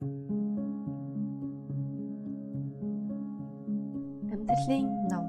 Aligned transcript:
Амьдралын 0.00 0.14
ном 5.10 5.26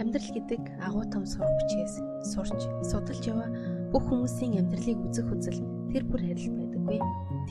Амьдрал 0.00 0.32
гэдэг 0.32 0.80
агуу 0.80 1.04
том 1.12 1.28
сурах 1.28 1.52
бичгээс 1.52 2.00
сурч 2.32 2.48
судалж 2.80 3.28
яваа 3.28 3.52
бүх 3.92 4.08
хүмүүсийн 4.08 4.64
амьдралыг 4.64 4.96
үзэх 5.12 5.28
үзэл 5.36 5.60
тэр 5.92 6.08
бүр 6.08 6.24
адил 6.24 6.56
байдаггүй. 6.56 6.96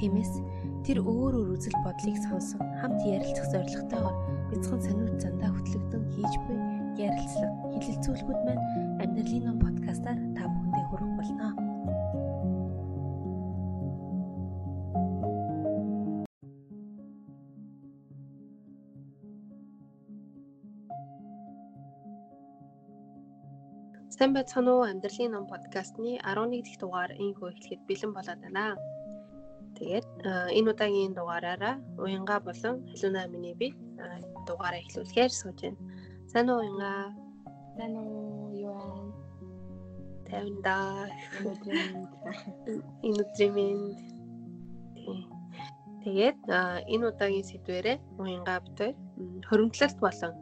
Тиймээс 0.02 0.34
тэр 0.90 1.06
өөр 1.06 1.38
өөр 1.38 1.54
үзэл 1.54 1.78
бодлыг 1.86 2.18
сонсон 2.18 2.66
хамт 2.82 3.06
ярилцах 3.06 3.54
зорилготойгоор 3.54 4.18
бяцхан 4.50 4.82
сониуд 4.82 5.22
зандаа 5.22 5.54
хөтлөгдөн 5.54 6.02
хийж 6.18 6.34
буй 6.50 6.58
ярилцлага 6.98 7.78
хилэлцүүлгүүд 7.78 8.42
маань 8.42 8.66
амьдралын 9.06 9.46
ном 9.46 9.62
подкастаар 9.62 10.18
та 10.34 10.53
Сайн 24.24 24.40
байцгаана 24.40 24.72
уу 24.74 24.88
амьдралын 24.88 25.32
ном 25.36 25.46
подкастны 25.52 26.12
11 26.24 26.64
дахь 26.64 26.80
дугаар 26.80 27.12
инхөө 27.26 27.50
эхлэхэд 27.52 27.82
бэлэн 27.88 28.12
болоод 28.16 28.40
байна. 28.44 28.80
Тэгээд 29.76 30.08
энэ 30.58 30.70
удаагийн 30.72 31.12
дугаараараа 31.16 31.76
уянга 32.04 32.40
болон 32.48 32.76
халуунаа 32.88 33.28
миний 33.28 33.56
би 33.62 33.68
дугаараа 34.48 34.80
эхлүүлэхээр 34.80 35.32
сууж 35.40 35.60
байна. 35.64 35.80
Сайн 36.32 36.48
уу 36.50 36.60
уянга? 36.64 36.92
Сайн 37.76 37.94
уу 38.00 38.56
юу 38.64 38.80
вэ? 38.80 38.96
Тайванда. 40.28 40.76
Энэ 43.04 43.20
өдрийн 43.24 43.80
Тэгээд 46.04 46.40
энэ 46.94 47.06
удаагийн 47.12 47.50
сэдвэрээ 47.52 47.98
уянга 48.24 48.56
битээ 48.64 48.92
хоримтлалт 49.52 50.00
болон 50.00 50.34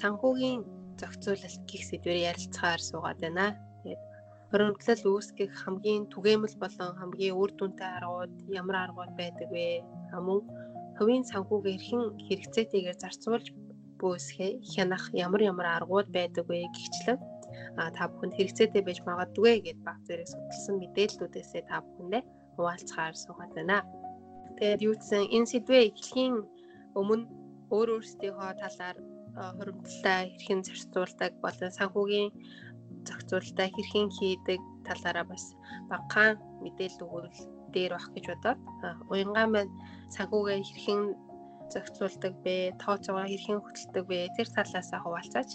санхүүгийн 0.00 0.73
зохицуулалт 1.00 1.62
гих 1.70 1.82
сэдвээр 1.86 2.18
ярилцахаар 2.30 2.82
суугаад 2.82 3.18
байна. 3.24 3.46
Тэгээд 3.82 4.02
хоригдлол 4.50 5.02
үүсгэх 5.12 5.52
хамгийн 5.62 6.02
түгээмэл 6.14 6.56
болон 6.62 6.90
хамгийн 7.00 7.34
үр 7.40 7.50
дүнтэй 7.54 7.90
аргууд 7.98 8.34
ямар 8.60 8.76
аргууд 8.84 9.12
байдаг 9.18 9.48
вэ? 9.50 9.82
Мөн 10.26 10.40
хувийн 10.98 11.24
санхүүгээ 11.26 11.74
эрхэн 11.78 12.02
хэрэгцээтэйгээр 12.26 12.98
зарцуулж 13.02 13.46
бөөсгөх 14.00 14.62
хянах 14.72 15.04
ямар 15.26 15.42
ямар 15.50 15.68
аргууд 15.78 16.08
байдаг 16.14 16.44
вэ 16.46 16.70
гихчлэн 16.76 17.18
а 17.78 17.90
та 17.96 18.06
бүхэнд 18.10 18.36
хэрэгцээтэй 18.36 18.82
байж 18.84 18.98
магадгүй 19.08 19.54
гэд 19.66 19.78
баг 19.86 19.98
зэрэг 20.06 20.28
судалсан 20.30 20.74
мэдээллүүдээсээ 20.78 21.62
та 21.66 21.82
бүхэндээ 21.82 22.22
хуваалцахаар 22.54 23.14
суугаад 23.18 23.52
байна. 23.58 23.78
Тэгээд 24.58 24.84
юу 24.86 24.94
гэсэн 24.98 25.22
энэ 25.36 25.50
сэдвээ 25.50 25.82
эхлэхийн 25.90 26.34
өмнө 27.00 27.26
өөр 27.74 27.88
өөрсдийнхөө 27.98 28.52
талаар 28.62 28.96
хуримтлалаа 29.34 30.20
хэрхэн 30.30 30.60
зарцуулдаг 30.66 31.32
болон 31.44 31.70
санхүүгийн 31.78 32.30
зохицуулалтаа 33.08 33.68
хэрхэн 33.74 34.08
хийдэг 34.16 34.60
талаараа 34.86 35.26
бас 35.32 35.44
багахан 35.90 36.38
мэдээлэл 36.62 37.04
өгвөл 37.04 37.40
дээр 37.74 37.92
байх 37.94 38.08
гэж 38.14 38.24
бодоод 38.30 38.60
уянгаа 39.10 39.46
маань 39.50 39.72
санхүүгээ 40.14 40.58
хэрхэн 40.68 41.02
зохицуулдаг 41.72 42.32
бэ, 42.44 42.56
тооцоогоо 42.82 43.26
хэрхэн 43.28 43.58
хөтэлдэг 43.62 44.04
бэ 44.10 44.18
тэр 44.36 44.48
талаасаа 44.54 45.00
хуваалцаач. 45.02 45.50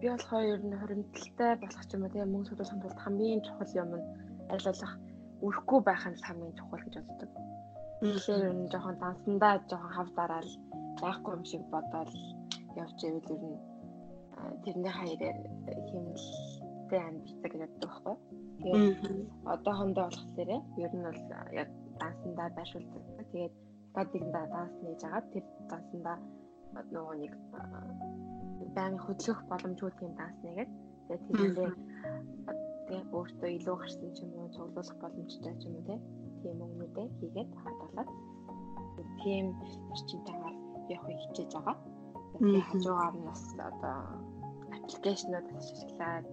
Би 0.00 0.06
болохоор 0.10 0.46
ер 0.54 0.62
нь 0.62 0.78
хуримтлалтай 0.80 1.52
болох 1.62 1.84
ч 1.88 1.90
юм 1.94 2.02
уу 2.04 2.12
тийм 2.12 2.30
мөнгө 2.30 2.48
судалсан 2.48 2.78
тулд 2.80 2.98
хамгийн 3.02 3.42
чухал 3.46 3.72
юм 3.82 3.90
нь 3.98 4.06
аль 4.52 4.66
болох 4.68 4.92
өрөхгүй 5.46 5.80
байх 5.88 6.04
нь 6.06 6.22
хамгийн 6.26 6.54
чухал 6.58 6.82
гэж 6.84 6.94
боддог. 7.02 7.30
Тэгэхээр 8.00 8.46
ер 8.48 8.54
нь 8.58 8.70
жоохон 8.72 8.96
дансандаа 9.02 9.54
жоохон 9.70 9.92
хав 9.96 10.08
дараал 10.18 10.52
байхгүй 11.02 11.32
юм 11.36 11.44
шиг 11.50 11.62
бодоод 11.72 12.10
явж 12.82 12.98
ивэл 13.04 13.30
ер 13.34 13.42
нь 13.50 13.58
тэрний 14.64 14.94
хаяраар 14.98 15.38
хэмнэлтэй 15.90 17.00
амьддаг 17.08 17.52
боддог 17.60 17.90
байхгүй. 17.90 18.16
Тэгээд 18.62 18.96
одоохондоо 19.52 20.06
болохоор 20.08 20.50
ер 20.84 20.92
нь 20.96 21.06
бол 21.06 21.22
яг 21.60 21.68
дансандаа 22.00 22.48
байршуулдаг. 22.56 23.02
Тэгээд 23.32 23.54
стадигнда 23.90 24.42
данс 24.54 24.74
нээж 24.84 25.02
агаад 25.04 25.26
тэр 25.32 25.44
дансандаа 25.70 26.16
нөгөө 26.94 27.16
нэг 27.22 27.32
байнгын 28.76 29.04
хөдлөх 29.04 29.38
боломжгүй 29.50 29.90
тийм 29.98 30.12
данс 30.20 30.38
нэгээд 30.46 30.70
тэгээд 31.06 31.22
тэрнээ 31.26 31.70
тэгээд 32.86 33.08
өөртөө 33.16 33.50
илүү 33.58 33.76
гарсан 33.78 34.10
ч 34.14 34.18
юм 34.24 34.32
уу 34.38 34.48
цуглуулах 34.54 34.96
боломжтой 35.02 35.54
ч 35.60 35.62
юм 35.68 35.74
уу 35.78 35.98
тийм 36.42 36.58
өгнүүдээ 36.66 37.06
хийгээд 37.18 37.50
хадгалаад 37.62 38.10
тийм 39.22 39.46
орчинтайгаар 39.92 40.56
явахыг 40.94 41.18
хичээж 41.22 41.50
байгаа. 41.54 41.76
Тэгээд 42.38 42.66
хажуугаар 42.70 43.14
нь 43.18 43.26
бас 43.26 43.42
одоо 43.68 43.98
аппликейшнууд 44.76 45.46
ашиглаад 45.58 46.26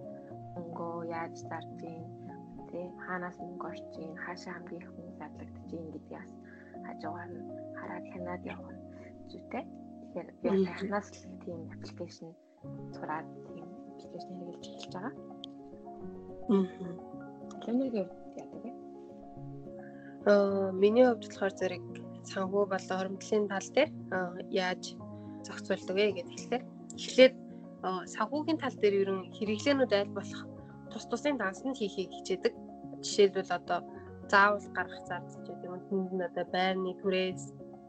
мөнгөө 0.54 0.94
яаж 1.18 1.34
зардгийг 1.50 2.06
тий 2.70 2.86
хаанаас 3.06 3.36
мөнгө 3.42 3.66
орчих, 3.72 4.14
хаашаа 4.24 4.52
хамгийн 4.54 4.82
их 4.82 4.90
мөнгө 4.94 5.18
задлагдчих 5.18 5.82
гэдгээс 5.94 6.30
хажуугаар 6.86 7.30
нь 7.34 7.42
хараад 7.78 8.06
хянаад 8.12 8.42
явах 8.52 8.70
нь 8.74 8.82
зүйтэй. 9.30 9.64
Тэгэхээр 10.00 10.28
би 10.40 10.46
анханаас 10.54 11.08
л 11.10 11.40
тийм 11.42 11.60
аппликейшн 11.74 12.28
зураад 12.94 13.28
тийм 13.50 13.68
аппликейшн 13.90 14.32
хэрэглэж 14.38 14.64
эхэлж 14.66 14.92
байгаа. 14.94 15.14
Аа. 16.54 16.66
Тэмдэг 17.62 17.94
яадаг 17.98 18.50
вэ? 18.62 18.70
Аа, 20.30 20.70
миний 20.82 21.04
хувьд 21.06 21.22
болохоор 21.26 21.54
зэрэг 21.58 21.84
санхүү 22.30 22.62
болон 22.70 22.96
хоримтлын 22.98 23.44
тал 23.50 23.68
дээр 23.74 23.90
яаж 24.50 24.82
зохицуулдаг 25.46 25.96
вэ 25.96 26.06
гэдэг 26.12 26.34
хэлэхээр 26.34 26.64
эхлээд 26.98 27.34
санхүүгийн 28.14 28.58
тал 28.60 28.76
дээр 28.78 28.94
ерөн 29.02 29.20
хэрэглээнүүд 29.36 29.92
аль 29.94 30.16
болох 30.16 30.42
тус 30.90 31.04
тусын 31.06 31.36
дансанд 31.38 31.76
хийхийг 31.78 32.10
хичээдэг. 32.12 32.54
Жишээлбэл 33.04 33.56
одоо 33.58 33.80
заавал 34.30 34.66
гаргах 34.76 35.02
зардч 35.08 35.32
гэдэг 35.46 35.68
юм. 35.68 35.80
Тэнд 35.88 36.10
нь 36.16 36.26
одоо 36.28 36.44
байрны 36.54 36.92
түрээс 37.00 37.42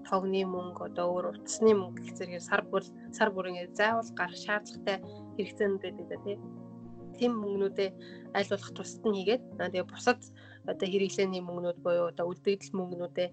тогны 0.08 0.42
мөнгө 0.48 0.82
одоо 0.90 1.06
өөр 1.12 1.26
утасны 1.36 1.72
мөнгө 1.76 2.02
гэх 2.04 2.16
зэрэг 2.18 2.44
сар 2.50 2.62
бүр 2.72 2.84
сар 3.18 3.30
бүрийн 3.36 3.68
заавал 3.80 4.10
гарах 4.20 4.40
шаардлагатай 4.46 4.98
хэрэгцээнүүд 5.36 5.84
байдаг 5.84 6.20
тийм 6.24 6.40
тийм 7.18 7.32
мөнгнүүдээ 7.42 7.90
аль 8.38 8.52
болох 8.52 8.72
тусад 8.78 9.04
нь 9.04 9.18
хийгээд 9.18 9.44
тэгээ 9.60 9.86
бусад 9.92 10.22
одоо 10.72 10.88
хэрэглээний 10.88 11.44
мөнгнүүд 11.44 11.80
буюу 11.84 12.08
одоо 12.12 12.26
үлдэгдэл 12.32 12.78
мөнгнүүдээ 12.78 13.30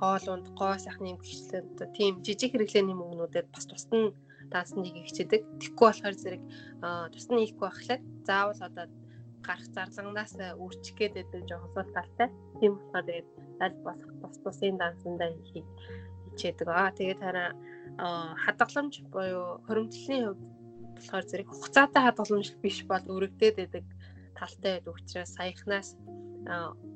хоолунд 0.00 0.46
гоо 0.58 0.76
сайхны 0.78 1.16
одоо 1.16 1.88
тийм 1.96 2.22
жижиг 2.24 2.52
хэрэглээний 2.52 2.96
мөнгнүүдэд 2.98 3.46
бас 3.54 3.64
тусад 3.66 3.92
нь 3.96 4.14
даасны 4.52 4.84
хичээдэг. 4.84 5.42
Тэгэхгүй 5.60 5.86
болохоор 5.88 6.16
зэрэг 6.22 6.42
тусад 7.12 7.30
нь 7.32 7.42
хийхгүй 7.42 7.66
байхлаа 7.66 7.98
заавал 8.28 8.60
одоо 8.68 8.86
гарах 9.46 9.68
зарлагнаас 9.74 10.32
үрчих 10.64 10.94
гээд 10.98 11.14
байдаг 11.16 11.42
жоохон 11.48 11.72
сул 11.74 11.90
талтай. 11.96 12.28
Тийм 12.60 12.72
болохоор 12.76 13.06
тэгээд 13.08 13.28
аль 13.64 13.78
болох 13.86 14.12
тус 14.20 14.36
тусын 14.44 14.76
дансандаа 14.78 15.30
хийх 15.50 15.68
хичээдэг. 16.30 16.68
Аа 16.68 16.90
тэгээд 16.98 17.20
хараа 17.24 17.50
хадгаламж 18.44 18.94
буюу 19.14 19.64
хоримтлалын 19.66 20.24
хувьд 20.26 20.42
болохоор 20.96 21.24
зэрэг 21.30 21.48
хугацаатай 21.50 22.02
хадгаламж 22.04 22.48
биш 22.62 22.78
бол 22.90 23.04
өргөдөөд 23.14 23.56
байдаг 23.56 23.84
талтай 24.38 24.72
байдаг 24.76 24.94
учраас 24.94 25.30
саяхнаас 25.38 25.88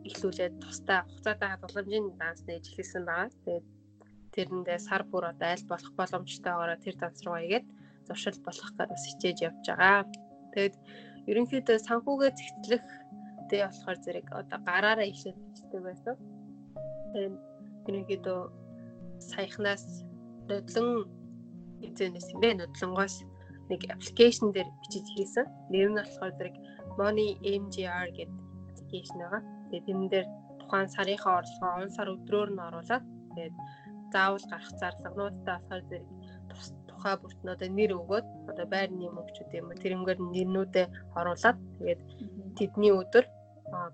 эхлүүлээд 0.09 0.55
тусдаа 0.63 1.01
хугацаатай 1.05 1.49
хадгаламжийн 1.51 2.07
данс 2.21 2.41
нээж 2.47 2.65
эхэлсэн 2.71 3.05
байгаа. 3.07 3.31
Тэгээд 3.45 3.67
тэрэндээ 4.35 4.79
сар 4.79 5.03
бүр 5.11 5.25
одоо 5.33 5.49
аль 5.55 5.71
болох 5.71 5.93
боломжтойгоор 5.99 6.73
тэр 6.79 6.97
данс 6.99 7.21
руу 7.27 7.39
игээд 7.43 7.67
зуршил 8.07 8.39
болох 8.47 8.71
гэж 8.79 8.89
бас 8.95 9.05
хичээж 9.11 9.39
явж 9.49 9.65
байгаа. 9.67 10.07
Тэгээд 10.55 10.77
ерөнхийдөө 11.31 11.77
санхүүгээ 11.87 12.31
зэгтлэх 12.39 12.85
тэг 13.51 13.61
болохоор 13.67 13.99
зэрэг 14.05 14.27
одоо 14.41 14.59
гараараа 14.69 15.07
ишлээд 15.11 15.39
бичдэг 15.43 15.81
байсан. 15.83 16.17
Тэгээд 17.13 17.37
ерөнхийдөө 17.89 18.41
саяхнаас 19.31 19.85
нодлон 20.49 20.89
эзэнээс 21.87 22.29
бэ 22.41 22.49
нодлонгоос 22.55 23.15
нэг 23.71 23.81
аппликейшн 23.95 24.55
дээр 24.55 24.69
бичиж 24.81 25.07
хийсэн. 25.15 25.47
Нэр 25.71 25.89
нь 25.91 25.99
болохоор 25.99 26.33
зэрэг 26.39 26.57
Money 26.99 27.39
MGR 27.43 28.09
гэдэг 28.19 28.50
аппликейшн 28.91 29.19
байгаа. 29.23 29.43
Тэгээд 29.71 29.87
тэрэн 29.87 30.09
дээр 30.11 30.27
тухайн 30.61 30.89
сарынхаа 30.91 31.39
орлогоо 31.41 31.83
он 31.83 31.91
сар 31.95 32.09
өдрөөр 32.11 32.51
нь 32.53 32.65
оруулаад 32.67 33.05
тэгээд 33.31 33.55
заавал 34.13 34.47
гарах 34.51 34.71
зарлагнуудтай 34.81 35.57
болохоор 35.59 35.83
зэрэг 35.91 36.07
тухай 36.91 37.15
бүртнүүдээ 37.23 37.71
нэр 37.79 37.93
өгөөд 37.99 38.27
одоо 38.51 38.67
байрны 38.75 39.07
мөнгөчүүд 39.15 39.51
юм 39.59 39.71
тэрнгээр 39.83 40.19
нэрнүүдээ 40.35 40.87
оруулаад 41.19 41.59
тэгээд 41.79 42.01
тэдний 42.59 42.93
өдөр 43.01 43.25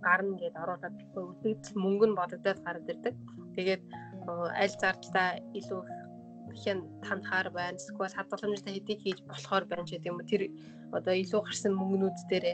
гарна 0.06 0.34
гэдээ 0.40 0.64
оруулаад 0.64 0.96
үлдэгдэл 1.20 1.76
мөнгө 1.84 2.06
нь 2.08 2.18
бодогдоод 2.18 2.58
гараад 2.64 2.92
ирдэг. 2.92 3.14
Тэгээд 3.56 3.82
аль 4.62 4.76
зардалтаа 4.80 5.28
илүү 5.58 5.80
хэн 6.64 6.78
танахаар 7.04 7.48
байна. 7.52 7.76
Эсвэл 7.76 8.16
хадгаламжтай 8.16 8.72
хэдийг 8.72 9.00
хийж 9.04 9.18
болохоор 9.28 9.64
байна 9.68 9.84
гэдэг 9.84 10.08
юм 10.08 10.16
уу. 10.16 10.30
Тэр 10.32 10.42
одоо 10.96 11.14
илүү 11.22 11.40
гарсан 11.44 11.72
мөнгнүүд 11.76 12.18
дээр 12.32 12.46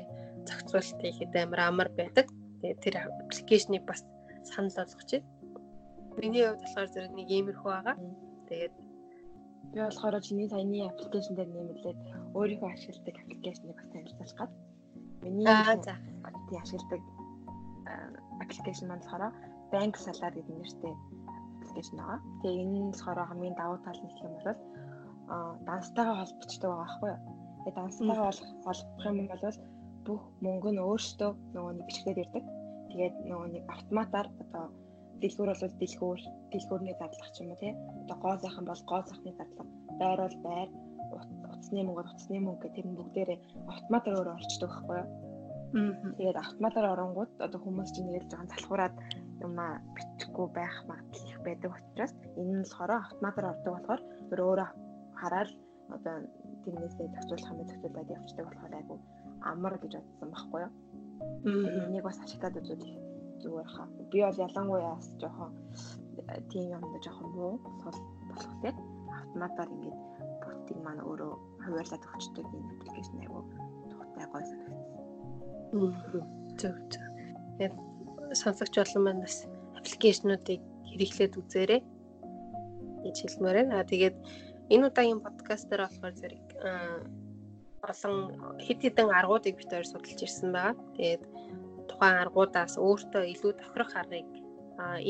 зохицуулалт 0.49 1.01
хийхэд 1.03 1.33
амар 1.37 1.61
амар 1.61 1.89
байдаг. 1.99 2.27
Тэгээд 2.61 2.83
тэр 2.85 2.95
аппликейшнийг 3.07 3.85
бас 3.87 4.01
санал 4.45 4.75
болгож 4.77 5.11
байна. 5.13 5.27
Миний 6.21 6.45
хувьд 6.47 6.63
болохоор 6.63 6.89
зэрэг 6.93 7.13
нэг 7.17 7.29
иймэрхүү 7.31 7.71
байгаа. 7.73 7.97
Тэгээд 8.49 8.75
би 9.73 9.79
болохоор 9.81 10.15
чиний 10.21 10.49
саяны 10.49 10.79
аппликейшн 10.87 11.35
дээр 11.35 11.51
нэмэлээд 11.51 11.99
өөрийнхөө 12.37 12.71
ашигладаг 12.73 13.17
аппликейшнийг 13.23 13.77
бас 13.77 13.89
танилцуулах 13.93 14.37
гад. 14.39 14.53
Миний 15.23 15.47
за 15.47 15.95
тий 16.49 16.59
ашигладаг 16.61 17.03
аппликейшн 18.43 18.87
маань 18.89 19.03
болохоор 19.03 19.25
Bank 19.73 19.95
Salad 20.05 20.35
гэдэг 20.37 20.57
нэртэй 20.59 20.95
аппликейшн 21.63 21.97
байгаа. 21.97 22.21
Тэгээ 22.43 22.63
энэ 22.63 22.79
нь 22.83 22.91
болохоор 22.93 23.19
хамгийн 23.31 23.57
давуу 23.57 23.79
тал 23.85 24.01
нь 24.03 24.09
гэх 24.11 24.27
юм 24.27 24.35
бол 24.37 24.61
данстайгаа 25.67 26.17
холбогддог 26.21 26.71
байгаа 26.71 26.85
байхгүй 26.85 27.11
юу? 27.13 27.21
Тэгээ 27.65 27.77
данстайгаа 27.79 28.33
холбох 28.65 29.05
юм 29.09 29.19
бол 29.31 29.45
бүх 30.07 30.23
мөнгө 30.45 30.71
нь 30.73 30.85
өөртөө 30.87 31.31
нөгөө 31.55 31.73
нэг 31.77 31.87
бичгээр 31.89 32.23
ирдэг. 32.23 32.45
Тэгээд 32.91 33.17
нөгөө 33.31 33.49
нэг 33.55 33.65
автоматар 33.77 34.27
одоо 34.43 34.65
дэлгүүр 35.23 35.51
бол 35.53 35.77
дэлгүүр, 35.81 36.21
дэлгүүрний 36.53 36.97
зарлах 36.99 37.31
ч 37.33 37.37
юм 37.43 37.51
уу 37.53 37.61
тий. 37.63 37.73
Одоо 38.03 38.17
гоо 38.23 38.35
сайхан 38.43 38.67
бол 38.69 38.83
гоо 38.91 39.01
сайхны 39.07 39.33
зарлах, 39.39 39.69
байр 40.01 40.19
бол 40.25 40.39
байр, 40.47 40.69
утасны 41.63 41.81
мөнгө 41.87 42.03
утасны 42.03 42.39
мөнгө 42.43 42.63
гэх 42.63 42.75
тэр 42.77 42.87
бүгдээрээ 42.99 43.39
автоматар 43.73 44.17
өөрөө 44.19 44.35
орчдөг 44.39 44.71
байхгүй 44.73 44.99
юу? 45.01 45.09
Тэгээд 46.19 46.39
автоматар 46.45 46.85
оронгууд 46.93 47.33
одоо 47.47 47.61
хүмүүс 47.63 47.91
чинь 47.95 48.09
нэрэл 48.11 48.29
жоохон 48.29 48.53
залхуураад 48.53 48.95
юмаа 49.47 49.81
бичихгүй 49.97 50.47
байх 50.59 50.77
магадлал 50.91 51.31
их 51.33 51.39
байдаг 51.47 51.71
учраас 51.73 52.13
энэ 52.41 52.53
нь 52.61 52.65
болохоор 52.69 52.93
автоматар 52.93 53.45
ордог 53.53 53.73
болохоор 53.73 54.01
өөрөө 54.45 54.69
хараад 55.21 55.51
одоо 55.97 56.15
тэрнээсээ 56.65 57.09
зохицуулах 57.15 57.53
юм 57.53 57.61
зохицуулаад 57.69 58.15
явчихдаг 58.17 58.47
болохоор 58.47 58.75
айгу 58.77 58.97
амар 59.51 59.75
гэж 59.83 59.93
бодсон 59.99 60.29
байхгүй 60.33 60.61
юу. 60.67 60.73
Энийг 61.87 62.05
бас 62.05 62.19
ашиглаад 62.25 62.59
үзвэл 62.61 62.87
зүгээр 63.43 63.69
хаа. 63.75 63.89
Би 64.11 64.19
бол 64.23 64.43
ялангуяа 64.47 64.95
бас 64.97 65.09
жоохон 65.21 65.51
э, 66.31 66.41
тийм 66.51 66.65
юмд 66.77 66.95
жоохон 67.05 67.31
муу 67.37 67.55
сул 67.83 67.99
болох 68.29 68.55
тийм 68.63 68.77
автоматар 69.11 69.69
ингээд 69.75 69.99
бүгдийг 70.43 70.79
маань 70.85 71.03
өөрөө 71.03 71.33
хуваарлаад 71.65 72.05
өгчдөг 72.07 72.47
энэ 72.47 72.71
аппликейшн 72.73 73.23
айгу 73.23 73.41
тухтай 73.91 74.27
гоё 74.33 74.45
санагдсан. 74.51 74.93
Зөв 76.61 76.77
зөв. 76.93 77.03
Тэгээд 77.59 77.75
сонсогч 78.41 78.75
болон 78.79 79.03
маань 79.05 79.25
бас 79.27 79.37
аппликейшнуудыг 79.79 80.61
хэрэглээд 80.89 81.39
үзээрэй 81.41 81.81
гэж 83.05 83.17
хэлмээр 83.19 83.57
байна. 83.59 83.75
Аа 83.81 83.91
тэгээд 83.91 84.17
энэ 84.73 84.87
удаагийн 84.89 85.21
подкаст 85.27 85.67
дээр 85.69 85.83
болохоор 85.85 86.15
зэрэг 86.21 86.45
олон 87.91 88.17
хэд 88.63 88.79
хэдэн 88.83 89.11
аргуудыг 89.11 89.59
бид 89.59 89.71
хоёр 89.71 89.87
судалж 89.89 90.21
ирсэн 90.23 90.51
байгаа. 90.55 90.75
Тэгээд 90.97 91.23
тухайн 91.91 92.17
аргуудаас 92.23 92.75
өөртөө 92.79 93.25
илүү 93.35 93.53
тохирох 93.59 93.93
аргыг 93.99 94.29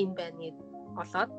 энэ 0.01 0.17
байныг 0.17 0.57
олоод 1.03 1.33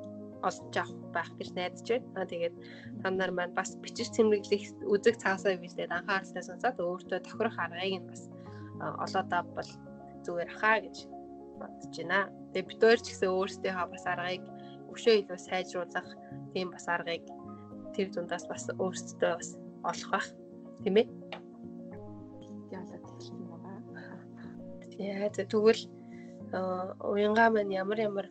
олж 0.43 0.73
авах 0.77 0.93
байх 1.15 1.29
гэж 1.39 1.49
найдаж 1.57 1.87
байна. 1.89 2.29
Тэгээд 2.29 2.55
та 3.01 3.07
нар 3.09 3.31
маань 3.33 3.57
бас 3.57 3.73
бичиж 3.81 4.13
цэмрэглэх 4.13 4.85
үзэг 4.93 5.15
цаасаа 5.23 5.57
бишдээд 5.57 5.95
анхааралтай 5.97 6.43
сонсоод 6.45 6.77
өөртөө 6.77 7.19
тохирох 7.25 7.57
аргыг 7.57 7.93
нь 7.97 8.09
бас 8.11 8.21
олоод 9.03 9.29
авбал 9.33 9.71
зүгээр 10.25 10.51
хаа 10.59 10.77
гэж 10.85 10.97
бодож 11.59 11.93
байна. 11.97 12.29
Тэгээд 12.53 12.69
бид 12.69 12.81
хоёр 12.83 12.99
ч 13.01 13.07
гэсэн 13.09 13.29
өөрсдийнхөө 13.33 13.87
бас 13.89 14.05
аргыг 14.05 14.43
өшөө 14.93 15.13
илүү 15.21 15.39
сайжруулах 15.41 16.09
тийм 16.53 16.67
бас 16.75 16.85
аргыг 16.85 17.23
тэр 17.95 18.07
дундаас 18.13 18.45
бас 18.51 18.63
өөрсдөө 18.69 19.33
бас 19.39 19.49
олох 19.89 20.11
бах 20.13 20.27
тийм 20.83 20.95
ээ. 21.01 21.07
Яа 24.99 25.29
тэгвэл 25.29 25.81
уянгаа 26.53 27.49
маань 27.49 27.73
ямар 27.73 27.99
ямар 28.09 28.27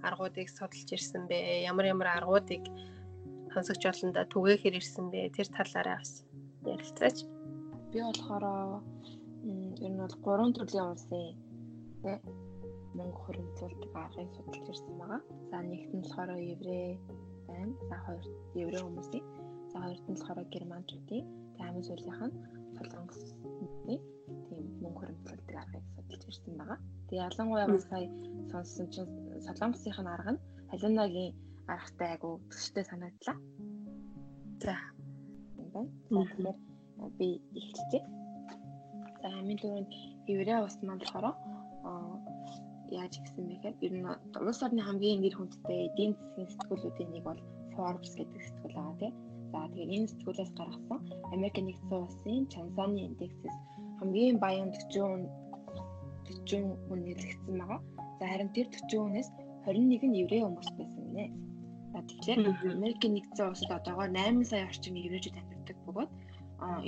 аргуудыг 0.00 0.48
судалж 0.48 0.88
ирсэн 0.96 1.28
бэ? 1.28 1.66
Ямар 1.70 1.86
ямар 1.92 2.08
аргуудыг 2.16 2.64
сонсогч 3.52 3.82
олонда 3.84 4.24
түгээхэр 4.32 4.78
ирсэн 4.80 5.12
бэ? 5.12 5.34
Тэр 5.36 5.48
талаараа 5.52 6.00
бас 6.00 6.24
ярилцаач. 6.64 7.18
Би 7.92 7.98
болохоор 8.00 8.44
ер 9.44 9.90
нь 9.92 10.00
бол 10.00 10.16
гурван 10.24 10.52
төрлийн 10.56 10.92
улсын 10.92 11.36
мөнгө 12.96 13.18
хөрөнгөлүүлдэг 13.24 13.92
аргыг 13.92 14.30
судалж 14.32 14.66
ирсэн 14.72 14.94
байгаа. 14.96 15.20
За 15.50 15.56
нэгт 15.60 15.92
нь 15.92 16.00
болохоор 16.04 16.30
еврей 16.54 16.88
байна. 17.48 17.72
За 17.88 17.96
хоёрт 18.04 18.32
еврей 18.62 18.80
хүмүүсийн. 18.82 19.24
За 19.72 19.76
хоёрт 19.84 20.04
нь 20.08 20.16
болохоор 20.16 20.38
германчуудын. 20.54 21.24
Тэгээ 21.52 21.64
хамгийн 21.66 21.88
сүүлийнх 21.88 22.22
нь 22.24 22.36
солонгосны 22.76 23.55
хөрөнгөлүүлдэг 24.98 25.56
аргыг 25.62 25.84
судалж 25.94 26.22
ирсэн 26.28 26.54
байгаа. 26.60 26.78
Тэгээ 27.08 27.26
ялангуяа 27.28 27.68
бас 27.74 27.84
сая 27.90 28.08
сонссон 28.50 28.86
чинь 28.94 29.10
солонгосынх 29.46 29.98
нь 30.02 30.12
арга 30.14 30.32
нь 30.34 30.42
халуунагийн 30.70 31.32
аргатай 31.74 32.08
айгу 32.14 32.30
төстэй 32.50 32.84
санагдлаа. 32.86 33.36
За. 34.64 34.74
Тэгэхээр 36.10 36.58
би 37.18 37.28
эхэлчихье. 37.58 38.00
За 39.20 39.26
хамгийн 39.34 39.60
түрүүнд 39.60 39.92
еврей 40.34 40.58
ус 40.66 40.76
маань 40.82 41.02
болохоор 41.02 41.26
яаж 42.90 43.12
гисэн 43.18 43.44
бэ 43.46 43.54
гэхээр 43.54 43.76
ер 43.86 43.94
нь 43.98 44.06
улс 44.40 44.60
орны 44.64 44.82
хамгийн 44.84 45.20
нэр 45.22 45.34
хүндтэй 45.36 45.78
эдийн 45.88 46.12
засгийн 46.14 46.50
сэтгүүлүүдийн 46.52 47.10
нэг 47.12 47.24
бол 47.26 47.40
Forbes 47.74 48.12
гэдэг 48.16 48.42
сэтгүүл 48.46 48.76
байгаа 48.78 48.96
тийм. 49.00 49.14
За 49.52 49.58
тэгээд 49.72 49.94
энэ 49.96 50.10
сэтгүүлээс 50.10 50.52
гаргасан 50.58 51.00
Америк 51.34 51.56
нэгдсэн 51.58 51.98
улсын 52.04 52.42
Чансаны 52.52 53.00
индексээс 53.08 53.58
хамгийн 53.98 54.36
баян 54.44 54.70
40 54.72 55.28
40 56.26 56.86
хүн 56.86 57.00
нэрлэгдсэн 57.06 57.54
байгаа. 57.60 57.80
За 58.18 58.24
харин 58.30 58.50
тэр 58.56 58.66
40 58.72 59.02
хүнээс 59.02 59.28
21 59.66 60.10
нь 60.10 60.18
еврей 60.22 60.42
хүмүүс 60.44 60.70
байсан 60.78 61.02
гинэ. 61.06 61.26
За 61.92 61.98
тэгэхээр 62.08 62.40
Америк 62.76 63.02
нэгдсэн 63.02 63.46
улсад 63.50 63.72
одоогоор 63.78 64.10
8 64.12 64.44
сая 64.50 64.68
орчим 64.68 64.94
еврейчүүд 65.06 65.40
амьдардаг 65.40 65.78
бөгөөд 65.86 66.10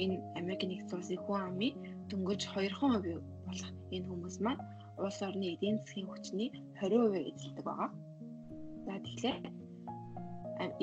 энэ 0.02 0.16
Америк 0.40 0.62
нэгдсэн 0.68 0.98
улсын 0.98 1.20
хүн 1.24 1.40
амын 1.48 1.74
дөнгөж 2.10 2.40
2% 2.52 3.20
болох 3.46 3.70
энэ 3.94 4.08
хүмүүс 4.08 4.36
маань 4.44 4.62
улс 5.00 5.18
орны 5.26 5.46
эдийн 5.54 5.76
засгийн 5.80 6.08
хүчний 6.10 6.48
20% 6.80 7.30
эзэлдэг 7.30 7.64
байгаа. 7.68 7.90
За 8.86 8.94
тэгэхээр 9.04 9.38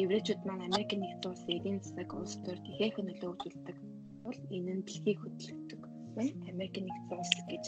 еврейчүүд 0.04 0.42
маань 0.48 0.66
Америк 0.70 0.92
нэгдсэн 0.94 1.32
улсын 1.32 1.56
эдийн 1.58 1.78
засаг 1.84 2.10
улс 2.14 2.34
төр 2.46 2.58
тэхэх 2.66 2.96
нөлөө 3.02 3.30
үзүүлдэг 3.34 3.78
бол 4.26 4.40
энэ 4.56 4.74
нь 4.78 4.86
дэлхийг 4.88 5.20
хөдөлгдөг. 5.22 5.82
Байна 6.16 6.48
Америк 6.52 6.76
нэгдсэн 6.80 7.20
улс 7.22 7.34
гэж 7.52 7.64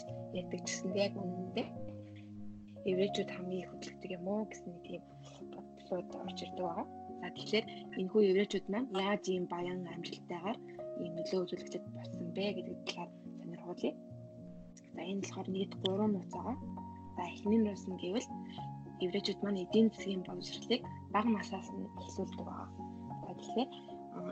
гэсэн 0.64 0.90
яг 1.04 1.12
үнэндээ 1.22 1.66
еврейчүүд 2.90 3.30
хамгийн 3.34 3.62
их 3.62 3.70
хөдөлгдөг 3.70 4.10
юм 4.16 4.24
уу 4.32 4.42
гэсэн 4.48 4.68
нэг 4.72 4.82
тийм 4.88 5.02
бодлоод 5.52 6.08
орж 6.24 6.38
ирдэг 6.44 6.64
байгаа. 6.64 6.86
За 7.20 7.26
тэгэхээр 7.36 7.66
энэ 7.98 8.10
хүү 8.10 8.22
еврейчүүд 8.30 8.66
маань 8.72 8.88
яаж 9.08 9.24
ийм 9.28 9.44
баян 9.52 9.80
амжилттайгаар 9.94 10.58
ийм 11.02 11.12
нөлөө 11.16 11.40
үзүүлэгчд 11.44 11.84
болсон 11.96 12.26
бэ 12.36 12.46
гэдэг 12.56 12.76
талаар 12.88 13.10
сонирхуулъя. 13.36 13.92
За 14.94 15.00
энэ 15.10 15.22
болохоор 15.22 15.48
нийт 15.54 15.72
3 15.84 16.12
нууц 16.14 16.30
байгаа. 16.36 16.56
За 17.16 17.22
эхний 17.32 17.60
нууц 17.62 17.82
нь 17.90 18.00
гэвэл 18.02 18.28
еврейчүүд 19.04 19.40
маань 19.42 19.62
эдийн 19.64 19.88
засгийн 19.90 20.22
боловсролыг 20.28 20.82
бага 21.14 21.30
насаас 21.36 21.68
нь 21.76 21.90
эхлүүлдэг 22.00 22.42
байгаа. 22.48 22.68
За 23.26 23.30
тэгэхээр 23.40 23.70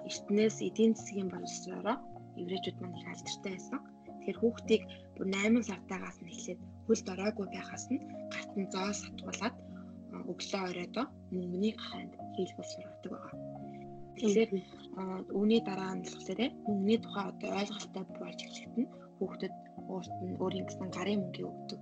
эртнээс 0.08 0.56
эдийн 0.68 0.92
засгийн 0.96 1.28
боловсролоо 1.34 1.96
еврейчүүд 2.42 2.76
маань 2.80 2.98
их 2.98 3.06
алдартай 3.12 3.52
байсан. 3.54 3.80
Тэгэхээр 4.26 4.42
хүүхдийг 4.42 4.82
бүр 5.14 5.26
8 5.30 5.62
сартаагаас 5.70 6.18
нь 6.18 6.30
эхлээд 6.34 6.60
хөл 6.86 7.02
доройгүй 7.06 7.46
байхаас 7.54 7.84
нь 7.94 8.02
гарт 8.32 8.52
нь 8.58 8.70
зоо 8.74 8.90
сатгуулад 9.00 9.54
өглөө 10.30 10.62
оройдоо 10.70 11.06
мөнгөний 11.34 11.74
ханд 11.86 12.12
хийлгүүл 12.34 12.72
сургадаг 12.72 13.10
байгаа. 13.14 13.34
Тэгэхээр 14.18 14.50
үүний 15.38 15.60
дараа 15.68 15.92
нь 15.94 16.02
болохоор 16.02 16.40
мөнгөний 16.66 16.98
тухай 17.02 17.24
одоо 17.30 17.50
ойлголттой 17.60 18.04
болж 18.18 18.38
эхлэхэд 18.42 18.74
нь 18.82 18.90
хүүхдэд 19.18 19.54
өөрт 19.94 20.14
нь 20.26 20.38
өөрийн 20.42 20.66
гэсэн 20.66 20.88
гарын 20.96 21.20
мөнгө 21.22 21.42
өгдөг 21.50 21.80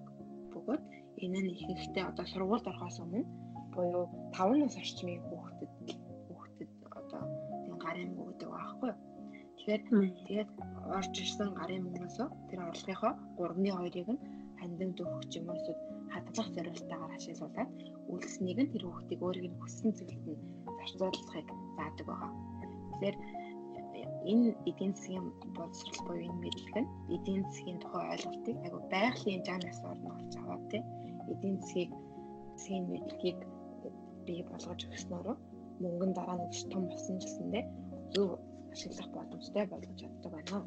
бөгөөд 0.52 0.82
энэ 1.24 1.38
нь 1.40 1.52
ихэнхдээ 1.54 2.04
одоо 2.10 2.26
сургуульд 2.28 2.68
орохоос 2.70 2.96
өмнө 3.04 3.24
буюу 3.72 4.04
5 4.36 4.60
нас 4.60 4.74
орчмын 4.82 5.24
хүүхдэд 5.28 5.72
хүүхдэд 6.28 6.70
одоо 7.00 7.22
тийм 7.64 7.76
гарын 7.84 8.08
мөнгө 8.12 8.30
өгдөг 8.32 8.50
байхгүй 8.52 8.90
юу. 8.92 9.13
Тэгэхээр 9.64 10.12
тэгээд 10.28 10.50
орж 10.92 11.14
ирсэн 11.24 11.50
гарын 11.56 11.88
мөнгөөс 11.88 12.16
тэр 12.52 12.60
орлогынхоо 12.68 13.12
3.2-ыг 13.40 14.08
нь 14.12 14.20
хандин 14.60 14.90
дөхөх 14.92 15.24
юм 15.38 15.48
уу 15.48 15.56
эсвэл 15.56 15.80
хадгалах 16.12 16.48
зорилтойгоор 16.52 17.12
ашиглуулад 17.16 17.70
үлдсэнийг 18.12 18.58
нь 18.60 18.72
тэр 18.76 18.84
хүүхдийг 18.84 19.20
өөрийг 19.24 19.46
нь 19.48 19.60
хүссэн 19.64 19.90
зүйлд 19.96 20.24
нь 20.28 20.42
зарцуулахыг 20.68 21.48
заадаг 21.76 22.06
байгаа. 22.08 22.32
Тэгэхээр 22.92 23.16
энэ 24.32 24.48
эдийн 24.68 24.92
засгийн 24.92 25.26
боловсрол 25.56 26.00
буюу 26.06 26.28
энэ 26.28 26.40
мэдлэг 26.44 26.76
нь 26.84 26.90
эдийн 27.16 27.42
засгийн 27.48 27.78
тухай 27.80 28.04
ойлголтыг 28.12 28.56
айгу 28.64 28.80
байгалийн 28.92 29.42
жанраас 29.48 29.80
орно 29.90 30.08
орж 30.16 30.32
аваад 30.44 30.64
тий 30.70 30.82
эдийн 31.32 31.56
засгийг 31.64 31.90
засгийн 32.56 32.84
мэдлэгийг 32.92 33.40
бий 34.26 34.40
болгож 34.50 34.80
өгснөөр 34.92 35.28
мөнгөн 35.80 36.12
дараа 36.12 36.36
нэг 36.36 36.52
том 36.72 36.84
болсон 36.92 37.16
жилсэндээ 37.22 37.64
зөв 38.12 38.28
ашиглах 38.74 39.08
боломжтой 39.16 39.64
болгож 39.70 39.98
чаддаг 40.00 40.30
байна. 40.34 40.58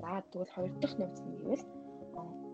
За 0.00 0.10
тэгвэл 0.30 0.54
хоёр 0.54 0.72
дахь 0.82 0.96
нууц 0.98 1.18
нь 1.22 1.36
гэвэл 1.38 1.64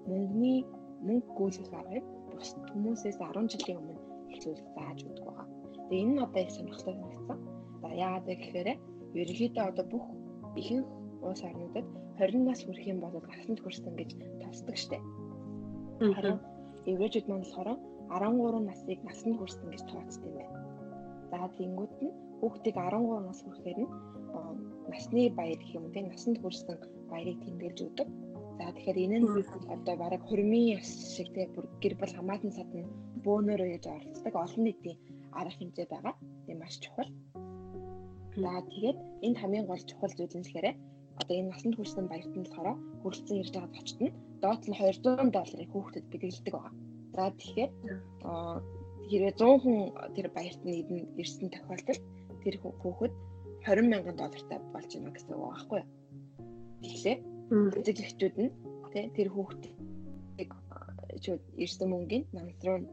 мөнгөний 0.09 0.59
мөнгө 1.07 1.31
гүйлэх 1.39 1.73
аргыг 1.81 2.05
бус 2.31 2.49
хүмүүсээс 2.73 3.17
10 3.21 3.53
жилийн 3.53 3.81
өмнө 3.81 4.01
эхлүүлэх 4.33 4.69
зааж 4.77 4.99
өгдөг 5.09 5.25
байгаа. 5.29 5.47
Тэгээ 5.89 6.03
энэ 6.05 6.13
нь 6.15 6.25
одоо 6.27 6.41
их 6.45 6.53
сонирхолтой 6.55 6.95
санагдсан. 7.01 7.39
За 7.83 7.89
яагаад 8.05 8.27
гэхээр 8.29 8.69
ерөнхийдөө 9.21 9.65
одоо 9.71 9.85
бүх 9.93 10.05
ихэнх 10.61 10.89
улс 11.27 11.43
орнуудад 11.49 11.87
20 12.21 12.49
нас 12.49 12.61
хүрэх 12.63 12.87
юм 12.93 12.99
бол 13.01 13.17
насанд 13.31 13.59
хүрсэн 13.61 13.93
гэж 14.01 14.11
товсдог 14.43 14.77
штеп. 14.83 15.05
Харин 16.17 16.39
еврейчүүд 16.93 17.27
маань 17.29 17.45
болохоор 17.45 17.69
13 18.13 18.69
насыг 18.69 18.99
насанд 19.09 19.37
хүрсэн 19.39 19.67
гэж 19.73 19.83
тооцдог 19.91 20.31
юм 20.31 20.37
байна. 20.39 20.59
За 21.31 21.39
тэнгууд 21.57 21.93
нь 22.05 22.13
хүүхдийг 22.39 22.77
13 22.77 23.29
нас 23.29 23.39
хүрэхээр 23.43 23.79
нь 23.83 23.91
насны 24.95 25.23
баяр 25.39 25.59
гэх 25.59 25.75
юм 25.75 25.91
те 25.91 26.01
насанд 26.07 26.39
хүрсэн 26.39 26.79
баярыг 27.11 27.39
тэмдэглэж 27.43 27.79
өгдөг. 27.87 28.09
За 28.59 28.71
тэгэхээр 28.71 28.99
энэ 29.05 29.19
нь 29.19 29.29
одоо 29.75 29.95
бараг 29.99 30.23
хурмын 30.25 30.79
яс 30.79 30.91
шиг 31.15 31.29
те 31.35 31.51
бүр 31.55 31.67
гэр 31.83 31.95
бүл 31.99 32.15
хамаатан 32.15 32.53
садна 32.55 32.87
бөөнөрөө 33.27 33.69
яж 33.77 33.85
оролцдог 33.91 34.35
олон 34.45 34.63
нийтийн 34.65 34.99
арга 35.35 35.59
хэмжээ 35.59 35.87
байгаа. 35.91 36.15
Тийм 36.47 36.59
маш 36.63 36.75
чухал. 36.79 37.11
За 38.43 38.53
тэгээд 38.71 38.99
энд 39.27 39.37
хамгийн 39.43 39.67
гол 39.67 39.83
чухал 39.91 40.15
зүйл 40.15 40.37
нь 40.39 40.47
болохоор 40.47 40.67
одоо 41.21 41.35
энэ 41.39 41.51
насанд 41.51 41.75
хүрсэн 41.77 42.07
баярт 42.09 42.33
нь 42.35 42.47
болохоор 42.47 42.79
хүрэлцэн 43.03 43.41
ирж 43.43 43.53
байгаа 43.55 43.75
зочд 43.75 43.99
нь 44.03 44.15
доод 44.43 44.63
нь 44.69 44.79
200 44.79 45.35
долларыг 45.37 45.71
хүүхдэд 45.73 46.07
бэлгэлдэг 46.11 46.55
байгаа. 46.55 46.75
За 47.15 47.23
тэгэхээр 47.39 47.71
хэрвээ 49.11 49.35
100 49.39 49.63
хүн 49.63 49.79
тэр 50.15 50.27
баярт 50.37 50.63
нь 50.63 51.11
ирсэн 51.23 51.49
тохиолдолд 51.51 52.03
тэр 52.43 52.55
хүүхэд 52.63 53.15
20 53.65 53.89
мянган 53.89 54.17
доллартай 54.21 54.59
болж 54.73 54.91
байна 54.93 55.11
гэсэн 55.17 55.33
үг 55.35 55.43
байхгүй 55.49 55.81
юу? 55.81 55.89
Тэгэхээр 56.85 57.19
эцэг 57.81 58.35
нь 58.45 58.53
тэр 59.17 59.29
хүүхдийг 59.33 59.75
ирсэн 61.65 61.89
мөнгөний 61.89 62.29
намсруу 62.37 62.85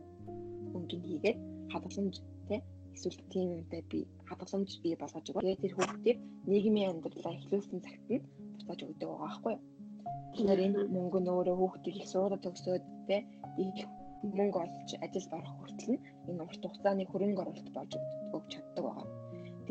мөнгөний 0.74 1.08
хийгээд 1.12 1.38
хадгаламж 1.72 2.16
тий 2.48 2.60
эсвэл 2.96 3.20
тийм 3.34 3.48
юмтай 3.60 3.82
би 3.92 4.00
хадгаламж 4.30 4.72
бий 4.84 4.96
болгож 4.96 5.26
өгөө. 5.28 5.44
Тэгээд 5.44 5.64
тэр 5.64 5.76
хүүхдийг 5.76 6.18
нийгмийн 6.48 6.90
амьдралаа 6.92 7.34
эхлүүлсэн 7.36 7.80
цагт 7.86 8.08
нь 8.08 8.24
буцааж 8.56 8.80
өгдөг 8.88 9.08
байгаа 9.12 9.28
байхгүй 9.28 9.52
юу? 9.56 9.62
Тэгэхээр 10.32 10.66
энэ 10.66 10.80
мөнгө 10.96 11.20
нь 11.20 11.32
өөрөө 11.36 11.56
хүүхдийг 11.60 11.96
их 12.00 12.08
сургууль 12.08 12.44
төгсөөд 12.46 12.84
тий 13.08 13.22
их 13.60 13.88
мөнгө 14.24 14.60
олж 14.64 14.90
ажилд 15.06 15.32
орох 15.36 15.54
хүртэл 15.60 15.92
нь 15.94 16.04
энэ 16.30 16.44
урт 16.48 16.64
хугацааны 16.64 17.04
хөрөнгө 17.12 17.42
оруулалт 17.44 17.70
болж 17.76 17.92
өгч 18.36 18.50
чаддаг 18.54 18.84
байгаа. 18.88 19.08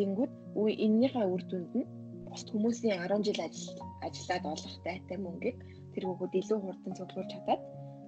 Тэнгүүд 0.00 0.32
үе 0.56 0.72
эннийхээ 0.86 1.26
үр 1.28 1.42
дүнд 1.50 1.72
нь 1.76 1.90
бусд 2.24 2.48
хүмүүсийн 2.48 3.04
10 3.04 3.20
жил 3.26 3.40
ажил 3.44 3.76
ажиллаад 4.06 4.44
олох 4.54 4.76
дайтай 4.86 5.18
мөнгийг 5.20 5.58
тэр 5.92 6.04
хүүхэд 6.08 6.32
илүү 6.40 6.58
хурдан 6.62 6.92
цуглуулж 6.96 7.30
чадаад 7.32 7.60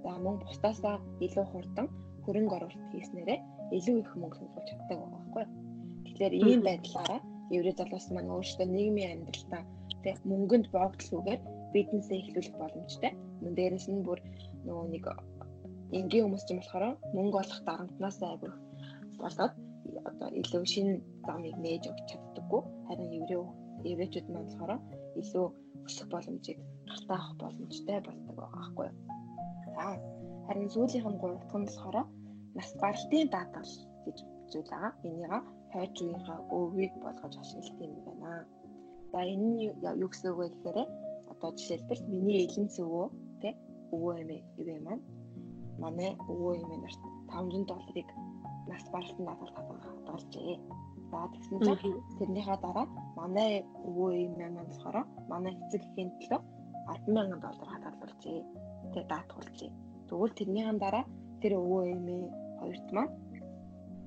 за 0.03 0.11
мөн 0.25 0.37
бусдаасаа 0.41 0.97
илүү 1.27 1.47
хурдан 1.53 1.87
хөрөнгө 2.25 2.55
оруулалт 2.57 2.93
хийснээрээ 2.97 3.39
илүү 3.77 3.97
их 4.03 4.11
мөнгө 4.21 4.37
цуглуулж 4.41 4.69
чаддаг 4.69 4.99
байгаа 5.01 5.11
байхгүй. 5.13 5.45
Тэгэхээр 6.05 6.35
ийм 6.41 6.61
байдлаараа 6.65 7.21
еврей 7.57 7.75
залуус 7.77 8.07
маань 8.15 8.33
өөрсдөө 8.35 8.67
нийгмийн 8.73 9.13
амьдралдаа 9.15 9.63
тэг 10.05 10.17
мөнгөнд 10.31 10.67
боогдлохгүйгээр 10.75 11.41
бизнесээ 11.75 12.19
эхлүүлэх 12.21 12.57
боломжтой. 12.61 13.13
Мөн 13.43 13.53
дээрэс 13.59 13.87
нь 13.93 14.05
бүр 14.07 14.19
нөгөө 14.67 14.87
нэг 14.95 15.05
энгийн 15.99 16.25
хүмүүс 16.25 16.45
юм 16.53 16.59
болохоор 16.61 16.85
мөнгө 17.17 17.37
олох 17.43 17.61
дарамтнаас 17.69 18.19
айгүй 18.31 18.53
болоод 19.23 19.53
одоо 20.09 20.29
илүү 20.41 20.65
шинэ 20.73 20.95
замыг 21.27 21.57
нээж 21.65 21.85
өгч 21.91 22.07
чаддаггүй. 22.11 22.63
Харин 22.87 23.11
еврей 23.19 23.41
еврейчүүд 23.91 24.27
маань 24.31 24.49
болохоор 24.49 24.73
илүү 25.21 25.47
өсөх 25.87 26.07
боломжийг 26.13 26.59
гартаа 26.89 27.19
авах 27.19 27.33
боломжтой 27.43 27.99
болдог 28.07 28.35
байгаа 28.39 28.61
байхгүй 28.63 28.87
юу. 28.91 28.97
За 29.75 29.85
харин 30.47 30.69
сүүлийнх 30.75 31.09
нь 31.11 31.21
гурав 31.21 31.39
дахь 31.41 31.57
нь 31.59 31.67
болохоор 31.69 31.97
нас 32.57 32.69
баралтын 32.83 33.29
даатгал 33.35 33.73
гэж 34.05 34.19
зүйл 34.51 34.71
байгаа. 34.73 34.93
Энийг 35.09 35.33
хойч 35.73 35.95
үеийнхаа 36.03 36.39
өвийг 36.57 36.93
болгож 37.05 37.35
ашигладаг 37.43 37.89
юм 37.89 37.97
байна. 38.07 38.31
За 39.13 39.19
энэ 39.33 39.47
нь 39.51 39.61
юу 40.03 40.09
гэсэн 40.11 40.31
үг 40.31 40.39
вэ 40.41 40.47
гэхээр 40.53 40.79
одоо 41.33 41.51
жишээлбэл 41.57 42.03
миний 42.13 42.39
элэнц 42.47 42.75
өвөө 42.85 43.07
тий 43.41 43.53
өвөө 43.95 44.13
эмээ 44.23 44.41
ивэ 44.61 44.77
маань 44.87 45.05
манай 45.83 46.11
өвөө 46.33 46.53
эмээ 46.63 46.81
нарт 46.83 47.03
500 47.33 47.71
долларыг 47.71 48.09
нас 48.71 48.85
баралтын 48.93 49.27
даатгал 49.27 49.53
хадгалжээ. 50.13 50.61
За 51.11 51.29
тэгсэн 51.33 51.59
чинь 51.61 51.97
тэрнийхээ 52.19 52.59
дараа 52.65 52.87
манай 53.17 53.51
өвөө 53.89 54.11
эмээ 54.27 54.51
маань 54.53 54.69
болохоор 54.71 54.97
манай 55.33 55.53
эцэг 55.61 55.83
эхийн 55.89 56.11
төлөө 56.21 56.41
100000 57.07 57.41
доллар 57.45 57.69
хадгалуулжээ. 57.73 58.41
Тэгээ 58.93 59.11
даатгуулжээ. 59.13 59.71
Тэгвэл 60.09 60.39
тэрнийхэн 60.39 60.79
дараа 60.85 61.05
тэр 61.41 61.53
өвөө 61.61 61.83
эмээ 61.97 62.23
хоёрт 62.61 62.89
маань 62.97 63.13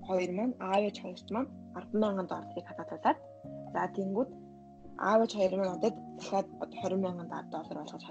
хоёр 0.08 0.32
маань 0.38 0.54
аав 0.70 0.82
ээж 0.88 0.98
хоёрт 1.02 1.28
маань 1.34 1.50
100000 1.74 2.30
долларыг 2.32 2.66
хадгалуулад 2.68 3.18
за 3.74 3.82
тэнгууд 3.98 4.30
аав 5.10 5.20
ээж 5.24 5.34
хоёр 5.38 5.54
маань 5.58 5.76
одоо 5.78 5.92
дахиад 6.18 6.48
20000 6.62 7.30
доллар 7.54 7.78
болгож 7.82 8.04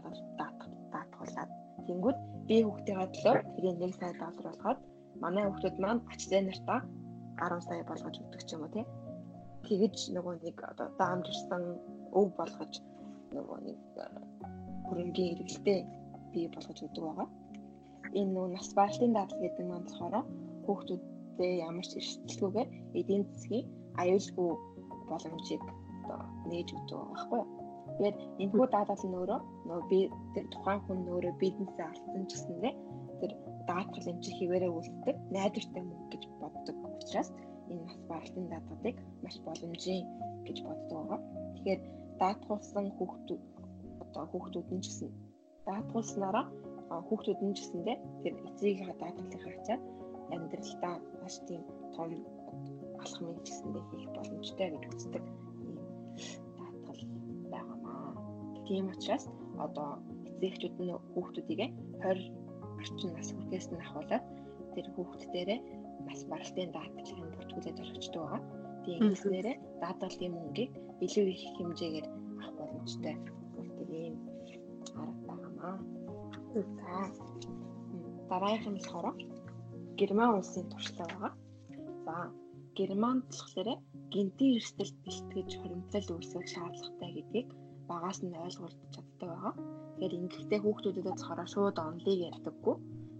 даатгуулад 0.95 1.51
тэнгууд 1.87 2.19
би 2.49 2.57
хүүхдийн 2.63 2.99
төлөө 3.15 3.35
тэрийг 3.55 3.77
1 3.83 3.99
сая 3.99 4.13
доллар 4.23 4.47
болгоод 4.51 4.81
манай 5.23 5.45
хүүхдүүд 5.47 5.77
маань 5.83 6.01
ач 6.13 6.21
зээ 6.31 6.43
нартаа 6.45 6.81
10 7.38 7.67
сая 7.67 7.83
болгож 7.91 8.17
өгдөг 8.23 8.43
ч 8.47 8.50
юм 8.55 8.62
уу 8.64 8.73
тий. 8.75 8.87
Тэгэж 9.67 9.97
нөгөө 10.17 10.35
нэг 10.45 10.57
одоо 10.71 10.88
даамжирсан 11.00 11.62
өв 12.19 12.26
болгож 12.38 12.73
нөгөө 13.37 13.59
нэг 13.67 13.79
хөрөнгөний 14.87 15.33
эргэлтээ 15.35 15.79
бий 16.33 16.47
болгож 16.55 16.79
өгдөг 16.87 17.05
байгаа. 17.07 17.29
Энэ 18.19 18.33
нөгөө 18.35 18.50
нас 18.55 18.69
баралтын 18.79 19.17
даатгал 19.17 19.43
гэдэг 19.43 19.64
маань 19.67 19.87
болохоор 19.88 20.14
хүүхдүүдтэй 20.67 21.53
ямар 21.69 21.87
ч 21.91 21.93
эрсдэлгүйгээр 21.99 22.69
эдийн 22.99 23.23
засгийн 23.31 23.67
аюулгүй 24.03 24.50
боломжийг 25.11 25.62
одоо 26.05 26.21
нээж 26.50 26.69
өгдөг 26.76 26.97
байгаа 26.99 27.12
байхгүй 27.14 27.38
юу? 27.41 27.49
Тэгээд 27.97 28.17
энэ 28.43 28.53
хүү 28.53 28.67
даатгал 28.75 29.05
нь 29.09 29.19
өөрөө 29.19 29.41
нөгөө 29.67 29.87
би 29.91 30.00
тэр 30.35 30.47
тухайн 30.55 30.81
хүн 30.85 31.00
өөрөө 31.14 31.35
бизнесээ 31.43 31.87
алдсан 31.88 32.25
ч 32.29 32.33
гэсэндээ 32.35 32.75
тэр 33.21 33.33
даатгал 33.69 34.11
эмчил 34.11 34.38
хിവэрэ 34.38 34.69
үлддэг 34.69 35.17
найдвартай 35.35 35.83
мөнгө 35.85 36.09
гэж 36.12 36.23
боддог 36.41 36.76
учраас 37.04 37.30
энэ 37.70 37.84
нас 37.84 37.96
баралтын 38.08 38.46
даатгалыг 38.52 38.96
маш 39.23 39.37
боломжийн 39.46 40.04
гэж 40.46 40.58
боддог 40.66 40.90
байгаа. 40.96 41.20
Тэгэхээр 41.54 41.80
даатгуулсан 42.20 42.87
хүүхдүүд 42.96 43.42
одоо 44.04 44.25
хүүхдүүд 44.32 44.68
нь 44.76 44.82
ч 44.84 44.87
гэсэн 44.88 45.11
даатгуулснараа 45.68 46.46
хүүхдүүд 47.08 47.40
нь 47.44 47.54
ч 47.56 47.58
гэсэндээ 47.61 47.96
тэр 48.23 48.34
эцгийнхаа 48.49 48.96
даатгалыг 49.00 49.42
хачаад 49.44 49.82
амьдралдаа 50.34 50.94
маш 51.20 51.34
тийм 51.46 51.62
том 51.94 52.11
алхмыг 53.02 53.38
ч 53.44 53.49
гэсэндээ 53.49 53.84
хийх 53.90 54.08
боломжтой 54.16 54.68
гэж 54.73 54.84
үздэг 54.92 55.25
ийм 55.68 55.78
даатгал 56.58 57.02
байгаамаа. 57.52 58.12
Тийм 58.66 58.84
учраас 58.92 59.25
одоо 59.66 59.90
эцэгчүүд 60.44 60.75
нь 60.84 60.92
хүүхдүүдийг 61.12 61.61
20 62.04 62.44
орчин 62.80 63.11
нас 63.16 63.28
хүртээс 63.32 63.66
нь 63.73 63.82
ахуулаад 63.84 64.25
тэр 64.75 64.87
хүүхддээрээ 64.94 65.61
бас 66.08 66.20
баралтын 66.30 66.70
даатгалыг 66.76 67.30
бүртгүүлээд 67.37 67.82
орчдөг 67.82 68.20
байгаа. 68.23 68.42
Тийм 68.84 68.99
ингэснээрээ 69.08 69.56
даатгалын 69.82 70.34
мөнгийг 70.37 70.73
илүү 71.04 71.26
их 71.34 71.42
хэмжээгээр 71.56 72.06
авах 72.08 72.52
боломжтой 72.58 73.16
болдог 73.56 73.88
юм 74.08 74.16
арга 75.02 75.23
байгаамаа. 75.28 75.76
За 76.54 76.94
дараагийнх 78.30 78.68
нь 78.70 78.78
болохоор 78.78 79.06
Герман 79.99 80.30
улсын 80.38 80.66
туршлага 80.73 81.06
байгаа. 81.12 81.32
За 82.06 82.14
Германд 82.76 83.25
болохоор 83.30 83.68
гинтийн 84.12 84.56
эрсдэл 84.58 84.92
бэлтгэж 85.04 85.50
хоримтлал 85.61 86.08
үүсгэх 86.14 86.46
шаардлагатай 86.52 87.11
гэдгийг 87.14 87.49
багаас 87.90 88.18
нь 88.23 88.40
ойлгуулж 88.44 88.78
чаддаг 88.94 89.28
байгаа. 89.30 89.54
Тэгэхээр 89.94 90.18
ингэхдээ 90.20 90.61
хүүхдүүдэд 90.62 91.06
болохоор 91.08 91.40
шууд 91.52 91.76
онлыг 91.88 92.18
ярьдаггүй. 92.30 92.76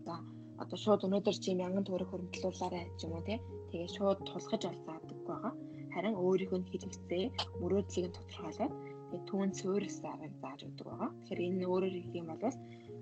За 0.06 0.14
одоо 0.62 0.78
шууд 0.84 1.06
өнөөдөр 1.06 1.37
чи 1.42 1.50
мянган 1.61 1.84
төгрөг 1.87 2.08
хөрөнгөлүүлээрэ 2.11 2.82
ч 2.99 3.00
юм 3.06 3.12
уу 3.16 3.25
тий. 3.28 3.38
Тэгээ 3.70 3.90
шууд 3.96 4.18
тулгаж 4.28 4.62
олзаадаг 4.70 5.18
байгаа. 5.28 5.52
Харин 5.94 6.14
өөрийнхөө 6.25 6.61
хэрэгцээ 6.70 7.25
мөрөөдлийг 7.61 8.06
нь 8.08 8.16
тодорхойлоод 8.16 8.75
тэгээ 9.08 9.23
түүн 9.28 9.50
суурьс 9.58 9.99
аргыг 10.11 10.34
зааж 10.42 10.61
өгдөг 10.66 10.87
байгаа. 10.88 11.11
Тэгэхээр 11.14 11.46
энэ 11.49 11.66
өөрөөр 11.73 11.94
хэлэх 11.94 12.18
юм 12.20 12.28
бол 12.30 12.44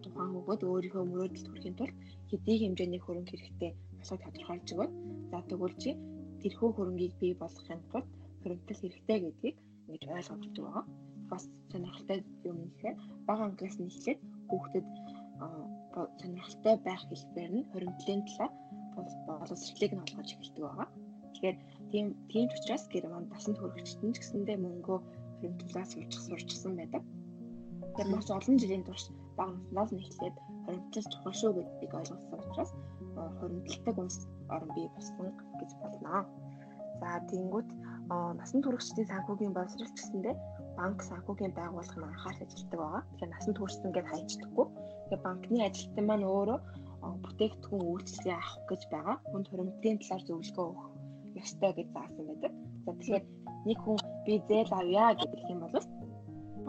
тухайн 0.02 0.30
хүүхэд 0.35 0.62
өөрийнхөө 0.71 1.04
мөрөөдөлд 1.11 1.49
хүрэхин 1.49 1.78
тулд 1.78 1.97
хэдий 2.30 2.56
хэмжээний 2.61 3.00
хөрөнгө 3.02 3.32
хэрэгтэй 3.32 3.71
болохыг 3.99 4.21
тодорхойлж 4.25 4.68
өгөөд 4.73 4.92
за 5.30 5.38
тэгвэл 5.49 5.76
чи 5.82 5.90
тэрхүү 6.42 6.71
хөрөнгийг 6.75 7.14
бий 7.23 7.32
болгохын 7.42 7.80
тулд 7.90 8.09
хөрөнгөл 8.42 8.80
хэрэгтэй 8.80 9.18
гэдгийг 9.23 9.56
ингэж 9.87 10.02
ойлгож 10.16 10.42
өгдөг 10.47 10.64
байгаа 10.66 10.85
бас 11.30 11.44
сонирхолтой 11.71 12.18
юм 12.50 12.59
нэхээ 12.66 12.94
бага 13.28 13.42
ангиас 13.49 13.76
нь 13.78 13.88
эхлээд 13.90 14.21
хүүхдэд 14.49 14.87
сонирхолтой 16.20 16.76
байх 16.87 17.02
хэлбэр 17.08 17.50
нь 17.56 17.68
хоригдлын 17.72 18.22
талаа 18.28 18.50
боловсролыг 19.26 19.92
нь 19.94 20.04
олгож 20.04 20.28
эхэлдэг 20.32 20.64
байгаа. 20.64 20.88
Тэгэхээр 21.32 21.56
тийм 21.90 22.06
тийм 22.30 22.46
ч 22.49 22.52
учраас 22.56 22.84
Герман 22.94 23.25
дасан 23.32 23.54
төрөгчтөн 23.56 24.11
ч 24.14 24.16
гэсэндээ 24.20 24.58
мөнгөө 24.61 24.99
хоригдлаас 25.38 25.90
сурчих 25.92 26.22
сурчсан 26.25 26.72
байдаг. 26.76 27.02
Тэгэхээр 27.82 28.08
маш 28.11 28.26
олон 28.37 28.56
жилийн 28.61 28.84
турш 28.87 29.04
бага 29.38 29.52
наснаас 29.52 29.90
нь 29.92 30.02
эхлээд 30.04 30.37
хоримтлал 30.64 31.11
чухал 31.12 31.34
шүү 31.40 31.50
гэдгийг 31.56 31.92
ойлгосон 31.99 32.40
учраас 32.40 32.70
хоримтлагдаг 33.38 33.96
улс 34.02 34.18
орн 34.54 34.70
бий 34.76 34.88
болсон 34.94 35.28
гэж 35.61 35.70
болно. 35.82 36.14
За 37.00 37.08
тэгэнгүүт 37.28 37.68
насан 38.11 38.61
туршидын 38.62 39.11
санхүүгийн 39.12 39.54
боловсрол 39.54 39.94
гэсэндээ 39.94 40.35
банк 40.78 40.99
санхүүгийн 41.11 41.54
байгууллага 41.59 42.00
нь 42.00 42.09
анхаарч 42.11 42.38
ажилладаг 42.42 42.78
байгаа. 42.80 43.02
Тэгэхээр 43.06 43.32
насан 43.32 43.54
туршид 43.54 43.87
ингээд 43.87 44.11
хайчдаггүй. 44.11 44.66
Тэгэхээр 44.68 45.25
банкны 45.26 45.59
ажилтан 45.68 46.04
маань 46.06 46.28
өөрөө 46.35 46.59
бүтээгдэхүүн 47.25 47.88
үйлчилгээ 47.90 48.37
авах 48.38 48.56
гэж 48.71 48.82
байгаа. 48.94 49.16
Хүнд 49.30 49.47
хуримтлалын 49.49 49.99
талаар 50.00 50.23
зөвлөгөө 50.26 50.66
өгөх 50.71 50.87
ёстой 51.42 51.73
гэж 51.78 51.88
заасан 51.94 52.25
байдаг. 52.28 52.52
За 52.85 52.90
тэгэхээр 52.99 53.25
нэг 53.66 53.78
хүн 53.82 53.99
би 54.26 54.35
зээл 54.49 54.73
авъя 54.80 55.06
гэдэг 55.21 55.50
юм 55.52 55.61
бол 55.62 55.76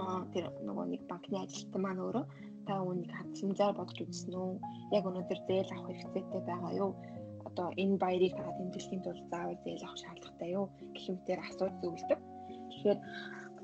аа 0.02 0.22
тэр 0.34 0.46
нөгөө 0.68 0.86
нэг 0.94 1.02
банкны 1.10 1.38
ажилтан 1.42 1.82
маань 1.84 2.04
өөрөө 2.06 2.26
та 2.68 2.74
үүнийг 2.82 3.12
хадсамжаар 3.14 3.74
бодож 3.78 4.00
үзсэн 4.02 4.34
үү? 4.34 4.52
Яг 4.98 5.04
өнөөдөр 5.10 5.40
зээл 5.48 5.74
авах 5.74 5.88
хэрэгцээтэй 5.90 6.42
байгаа 6.50 6.72
юу? 6.84 6.92
Одоо 7.54 7.70
энэ 7.78 8.02
баярыг 8.02 8.34
та 8.34 8.50
тэмдэглэхийн 8.58 9.06
тулд 9.06 9.26
заавал 9.30 9.62
зээл 9.62 9.86
авах 9.86 10.02
шаардлагатай 10.02 10.50
юу? 10.58 10.66
гэх 10.94 11.06
мэтээр 11.14 11.42
асууж 11.46 11.74
зөвлөдөг. 11.82 12.20
Тэгэхээр 12.50 13.00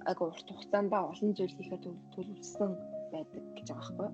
айгу 0.10 0.24
урт 0.30 0.48
хугацаанд 0.50 0.94
олон 0.94 1.32
зүйл 1.34 1.58
хийхэд 1.58 1.84
төлөвлөсөн 2.14 2.72
байдаг 3.14 3.44
гэж 3.58 3.68
байгаа 3.74 3.94
байхгүй? 3.98 4.10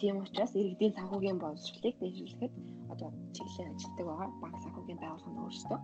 Тийм 0.00 0.16
учраас 0.24 0.52
иргэдийн 0.56 0.96
санхүүгийн 0.96 1.38
боловсролыг 1.40 1.96
дэвшүүлэхэд 2.00 2.52
одоо 2.92 3.08
чиглэлийн 3.36 3.72
ажилтдаг 3.76 4.06
байгаа 4.08 4.28
банк 4.40 4.56
санхүүгийн 4.64 5.00
байгууллага 5.04 5.44
өөрсдөө. 5.44 5.80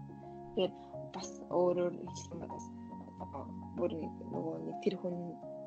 Тэгээд 0.56 0.74
бас 1.12 1.28
өөрөөр 1.60 1.94
хэлсэн 2.08 2.38
бас 2.48 2.64
бүр 3.76 3.92
нөгөө 4.32 4.56
нэг 4.66 4.76
тэр 4.80 4.94
хүн 5.00 5.16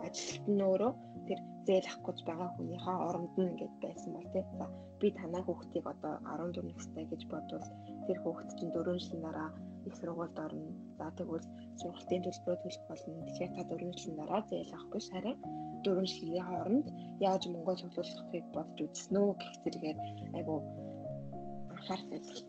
ажилт 0.06 0.46
нь 0.56 0.64
өөрөө 0.70 0.94
тэр 1.28 1.40
зээл 1.66 1.88
авах 1.90 2.04
гэж 2.08 2.18
байгаа 2.28 2.50
хүнийхээ 2.56 2.98
оронд 3.08 3.34
нь 3.38 3.50
ингэж 3.52 3.74
байсан 3.84 4.12
бол 4.16 4.30
тийм. 4.34 4.48
За 4.60 4.66
би 5.00 5.08
танай 5.18 5.44
хүүхдийг 5.46 5.86
одоо 5.94 6.14
14 6.26 6.66
настай 6.70 7.06
гэж 7.12 7.22
бодвол 7.32 7.68
тэр 8.06 8.18
хүүхд 8.24 8.50
чинь 8.58 8.74
4 8.76 9.02
жилийн 9.04 9.24
дараа 9.26 9.50
их 9.88 9.96
сургуульд 10.00 10.38
орно. 10.46 10.72
За 10.98 11.06
тэгвэл 11.18 11.48
сургалтын 11.80 12.24
төлбөрөө 12.26 12.58
төлөх 12.62 12.84
болно. 12.90 13.26
Тэгэхээр 13.28 13.52
та 13.56 13.64
4 13.70 13.98
жилийн 14.00 14.18
дараа 14.20 14.42
зээл 14.50 14.76
авахгүй 14.76 15.02
харин 15.12 15.38
4 15.86 16.12
жилийн 16.12 16.46
хооронд 16.48 16.88
яаж 17.28 17.44
мөнгө 17.48 17.74
цуглуулахыг 17.80 18.46
бодож 18.56 18.80
үзсэн 18.86 19.16
үү 19.22 19.34
гэх 19.40 19.54
зэрэгээр 19.64 19.98
айгу 20.38 20.56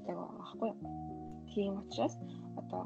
байгаа 0.06 0.28
байхгүй 0.38 0.68
юу? 0.70 0.78
Тийм 1.50 1.72
учраас 1.82 2.14
одоо 2.60 2.82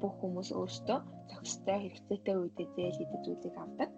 бүх 0.00 0.14
хүмүүс 0.20 0.50
өөрсдөө 0.58 0.98
зохистой 1.30 1.78
хэрэгцээтэй 1.80 2.36
үедээ 2.36 2.68
зээл 2.74 2.98
хийдэг 2.98 3.20
зүйлийг 3.24 3.56
авдаг. 3.60 3.90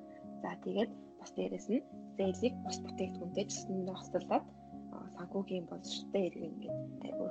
За 0.42 0.50
тэгээд 0.64 0.90
бас 1.21 1.30
дээрэс 1.37 1.66
нь 1.73 1.82
зээлийг 2.16 2.54
бус 2.64 2.78
бүтээгдэхүүнтэй 2.85 3.44
цэцэнд 3.50 3.88
хослуулад 3.94 4.44
санхүүгийн 5.16 5.64
боловсролтой 5.71 6.23
иргэн 6.28 6.50
ингээд 6.52 6.78
айгу 7.06 7.26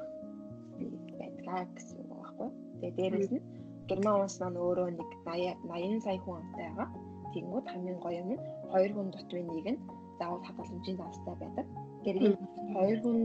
байдгаа 1.20 1.62
гэсэн 1.76 1.98
үг 2.02 2.10
байхгүй. 2.16 2.50
Тэгээд 2.80 2.98
дээрэс 2.98 3.30
нь 3.36 3.44
Герман 3.90 4.16
улс 4.24 4.38
маань 4.40 4.62
өөрөө 4.64 4.90
нэг 4.96 5.10
80 5.28 5.68
80 5.68 6.06
сая 6.06 6.20
хүн 6.24 6.40
амтай 6.40 6.66
байгаа. 6.70 6.88
Тэнгүүд 7.34 7.66
хамгийн 7.72 8.00
гоё 8.06 8.24
нь 8.28 8.44
хоёр 8.72 8.92
хүн 8.96 9.08
дутмын 9.12 9.48
нэг 9.56 9.68
нь 9.74 9.80
заавал 10.20 10.46
хадгаламжийн 10.48 10.98
настай 11.02 11.36
байдаг. 11.42 11.66
Тэгэхээр 12.04 12.36
хоёр 12.76 12.98
хүн 13.04 13.20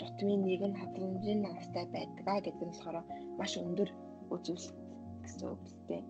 дутмын 0.00 0.40
нэг 0.48 0.62
нь 0.68 0.78
хадгаламжийн 0.80 1.40
настай 1.46 1.84
байдгаа 1.94 2.38
гэдэг 2.44 2.64
нь 2.66 2.72
болохоор 2.72 2.96
маш 3.38 3.52
өндөр 3.62 3.90
үзүүлэлт 4.34 4.76
гэсэн 5.24 5.46
үг 5.52 5.62
л 5.66 5.76
дээ. 5.88 6.02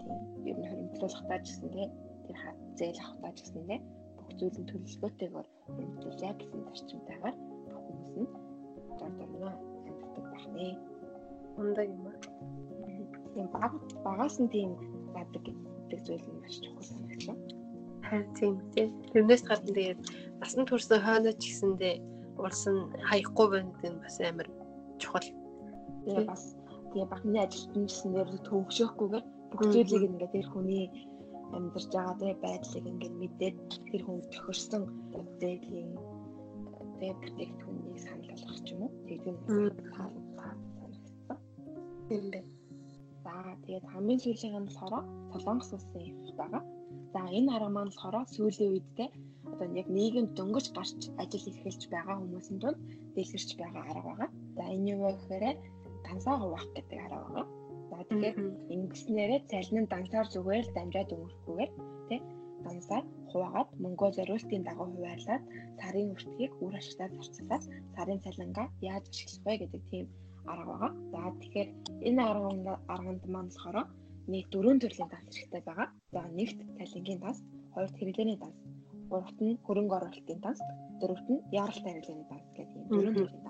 Тийм. 0.00 0.18
Ер 0.48 0.56
нь 0.58 0.68
хоримтлуулахтаа 0.68 1.38
ч 1.44 1.46
гэсэн 1.52 1.68
тийм 1.74 1.90
тэр 2.26 2.38
зээл 2.78 3.00
авахтаа 3.04 3.32
ч 3.36 3.38
гэсэн 3.44 3.62
тийм 3.68 3.82
бүх 4.16 4.28
зүйл 4.38 4.58
нь 4.60 4.68
төлөвлөгөөтэйгээр 4.70 5.48
хоримтлуулъя 5.64 6.32
гэсэн 6.38 6.60
зарчимтайгаар 6.66 7.36
бүх 7.68 7.80
хүмүүс 7.84 8.14
нь 8.20 8.28
дор 8.98 9.12
дорноо 9.18 9.52
амьддаг 9.88 10.24
байна. 10.32 10.78
Ундаг 11.60 11.86
юм 11.88 12.06
аа. 12.08 12.18
Тийм 13.34 13.46
баг 13.54 13.72
багаас 14.04 14.36
нь 14.40 14.52
тийм 14.54 14.70
гадаг 15.14 15.44
гэдэг 15.44 16.00
зүйл 16.06 16.26
нь 16.30 16.40
маш 16.40 16.56
чухал 16.62 16.86
санагдлаа. 16.88 17.38
Харин 18.06 18.30
тийм 18.38 18.54
тийм. 18.74 18.88
Тэрнээс 19.12 19.42
гадна 19.48 19.72
тэгээд 19.76 20.00
насан 20.40 20.64
турсан 20.66 21.00
хойноо 21.04 21.34
ч 21.36 21.42
гэсэндээ 21.50 21.94
улс 22.40 22.64
нь 22.72 22.80
хаяхгүй 23.08 23.46
байна 23.50 23.70
гэдэг 23.74 23.92
нь 23.92 24.02
бас 24.02 24.16
амар 24.20 24.48
чухал. 25.00 25.28
Тэгээ 26.04 26.24
бас 26.26 26.42
тэгээ 26.90 27.12
багны 27.12 27.38
ажилтан 27.40 27.82
гэснээр 27.86 28.28
төвөгшөөхгүйгээр 28.46 29.24
бүх 29.50 29.62
зүйлийг 29.72 30.02
ингээд 30.08 30.34
тэр 30.34 30.46
хүний 30.52 30.84
амьдарч 31.56 31.90
байгаа 31.94 32.16
тэгээ 32.20 32.38
байдлыг 32.44 32.84
ингээд 32.92 33.14
мэдээд 33.20 33.56
тэр 33.90 34.02
хүн 34.06 34.18
тохирсон 34.32 34.82
зээлийн 35.40 35.90
тэгээ 37.00 37.14
бүтээгдэхүүнийг 37.20 37.98
санал 38.04 38.28
болгох 38.30 38.60
юм 38.72 38.80
уу. 38.84 38.92
Тэгээд 39.08 39.28
юм 39.30 39.38
санагдсан. 39.96 40.56
Тийм 42.08 42.24
бэ. 42.32 42.40
За 43.24 43.32
тэгээд 43.64 43.86
хамгийн 43.92 44.20
сүүлийн 44.22 44.54
нь 44.60 44.68
болохоор 44.68 45.04
Солонгос 45.32 45.70
улсын 45.74 46.02
их 46.04 46.36
байгаа. 46.40 46.62
За 47.14 47.20
энэ 47.38 47.50
арга 47.56 47.70
маань 47.72 47.90
болохоор 47.90 48.26
сүүлийн 48.36 48.72
үед 48.74 48.88
те 48.98 49.06
одоо 49.52 49.68
яг 49.80 49.88
нийгэмд 49.96 50.30
дөнгөж 50.38 50.66
гарч 50.76 51.00
ажил 51.22 51.50
эхэлж 51.50 51.82
байгаа 51.94 52.16
хүмүүсийн 52.20 52.60
тунд 52.62 52.78
дэлгэрч 53.14 53.50
байгаа 53.60 53.82
арга 53.90 54.02
байгаа. 54.08 54.30
За 54.56 54.64
энэ 54.74 54.88
юу 54.92 55.00
вэ 55.04 55.12
гэхээр 55.16 55.44
дансаа 56.10 56.36
хуваах 56.42 56.66
гэдэг 56.74 56.98
арга 57.06 57.22
байгаа. 57.22 57.46
За 57.90 57.98
тэгэхээр 58.08 58.36
ингэснээрээ 58.74 59.40
цалин 59.50 59.78
нь 59.82 59.90
дансаар 59.94 60.26
зүгээр 60.34 60.64
л 60.66 60.74
дамжаад 60.76 61.14
өнгөрөхгүйгээр 61.14 61.70
тий 62.08 62.20
дансаар 62.66 63.04
хуваагаад 63.30 63.70
мөнгөө 63.84 64.10
зориултын 64.18 64.62
дагуу 64.66 64.88
хуваарлаад 64.90 65.42
сарын 65.80 66.12
үртгийг 66.14 66.52
үр 66.64 66.74
ашигтаар 66.80 67.12
зарцуулаад 67.14 67.64
сарын 67.94 68.20
цалингаа 68.24 68.66
яаж 68.90 69.04
ашиглах 69.10 69.44
вэ 69.46 69.54
гэдэг 69.62 69.82
тийм 69.90 70.06
арга 70.52 70.64
байгаа. 70.72 70.92
За 71.12 71.20
тэгэхээр 71.40 71.68
энэ 72.08 72.22
арга 72.30 72.74
арганд 72.94 73.22
маань 73.32 73.50
болохоор 73.50 73.76
нэг 74.32 74.44
дөрвөн 74.52 74.78
төрлийн 74.80 75.10
данс 75.10 75.34
хэрэгтэй 75.36 75.62
байгаа. 75.68 75.88
За 76.14 76.20
нэгт 76.38 76.58
цалингийн 76.78 77.20
данс, 77.24 77.38
хоёрт 77.74 77.94
хэрэглээний 77.98 78.38
данс, 78.40 78.58
гуравт 79.10 79.38
нь 79.46 79.58
хөрөнгө 79.66 79.96
оруулалтын 79.98 80.40
данс, 80.44 80.60
дөрөвт 81.00 81.26
нь 81.32 81.44
яаралтай 81.60 81.92
хэрэглээний 81.92 82.28
данс 82.30 82.48
гэдэг 82.56 82.76
ийм 82.76 82.88
дөрвөн 82.90 83.16
төрлийн. 83.18 83.49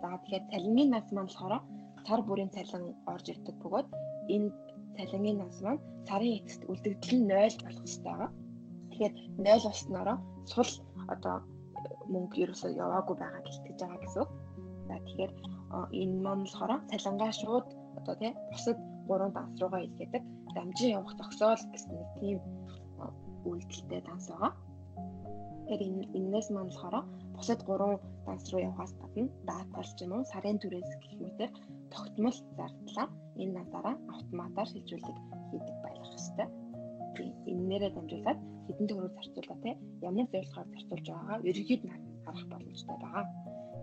За 0.00 0.08
тэгэхээр 0.22 0.44
цалингийн 0.52 0.90
данс 0.92 1.10
маань 1.12 1.28
болохоор 1.28 1.54
сар 2.06 2.20
бүрийн 2.28 2.50
цалин 2.56 2.84
орж 3.12 3.26
ирдэг 3.32 3.56
бөгөөд 3.62 3.88
энэ 4.34 4.48
цалингийн 4.96 5.38
данс 5.40 5.58
маань 5.64 5.80
сарын 6.08 6.36
эцэст 6.38 6.62
үлдэгдэл 6.70 7.16
нь 7.18 7.28
0 7.28 7.64
болох 7.64 7.80
хэрэгтэй 7.82 8.02
байгаа. 8.04 8.30
Тэгэхээр 8.90 9.14
0 9.46 9.66
болсноороо 9.66 10.18
сул 10.52 10.70
одоо 11.14 11.36
мөнгө 12.12 12.36
ерөөсөө 12.44 12.70
яваагүй 12.84 13.16
байгаа 13.18 13.42
гэлтэж 13.46 13.76
байгаа 13.80 14.00
гэсэн 14.02 14.22
үг. 14.24 14.30
За 14.88 14.94
тэгэхээр 15.06 15.32
энэ 16.00 16.16
маань 16.24 16.44
болохоор 16.44 16.72
цалингаа 16.90 17.32
шууд 17.40 17.66
одоо 17.98 18.14
тий 18.20 18.32
бусад 18.52 18.78
гурван 19.08 19.32
данс 19.34 19.54
руугаа 19.60 19.82
илгээдэг 19.86 20.22
дамжин 20.56 20.96
явах 20.98 21.14
зогсоол 21.20 21.62
гэсэн 21.72 21.92
нэг 21.98 22.10
тийм 22.20 22.38
үйлдэлтэй 23.48 24.00
данс 24.06 24.26
байгаа. 24.30 24.52
Тэгэхээр 25.66 25.82
энэ 25.88 26.04
энэс 26.18 26.48
маань 26.50 26.70
болохоор 26.70 26.96
бусад 27.36 27.60
гурван 27.68 28.00
данс 28.26 28.44
руу 28.50 28.60
явахаас 28.68 28.92
гадна 29.00 29.24
даатгал 29.48 29.90
ч 29.96 29.98
юм 30.04 30.12
уу 30.16 30.24
сарын 30.32 30.58
түрээс 30.62 30.90
гэх 31.02 31.14
мэтэр 31.24 31.50
тогтмол 31.94 32.36
зардлаа 32.58 33.06
энэ 33.42 33.56
насаараа 33.58 33.96
автоматар 34.14 34.66
шилжүүлэг 34.72 35.16
хийдэг 35.50 35.76
байх 35.84 35.98
хэвээр. 36.12 36.50
Тийм 37.16 37.30
эннээрээ 37.50 37.90
дамжуулаад 37.94 38.40
хэдэн 38.66 38.86
төгрөг 38.88 39.12
зарцуулаа 39.16 39.58
те 39.64 39.70
ямар 40.08 40.26
зорилгоор 40.32 40.68
зарцуулж 40.74 41.06
байгаагаа 41.08 41.38
ерөнхийд 41.48 41.82
харах 42.24 42.44
боломжтой 42.52 42.96
байгаа. 43.04 43.24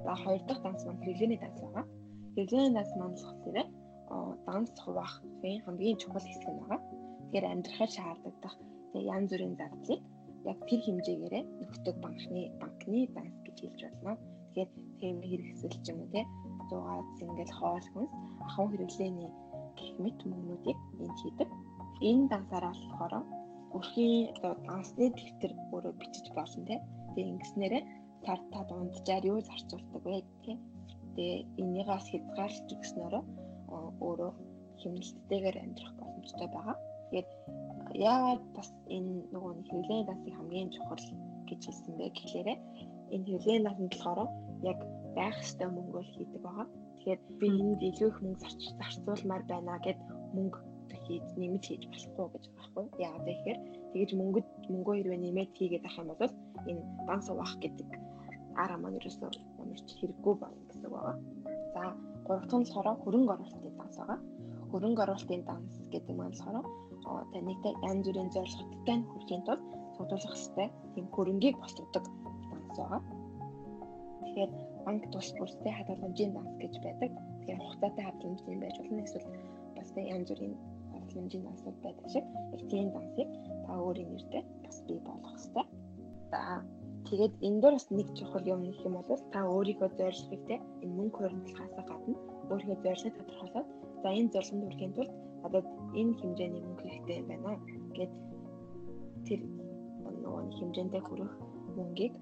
За 0.06 0.12
хоёр 0.24 0.42
дахь 0.46 0.62
данс 0.63 0.82
маань 0.86 1.02
хэрэглээний 1.04 1.39
данс 1.42 1.60
байгаа. 1.63 1.86
Хэрэглээний 2.36 2.74
данс 2.78 2.92
маань 3.00 3.16
болохоор 3.16 3.58
данс 4.48 4.72
хуваахын 4.84 5.63
хамгийн 5.66 5.98
чухал 6.02 6.26
хэсэг 6.28 6.50
нь 6.52 6.60
байгаа. 6.62 6.80
Тэгэхээр 7.24 7.46
амьдрахад 7.54 7.92
шаардлагатай 7.96 8.54
тэгээ 8.92 9.10
янз 9.16 9.30
бүрийн 9.32 9.56
зардлыг 9.60 10.02
яг 10.52 10.60
тэр 10.68 10.82
хэмжээгээрээ 10.86 11.44
нөхдөг 11.62 11.96
банкны 12.04 12.42
банкны 12.62 13.00
данс 13.16 13.36
гэж 13.60 13.78
хэлж 13.78 13.80
байна. 14.04 14.18
Тэгэхээр 14.54 14.70
тийм 15.00 15.18
хэрэгсэл 15.22 15.76
ч 15.84 15.86
юм 15.92 16.00
уу 16.02 16.10
те 16.13 16.22
100 16.70 17.24
ингээл 17.26 17.58
хоол 17.58 17.88
хүнс 17.94 18.13
ахуй 18.48 18.68
хэрэглээний 18.70 19.30
гэх 19.78 19.92
мэт 20.04 20.20
мөнгнүүдийг 20.30 20.80
энд 21.04 21.18
хийдэг. 21.22 21.50
Энэ 22.10 22.30
дансаараа 22.32 22.74
болохоор 22.74 23.13
өрхийн 23.78 24.30
одоо 24.38 24.54
дансны 24.68 25.06
дэвтэр 25.18 25.54
өөрөө 25.74 25.94
бичиж 26.02 26.26
болно 26.38 26.62
те. 26.70 26.76
Тэгээ 27.13 27.32
ингэснээрээ 27.34 27.84
цар 28.26 28.39
та 28.52 28.60
дунджаар 28.70 29.24
юу 29.32 29.39
зарцуулдаг 29.48 30.04
вэ 30.06 30.22
гэх. 30.46 30.60
Тэгээ 31.16 31.38
энийгээс 31.62 32.06
хязгаарлаж 32.12 32.70
өгснөөрөө 32.76 33.24
өөрөө 34.06 34.32
хэмнэлттэйгээр 34.82 35.58
амьдрах 35.63 35.94
боломжтой 36.00 36.48
байгаа. 36.54 36.78
Тэгээд 37.10 37.30
яагаад 37.94 38.44
бас 38.58 38.70
энэ 38.96 39.12
нөгөө 39.34 39.52
хэвлэлийн 39.70 40.08
дансыг 40.08 40.34
хамгийн 40.36 40.70
чухал 40.76 41.04
гэж 41.48 41.62
хэлсэн 41.66 41.94
бэ 41.98 42.06
гэхлээр 42.18 42.50
энэ 43.13 43.26
хэвлэлийн 43.28 43.65
дансанд 43.65 43.91
болохоор 43.93 44.19
яг 44.71 44.80
байх 45.17 45.38
ёстой 45.45 45.69
мөнгөөл 45.71 46.10
хийдэг 46.15 46.41
байгаа. 46.43 46.67
Тэгэхээр 46.97 47.19
би 47.39 47.47
энд 47.62 47.82
илүү 47.89 48.10
их 48.12 48.19
мөнгө 48.23 48.41
зарцуулмаар 48.80 49.43
байна 49.52 49.76
гэд 49.86 49.99
мөнгө 50.36 50.60
хийж 51.06 51.28
нэмж 51.41 51.63
хийж 51.67 51.84
болохгүй 51.91 52.28
гэж 52.34 52.43
байгаа 52.47 52.63
байхгүй 52.73 52.86
яагаад 53.06 53.28
гэхээр 53.28 53.60
тэгэж 53.91 54.10
мөнгөд 54.19 54.47
мөнгөө 54.71 54.95
хэрвээ 54.97 55.19
нэмээд 55.21 55.52
хийгээд 55.58 55.86
авах 55.86 55.99
юм 56.02 56.10
бол 56.21 56.34
энэ 56.69 56.82
данс 57.08 57.28
уваах 57.34 57.54
гэдэг 57.63 57.89
арга 58.63 58.78
маань 58.82 58.97
ерөөсөө 58.99 59.30
ямар 59.62 59.80
ч 59.88 59.89
хэрэггүй 59.99 60.34
байна 60.41 60.62
гэсэн 60.67 60.86
үг 60.88 60.93
байгаа. 60.95 61.15
За 61.73 61.82
гурав 62.26 62.45
дахь 62.47 62.60
нь 62.60 62.65
болохоор 62.65 62.88
хөрөнгө 63.04 63.34
оруулалтын 63.36 63.76
данс 63.80 63.95
байгаа. 63.99 64.19
Хөрөнгө 64.71 65.02
оруулалтын 65.04 65.43
данс 65.49 65.73
гэдэг 65.93 66.13
маань 66.15 66.34
болохоор 66.34 66.65
танигтай 67.34 67.73
янз 67.89 68.06
бүрийн 68.08 68.30
зорилготой 68.36 68.95
нь 68.97 69.08
хүрэхийн 69.12 69.43
тулд 69.47 69.63
цуглуулах 69.95 70.34
хэрэгтэй 70.34 70.67
тийм 70.93 71.06
хөрөнгийг 71.15 71.56
босддог 71.60 72.04
данс 72.73 72.77
байгаа. 72.77 73.01
Тэгэхээр 74.23 74.51
банк 74.86 75.03
тус 75.12 75.29
бүртээ 75.38 75.73
хадгаламжийн 75.77 76.33
данс 76.33 76.53
гэж 76.57 76.73
байдаг. 76.83 77.12
Тэгэхээр 77.39 77.59
хугацаатай 77.62 78.03
хадгаламжийн 78.05 78.59
байж 78.62 78.75
болно 78.79 79.01
эсвэл 79.03 79.27
бас 79.77 79.89
янз 79.95 80.29
бүрийн 80.29 80.55
хадгаламжийн 80.91 81.43
дансууд 81.45 81.77
байдаг 81.83 82.07
шиг 82.13 82.25
их 82.55 82.63
тийм 82.69 82.88
дансыг 82.91 83.29
та 83.65 83.71
өөрийн 83.77 84.09
нэртэй 84.13 84.43
бас 84.65 84.77
бий 84.88 84.99
болгох 84.99 85.38
хэрэгтэй. 85.38 85.65
За 86.31 86.39
тэгээд 87.07 87.33
энэ 87.47 87.62
дээр 87.62 87.75
бас 87.77 87.88
нэг 87.91 88.07
чухал 88.17 88.45
юм 88.53 88.62
нэх 88.63 88.79
юм 88.88 88.95
бол 88.97 89.21
та 89.33 89.39
өөрийнхөө 89.45 89.89
зорилгыг 89.99 90.41
те 90.49 90.55
энэ 90.83 90.95
мөнгө 90.97 91.17
хуримтлахаас 91.17 91.73
гадна 91.77 92.17
өөрийнхөө 92.49 92.77
зорилгыг 92.86 93.15
тодорхойлоод 93.17 93.67
за 94.01 94.07
энэ 94.19 94.31
зорилгонд 94.33 94.63
хүрэхийн 94.65 94.93
тулд 94.95 95.12
одоо 95.45 95.62
энэ 95.99 96.17
хэмжээний 96.19 96.63
мөнгө 96.63 96.83
хэрэгтэй 96.83 97.17
юм 97.21 97.27
байна 97.29 97.51
гэд 97.97 98.12
тэр 99.27 99.39
нөгөө 100.23 100.41
хэмжээндээ 100.57 101.03
хүрэх 101.05 101.33
мөнгийг 101.77 102.13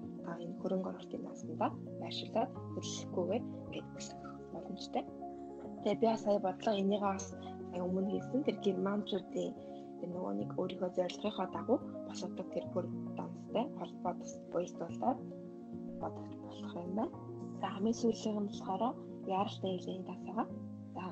энэ 0.42 0.58
хөрөнгө 0.60 0.88
оруулалтын 0.90 1.22
наасандаа 1.24 1.70
байршуулад 2.00 2.50
хөдөлгөхгүйгээр 2.74 3.44
ингээд 3.64 3.88
өсөх 3.98 4.18
боломжтой. 4.52 5.04
Тэгээ 5.82 6.00
би 6.02 6.08
сая 6.24 6.38
бодлоо 6.46 6.74
энийг 6.82 7.02
бас 7.02 7.26
өмнө 7.86 8.10
хэлсэн 8.12 8.40
тэр 8.46 8.56
германчуудын 8.66 9.52
тэр 9.98 10.08
нөгөө 10.14 10.34
нэг 10.40 10.50
өөрийнхөө 10.60 10.90
зорилгынхоо 10.98 11.46
дагуу 11.54 11.78
босоодог 12.06 12.48
тэр 12.54 12.66
бүр 12.74 12.86
данстай 13.18 13.64
холбоо 13.78 14.12
бас 14.20 14.32
буйсдуулаад 14.52 15.18
бодох 16.00 16.30
болох 16.44 16.72
юм 16.84 16.92
байна. 16.98 17.04
За 17.60 17.66
хамгийн 17.74 17.98
сүүлийн 18.00 18.36
нь 18.42 18.50
болохоор 18.50 18.82
яаралтай 19.36 19.72
хэлний 19.78 20.04
данс 20.06 20.22
байгаа. 20.26 20.46
За 20.94 21.04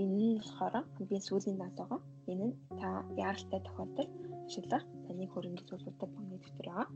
энэ 0.00 0.16
нь 0.20 0.38
болохоор 0.40 0.74
хамгийн 0.96 1.26
сүүлийн 1.28 1.58
данс 1.60 1.76
байгаа. 1.80 2.00
Энэ 2.30 2.44
нь 2.48 2.54
та 2.80 2.88
яаралтай 3.24 3.60
тохиолдолд 3.64 4.10
ашиглах 4.46 4.84
таны 5.12 5.28
хөрөнгө 5.28 5.64
зөвлөдөг 5.68 6.08
банкны 6.16 6.40
дэвтэр 6.40 6.68
байгаа. 6.72 6.88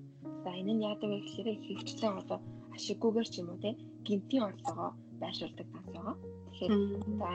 За 0.45 0.51
энэ 0.61 0.73
нь 0.75 0.85
яадаг 0.89 1.09
вэ 1.13 1.19
гэхээр 1.21 1.49
ихэвчлэн 1.53 2.17
одоо 2.21 2.39
ашиггүйгээр 2.77 3.29
ч 3.33 3.35
юм 3.41 3.49
уу 3.53 3.61
те 3.65 3.71
гинтийн 4.07 4.47
орлогоо 4.49 4.91
байршуулдаг 5.21 5.67
данс 5.69 5.89
байгаа. 5.93 6.17
Тэгэхээр 6.49 6.75
за 7.21 7.29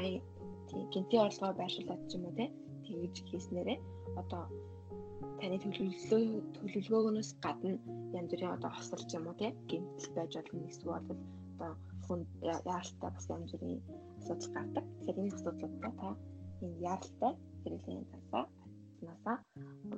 гинтийн 0.93 1.25
орлогоо 1.27 1.53
байршуулад 1.61 2.01
ч 2.09 2.11
юм 2.17 2.23
уу 2.25 2.33
те 2.39 2.45
тэгж 2.85 3.15
хийснээрээ 3.29 3.77
одоо 4.21 4.43
таны 5.39 5.57
төлөвлөлөө 5.61 6.21
төлөвлөгөөгөөс 6.57 7.29
гадна 7.45 7.71
янз 8.17 8.29
бүрийн 8.31 8.55
одоо 8.57 8.71
хосол 8.73 9.03
ч 9.09 9.11
юм 9.17 9.25
уу 9.29 9.37
те 9.41 9.47
гинтэл 9.69 10.09
байж 10.17 10.33
болно 10.37 10.65
эсвэл 10.71 10.97
одоо 11.01 11.71
хүн 12.05 12.21
яаралтай 12.41 13.09
бас 13.13 13.25
янз 13.29 13.51
бүрийн 13.53 13.81
асуудал 14.17 14.49
гардаг. 14.55 14.85
Тэгэхээр 14.97 15.21
энэ 15.21 15.35
асуудлуудаа 15.37 15.93
та 16.01 16.07
энэ 16.65 16.77
яаралтай 16.89 17.33
хэрэглэлийн 17.61 18.05
тасаа 18.13 18.43
насаа 19.05 19.37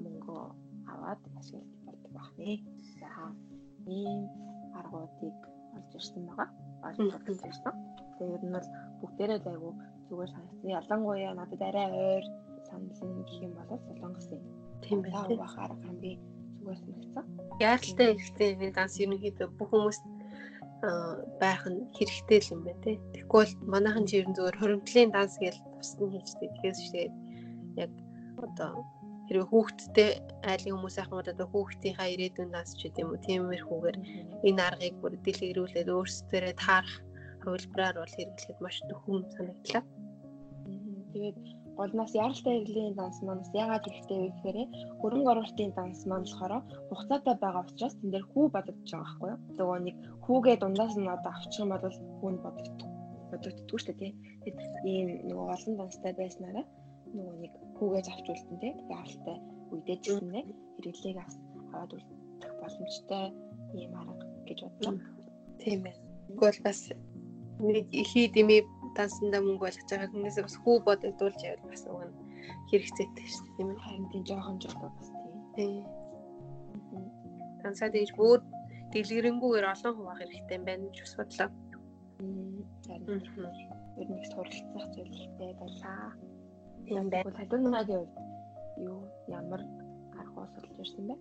мөнгө 0.04 0.36
аваад 1.04 1.22
ашиглаж 1.40 1.68
болдог 1.86 2.12
байна. 2.16 2.56
За 3.00 3.10
ийм 3.92 4.22
аргуудыг 4.80 5.38
олж 5.76 5.92
ирсэн 6.00 6.24
байгаа. 6.28 6.50
Олж 6.88 7.00
ирсэн. 7.50 7.74
Тэгээд 8.18 8.36
ер 8.36 8.44
нь 8.48 8.56
бол 8.56 8.70
бүгдээрээ 9.02 9.40
айгу 9.52 9.70
зүгээр 10.08 10.32
санагдсан. 10.32 10.70
Ялангуяа 10.80 11.34
надад 11.36 11.62
арай 11.68 11.88
ойр 11.92 12.26
санал 12.68 13.24
гэх 13.28 13.44
юм 13.44 13.54
бол 13.58 13.82
солонгос 13.88 14.28
юм. 14.32 14.44
Тийм 14.84 15.00
байх 15.04 15.28
бахаар 15.44 15.72
хамгийн 15.84 16.20
зүгээр 16.60 16.80
санагдсан. 16.84 17.26
Яаралтай 17.60 18.10
ихтэй 18.16 18.50
энэ 18.56 18.76
данс 18.78 18.96
ерөнхийдөө 19.04 19.48
бүх 19.58 19.70
хүмүүс 19.72 20.00
байх 21.44 21.64
нь 21.72 21.80
хэрэгтэй 21.96 22.40
л 22.44 22.54
юм 22.56 22.62
байна. 22.68 22.84
Тэгэхгүй 22.84 23.40
бол 23.44 23.54
манайхан 23.74 24.06
чи 24.08 24.16
ерөн 24.20 24.36
зүгээр 24.36 24.60
хоримтлын 24.60 25.10
данс 25.12 25.36
гэж 25.44 25.56
тусна 25.80 26.06
хийжтэй. 26.12 26.50
Тэгэхээр. 26.56 27.12
Яг 27.84 27.92
одоо 28.46 28.72
хэрвээ 29.34 29.50
хүүхдтэй 29.50 30.12
айлын 30.46 30.74
хүмүүс 30.78 30.98
ахын 31.02 31.26
одоо 31.34 31.48
хүүхдийнхаа 31.50 32.08
ирээдүйн 32.14 32.54
нас 32.54 32.70
ч 32.78 32.86
гэдэм 32.86 33.10
үү 33.10 33.20
тиймэрхүүгээр 33.26 33.98
энэ 34.48 34.62
аргыг 34.70 34.96
бүр 35.02 35.14
дэлгэрүүлээд 35.26 35.90
өөрсдөө 35.90 36.54
таарах 36.62 36.96
хувилбараар 37.42 37.98
бол 37.98 38.14
хэрэглэхэд 38.14 38.60
маш 38.62 38.78
төхөм 38.90 39.20
санагдлаа. 39.34 39.84
Тэгээд 41.14 41.38
голноос 41.80 42.14
яралтай 42.24 42.54
хэрэглийн 42.62 42.94
данс 43.00 43.18
маань 43.26 43.46
яагаад 43.62 43.86
хэрэгтэй 43.90 44.18
вэ 44.22 44.30
гэхээр 44.30 44.58
хөрөнгө 45.02 45.32
оруулалтын 45.34 45.72
данс 45.78 46.02
маань 46.06 46.28
болохоор 46.30 46.54
хугацаатай 46.90 47.36
байгаа 47.42 47.66
учраас 47.66 47.96
тэн 47.98 48.10
дээр 48.14 48.26
хүү 48.30 48.46
бодогдож 48.54 48.90
байгаа 48.94 49.06
байхгүй 49.10 49.30
юу. 49.34 49.40
Нөгөө 49.58 49.80
нэг 49.82 49.96
хүүгээ 50.26 50.56
дундаас 50.62 50.94
нь 51.02 51.14
одоо 51.16 51.32
авчих 51.34 51.62
юм 51.64 51.70
бол 51.74 51.98
хүү 52.22 52.30
нь 52.34 52.44
бодогддог. 52.46 52.90
Бодогддгүй 53.34 53.80
шүү 53.82 53.96
дээ 53.98 54.14
тийм. 54.46 54.58
ийм 54.94 55.08
нөгөө 55.28 55.48
олон 55.56 55.74
данстай 55.80 56.14
байснараа 56.22 56.66
нөгөө 57.18 57.36
нэг 57.44 57.54
хүүгээс 57.84 58.08
авч 58.08 58.28
үлдэн 58.32 58.58
те 58.64 58.70
яаралтай 58.96 59.38
үедээ 59.72 59.98
ч 60.00 60.06
гэсэн 60.16 60.32
хэрэглээг 60.80 61.18
аваад 61.20 61.92
үлдэх 61.96 62.52
боломжтой 62.62 63.26
ийм 63.76 63.92
арга 64.00 64.26
гэж 64.48 64.60
бодлоо. 64.64 64.96
Тийм 65.60 65.82
ээ. 65.92 65.96
Тэгвэл 66.32 66.60
бас 66.64 66.80
нэг 67.60 67.86
ихий 67.92 68.28
дэмий 68.32 68.62
дансандаа 68.96 69.42
мөнгө 69.44 69.64
болгож 69.68 69.90
байгаа 69.92 70.10
хүнээс 70.12 70.38
бас 70.48 70.56
хүү 70.64 70.76
бодогдуулж 70.88 71.40
явал 71.44 71.68
бас 71.68 71.84
уг 71.92 72.02
нь 72.08 72.16
хэрэгцээтэй 72.70 73.28
шүү 73.28 73.44
дээ 73.44 73.56
тийм 73.58 73.70
ээ. 73.72 73.84
Харин 73.84 74.08
тийм 74.12 74.24
жоохон 74.30 74.58
жоохон 74.64 74.92
бас 74.96 75.10
тийм. 75.56 75.84
Дансаа 77.64 77.90
дэж 77.92 78.10
бүр 78.16 78.40
дэлгэрэнгүйгээр 78.92 79.72
олон 79.74 79.94
хуваах 79.98 80.20
хэрэгтэй 80.24 80.58
юм 80.58 80.66
байна 80.68 80.88
гэж 80.88 80.98
бас 81.04 81.14
бодлоо. 81.20 81.50
Харин 82.88 83.12
ер 84.02 84.08
нь 84.08 84.20
их 84.22 84.28
суралцах 84.32 84.88
зүйлтэй 84.94 85.52
байлаа 85.60 86.33
юм 86.88 87.10
байна. 87.10 87.32
Хадунагийн 87.38 88.06
хувьд 88.06 88.14
юу 88.78 89.00
ямар 89.28 89.62
арга 90.20 90.48
судалж 90.54 90.80
ирсэн 90.80 91.08
бэ? 91.08 91.16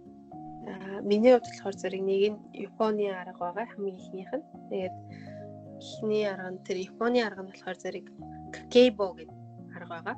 Аа 0.70 1.00
миний 1.02 1.32
хувьд 1.32 1.46
болохоор 1.48 1.76
зэрэг 1.80 2.02
нэг 2.02 2.22
нь 2.32 2.38
Японы 2.66 3.04
арга 3.10 3.38
байгаа 3.40 3.66
хамгийн 3.70 3.98
ихнийх 4.00 4.32
нь. 4.34 4.44
Тэгээд 4.70 4.96
эхний 5.82 6.24
арга 6.32 6.50
нь 6.50 6.62
тэр 6.66 6.76
Японы 6.88 7.18
арга 7.22 7.42
нь 7.42 7.50
болохоор 7.50 7.78
зэрэг 7.82 8.06
Kakebo 8.54 9.06
гэдэг 9.18 9.38
арга 9.76 9.94
байгаа. 9.94 10.16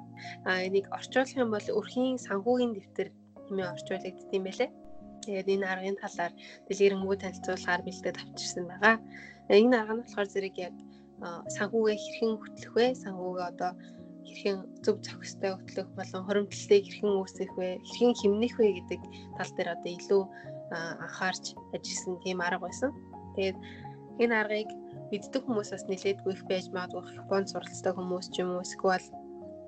Аа 0.49 0.61
энийг 0.67 0.87
орчуулах 0.97 1.37
юм 1.43 1.51
бол 1.55 1.69
өрхийн 1.79 2.19
санхүүгийн 2.27 2.73
дэвтэр 2.75 3.09
хэмээн 3.47 3.73
орчуулагдсан 3.75 4.37
юм 4.39 4.45
байлээ. 4.47 4.71
Тэгээд 5.25 5.53
энэ 5.55 5.67
аргын 5.73 5.97
талаар 6.03 6.33
дэлгэрэнгүй 6.69 7.17
танилцуулгаар 7.21 7.83
бэлдээд 7.85 8.21
авчирсан 8.21 8.65
байгаа. 8.69 8.97
Энэ 9.49 9.77
арга 9.81 9.95
нь 9.95 10.03
болохоор 10.05 10.29
зэрэг 10.33 10.57
яг 10.69 10.75
санхүүгээ 11.57 11.99
хэрхэн 12.01 12.33
хөтлөх 12.41 12.73
вэ? 12.77 12.87
Санхүүгээ 13.03 13.47
одоо 13.53 13.73
хэрхэн 14.27 14.59
зөв 14.85 14.97
зохистой 15.05 15.53
хөтлөх 15.55 15.89
болон 15.97 16.23
хоримтлалыг 16.27 16.85
хэрхэн 16.85 17.13
үүсгэх 17.21 17.53
вэ, 17.57 17.69
хэрхэн 17.85 18.15
хэмнэх 18.19 18.55
вэ 18.59 18.69
гэдэг 18.77 19.01
тал 19.37 19.53
дээр 19.55 19.69
одоо 19.77 19.93
илүү 19.95 20.23
анхаарч 21.05 21.45
ажилласан 21.77 22.15
тийм 22.25 22.39
арга 22.41 22.65
байсан. 22.67 22.91
Тэгээд 23.37 23.59
энэ 24.23 24.35
аргыг 24.41 24.71
мэддэг 25.11 25.43
хүмүүс 25.45 25.71
бас 25.75 25.85
нэлээдгүй 25.91 26.33
их 26.35 26.45
байж 26.49 26.67
магадгүй 26.75 27.03
Японд 27.23 27.51
суралцдаг 27.51 27.95
хүмүүс 27.97 28.27
ч 28.33 28.43
юм 28.43 28.57
уу 28.57 28.65
эсвэл 28.65 29.07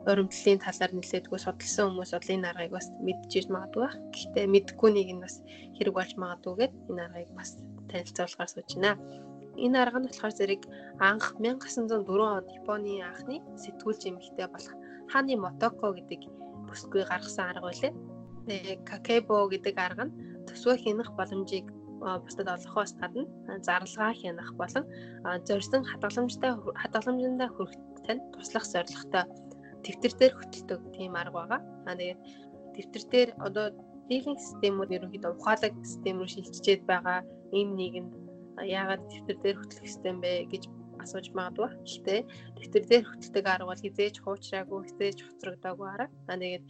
оримтлалын 0.07 0.62
талаар 0.62 0.92
нэлээдгүй 0.95 1.40
судалсан 1.42 1.87
хүмүүс 1.90 2.11
бол 2.14 2.35
энэ 2.35 2.49
аргыг 2.51 2.73
бас 2.79 2.87
мэдчихэж 3.07 3.47
магадгүй. 3.51 3.88
Гэхдээ 4.14 4.47
мэдгүй 4.55 4.90
нэг 4.95 5.09
нь 5.14 5.23
бас 5.25 5.37
хэрэг 5.77 5.95
болж 5.99 6.12
магадгүйгээд 6.23 6.75
энэ 6.90 7.03
аргыг 7.07 7.31
бас 7.38 7.51
танилцуулахаар 7.90 8.51
сууж 8.51 8.71
байна 8.79 9.26
энэ 9.64 9.77
арга 9.83 9.99
нь 10.01 10.09
болохоор 10.09 10.35
зэрэг 10.37 10.62
анх 11.01 11.27
1904 11.40 12.07
онд 12.37 12.49
Японы 12.61 12.92
анхны 13.09 13.37
сэтгүүлч 13.62 14.03
эмэгтэй 14.11 14.49
болох 14.53 14.75
Хани 15.12 15.35
Мотоко 15.37 15.92
гэдэг 15.97 16.21
бүсгүй 16.69 17.03
гаргасан 17.09 17.51
арга. 17.51 17.71
Тэгээ 18.47 18.85
Какебо 18.90 19.49
гэдэг 19.51 19.77
арга 19.79 20.05
нь 20.07 20.16
төсвөө 20.47 20.77
хянах 20.83 21.11
боломжийг 21.19 21.66
бусдад 22.25 22.49
олгохоос 22.55 22.92
гадна 23.01 23.25
зарлагаа 23.66 24.12
хянах 24.21 24.51
болон 24.61 24.85
зорьсон 25.49 25.83
хадгаламжтай 25.90 26.53
хадгаламжиндаа 26.83 27.49
хүрэхтэй 27.53 28.19
туслах 28.35 28.66
зорилготой 28.73 29.25
тэмдэгтэр 29.83 30.14
дээр 30.19 30.35
хөтэлдэг 30.37 30.81
тийм 30.97 31.14
арга 31.16 31.35
байгаа. 31.38 31.61
Аа 31.88 31.97
тэгээд 31.99 32.21
тэмдэгтэр 32.75 33.05
дээр 33.12 33.31
одоо 33.47 33.66
дийлэнх 34.09 34.40
системүүд 34.47 34.95
ерөнхийдөө 34.97 35.33
ухаалаг 35.35 35.75
систем 35.83 36.16
рүү 36.21 36.31
шилжчихэд 36.33 36.83
байгаа 36.90 37.19
ийм 37.59 37.69
нийгэмд 37.79 38.12
яагаад 38.62 39.03
дэвтэр 39.11 39.38
дээр 39.42 39.57
хөтлөх 39.61 39.87
юм 40.07 40.19
бэ 40.25 40.33
гэж 40.53 40.64
асууж 41.03 41.27
магадгүй. 41.37 41.71
Гэхдээ 41.85 42.21
дэвтэр 42.57 42.85
дээр 42.88 43.05
хөтэлдэг 43.07 43.47
арга 43.47 43.71
бол 43.71 43.85
хизээж 43.85 44.16
хуучраагүй, 44.25 44.81
хизээж 44.88 45.19
хоцрогдоогүй 45.23 45.88
арга. 45.92 46.09
Аа 46.31 46.40
тэгээд 46.40 46.64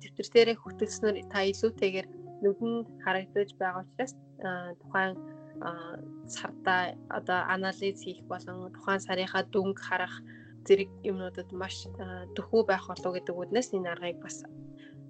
дэвтэр 0.00 0.28
дээрээ 0.32 0.56
хөтөлснөр 0.60 1.16
та 1.32 1.38
илүүтэйгээр 1.48 2.06
нүдэнд 2.44 2.86
харагдаж 3.04 3.50
байгаа 3.56 3.82
учраас 3.84 4.12
тухайн 4.80 5.16
сарда 6.26 6.94
одоо 7.08 7.40
анализ 7.56 7.98
хийх 8.02 8.20
болон 8.28 8.72
тухайн 8.74 9.00
сарынхаа 9.00 9.42
дүнг 9.48 9.78
харах 9.78 10.14
зэрэг 10.66 10.90
юмнуудад 11.10 11.48
маш 11.52 11.86
дөхүү 12.36 12.62
байх 12.66 12.84
болов 12.90 13.12
гэдэг 13.14 13.34
үднээс 13.36 13.68
энэ 13.76 13.92
аргыг 13.94 14.18
бас 14.24 14.42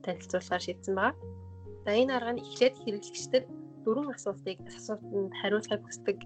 танилцуулахаар 0.04 0.62
шийдсэн 0.66 0.94
байна. 0.94 1.16
За 1.84 1.90
энэ 1.96 2.12
арга 2.16 2.32
нь 2.34 2.42
эхлээд 2.44 2.74
хэрэглэгчдэд 2.82 3.44
дөрвөн 3.86 4.10
асуултыг 4.16 4.58
асуултанд 4.78 5.32
хариулахыг 5.40 5.82
хүсдэг 5.84 6.18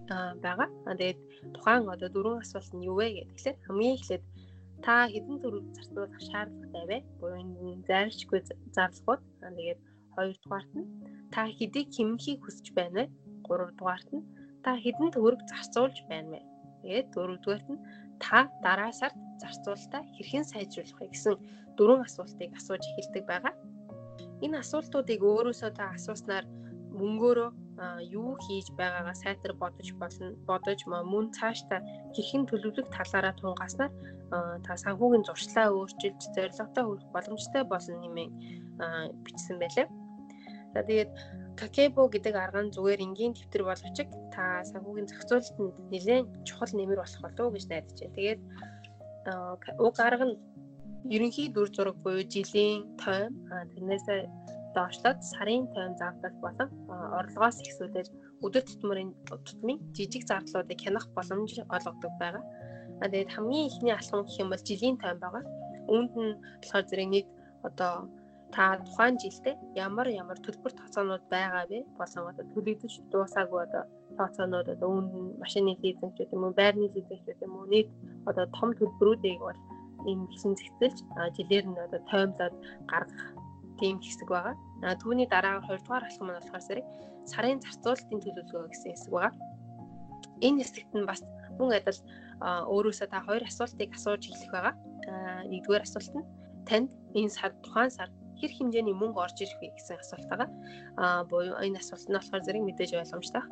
байгаа. 0.44 0.68
Тэгээд 0.87 1.18
тухайн 1.55 1.85
одоо 1.94 2.09
дөрвөн 2.12 2.42
асуулт 2.44 2.73
нь 2.75 2.87
юу 2.90 2.97
вэ 2.99 3.07
гэхлээр 3.29 3.57
хамгийн 3.66 3.97
эхлээд 3.99 4.25
та 4.85 4.94
хэдэн 5.12 5.37
төгрөг 5.42 5.66
зарцуулах 5.77 6.23
шаардлагатай 6.29 6.85
вэ? 6.90 6.99
Буюу 7.21 7.38
энэ 7.42 7.83
зайлшгүй 7.88 8.40
зарлагууд. 8.77 9.23
Тэгээд 9.42 9.81
хоёрдугаарт 10.14 10.73
нь 10.79 10.87
та 11.35 11.40
хэдийг 11.59 11.88
хэмнэхийг 11.97 12.40
хүсэж 12.42 12.66
байна 12.79 12.94
вэ? 12.99 13.05
Гуравдугаарт 13.47 14.09
нь 14.16 14.27
та 14.64 14.71
хэдэн 14.83 15.09
төгрөг 15.14 15.42
зарцуулж 15.51 15.97
байна 16.11 16.29
вэ? 16.33 16.40
Тэгээд 16.83 17.09
дөрөвдүгээрт 17.14 17.68
нь 17.73 17.83
та 18.23 18.38
дараа 18.64 18.92
сард 19.01 19.18
зарцуулалтаа 19.42 20.03
хэрхэн 20.14 20.44
сайжруулах 20.51 20.99
вэ 21.01 21.07
гэсэн 21.14 21.35
дөрвөн 21.79 22.03
асуултыг 22.07 22.51
асууж 22.59 22.83
эхэлдэг 22.90 23.25
байгаа. 23.31 23.55
Энэ 24.44 24.59
асуултуудыг 24.62 25.21
өөрөөсөө 25.23 25.71
та 25.79 25.85
асууснаар 25.99 26.44
мөнгөөрөө 27.01 27.51
юу 28.19 28.31
хийж 28.45 28.67
байгаагаа 28.81 29.17
сайтар 29.23 29.53
бодож 29.63 29.89
болно 30.01 30.27
бодож 30.49 30.81
мөн 31.13 31.27
цаашдаа 31.39 31.81
хэрхэн 32.15 32.45
төлөвлөх 32.51 32.89
талаараа 32.97 33.35
тунгаснаар 33.39 33.93
та 34.65 34.73
санхүүгийн 34.85 35.27
зуршлаа 35.27 35.67
өөрчилж 35.77 36.21
зорилготой 36.37 36.85
хүрэх 36.85 37.09
боломжтой 37.15 37.63
болно 37.73 37.95
нэмэн 38.03 38.31
бичсэн 39.25 39.57
байлаа. 39.63 39.87
За 40.75 40.81
тэгээд 40.89 41.11
Какебо 41.59 42.07
гэдэг 42.07 42.35
арга 42.39 42.63
нь 42.63 42.71
зүгээр 42.71 43.03
энгийн 43.03 43.35
дэвтэр 43.35 43.67
боловч 43.67 43.99
та 44.31 44.63
санхүүгийн 44.71 45.11
зохицуулалтанд 45.11 45.91
нэлээд 45.91 46.27
чухал 46.47 46.71
нэмэр 46.71 47.03
болох 47.03 47.23
болов 47.23 47.41
уу 47.43 47.55
гэж 47.55 47.65
найдаж 47.67 47.99
байна. 47.99 48.15
Тэгээд 48.15 48.41
уг 49.83 49.97
арга 49.99 50.27
нь 50.31 50.39
ерөнхий 51.15 51.49
дүр 51.51 51.69
зураг 51.75 51.97
буюу 52.05 52.23
жилийн 52.23 52.87
тойм 53.03 53.35
тэрнээс 53.75 54.07
доошлоод 54.79 55.19
сарын 55.33 55.64
тойм 55.75 55.93
зардал 56.01 56.37
болон 56.45 56.69
орлогоос 57.19 57.59
ихсүүлээд 57.67 58.09
өдөр 58.47 58.64
тутмын 58.71 59.11
тутмын 59.47 59.79
жижиг 59.97 60.23
зардлуудыг 60.31 60.79
хянах 60.85 61.07
боломж 61.17 61.53
олгодог 61.77 62.12
байгаа. 62.23 62.45
Тэгээд 63.03 63.35
хамгийн 63.35 63.69
ихний 63.71 63.95
алхам 63.95 64.23
гэх 64.25 64.41
юм 64.43 64.49
бол 64.51 64.67
жилийн 64.69 64.97
тойм 65.03 65.19
байгаа. 65.25 65.45
Үүнд 65.93 66.12
нь 66.23 66.38
болохоор 66.62 66.87
зэрэг 66.88 67.09
нийт 67.11 67.29
одоо 67.69 67.93
та 68.55 68.79
тухайн 68.87 69.17
жилдээ 69.23 69.55
ямар 69.87 70.09
ямар 70.23 70.38
төлбөр 70.41 70.73
тооцоонууд 70.77 71.25
байгаа 71.35 71.64
вэ? 71.71 71.79
Болон 71.99 72.25
одоо 72.31 72.45
төлөгдөж 72.53 72.95
дуусаагүй 73.12 73.61
одоо 73.67 73.83
тооцоонууд 74.19 74.69
одоо 74.75 74.88
үүнд 74.95 75.12
нь 75.21 75.31
машины 75.43 75.73
лизинг 75.83 76.12
ч 76.17 76.19
юм 76.35 76.45
уу, 76.45 76.55
байрны 76.61 76.87
лизинг 76.95 77.23
ч 77.27 77.29
юм 77.47 77.55
уу 77.57 77.67
нийт 77.73 77.88
одоо 78.31 78.47
том 78.57 78.71
төлбөрүүдийг 78.79 79.41
бол 79.47 79.61
энэ 80.11 80.29
гисэн 80.33 80.55
зэгцэлж 80.61 80.99
жилээр 81.37 81.67
нь 81.69 81.83
одоо 81.87 82.01
тоймлоод 82.11 82.55
гаргах 82.91 83.27
тийм 83.79 83.97
хэсэг 84.01 84.29
байгаа. 84.33 84.57
А 84.83 84.95
түүний 85.01 85.27
дараа 85.27 85.59
2 85.64 85.83
дугаар 85.83 86.05
алхам 86.07 86.29
нь 86.31 86.37
болохоор 86.38 86.62
сарыг 86.62 86.87
сарын 87.27 87.59
зарцуулалтын 87.64 88.23
төлөвлөгөө 88.23 88.71
гэсэн 88.71 88.91
хэсэг 88.95 89.12
байгаа. 89.12 89.35
Энэ 90.47 90.62
хэсэгт 90.62 90.93
нь 90.95 91.09
бас 91.11 91.21
мөн 91.59 91.75
адил 91.79 92.01
өөрөөсөө 92.73 93.09
та 93.11 93.19
хоёр 93.27 93.43
асуултыг 93.43 93.91
асууж 93.99 94.23
эхлэх 94.31 94.53
байгаа. 94.55 94.75
Нэгдүгээр 95.51 95.87
асуулт 95.87 96.14
нь 96.14 96.29
танд 96.69 96.88
энэ 97.19 97.35
сар 97.35 97.53
тухайн 97.64 97.91
сар 97.91 98.09
хэр 98.38 98.53
хэмжээний 98.55 98.95
мөнгө 98.95 99.19
орж 99.19 99.37
ирэх 99.43 99.59
вэ 99.59 99.75
гэсэн 99.75 99.99
асуулт 99.99 100.29
байгаа. 100.31 100.51
Аа 101.03 101.23
буюу 101.31 101.59
энэ 101.59 101.83
асуулт 101.83 102.07
нь 102.07 102.17
болохоор 102.19 102.45
зэрэг 102.47 102.62
мэдээж 102.62 102.91
ойлгомжтой. 103.03 103.45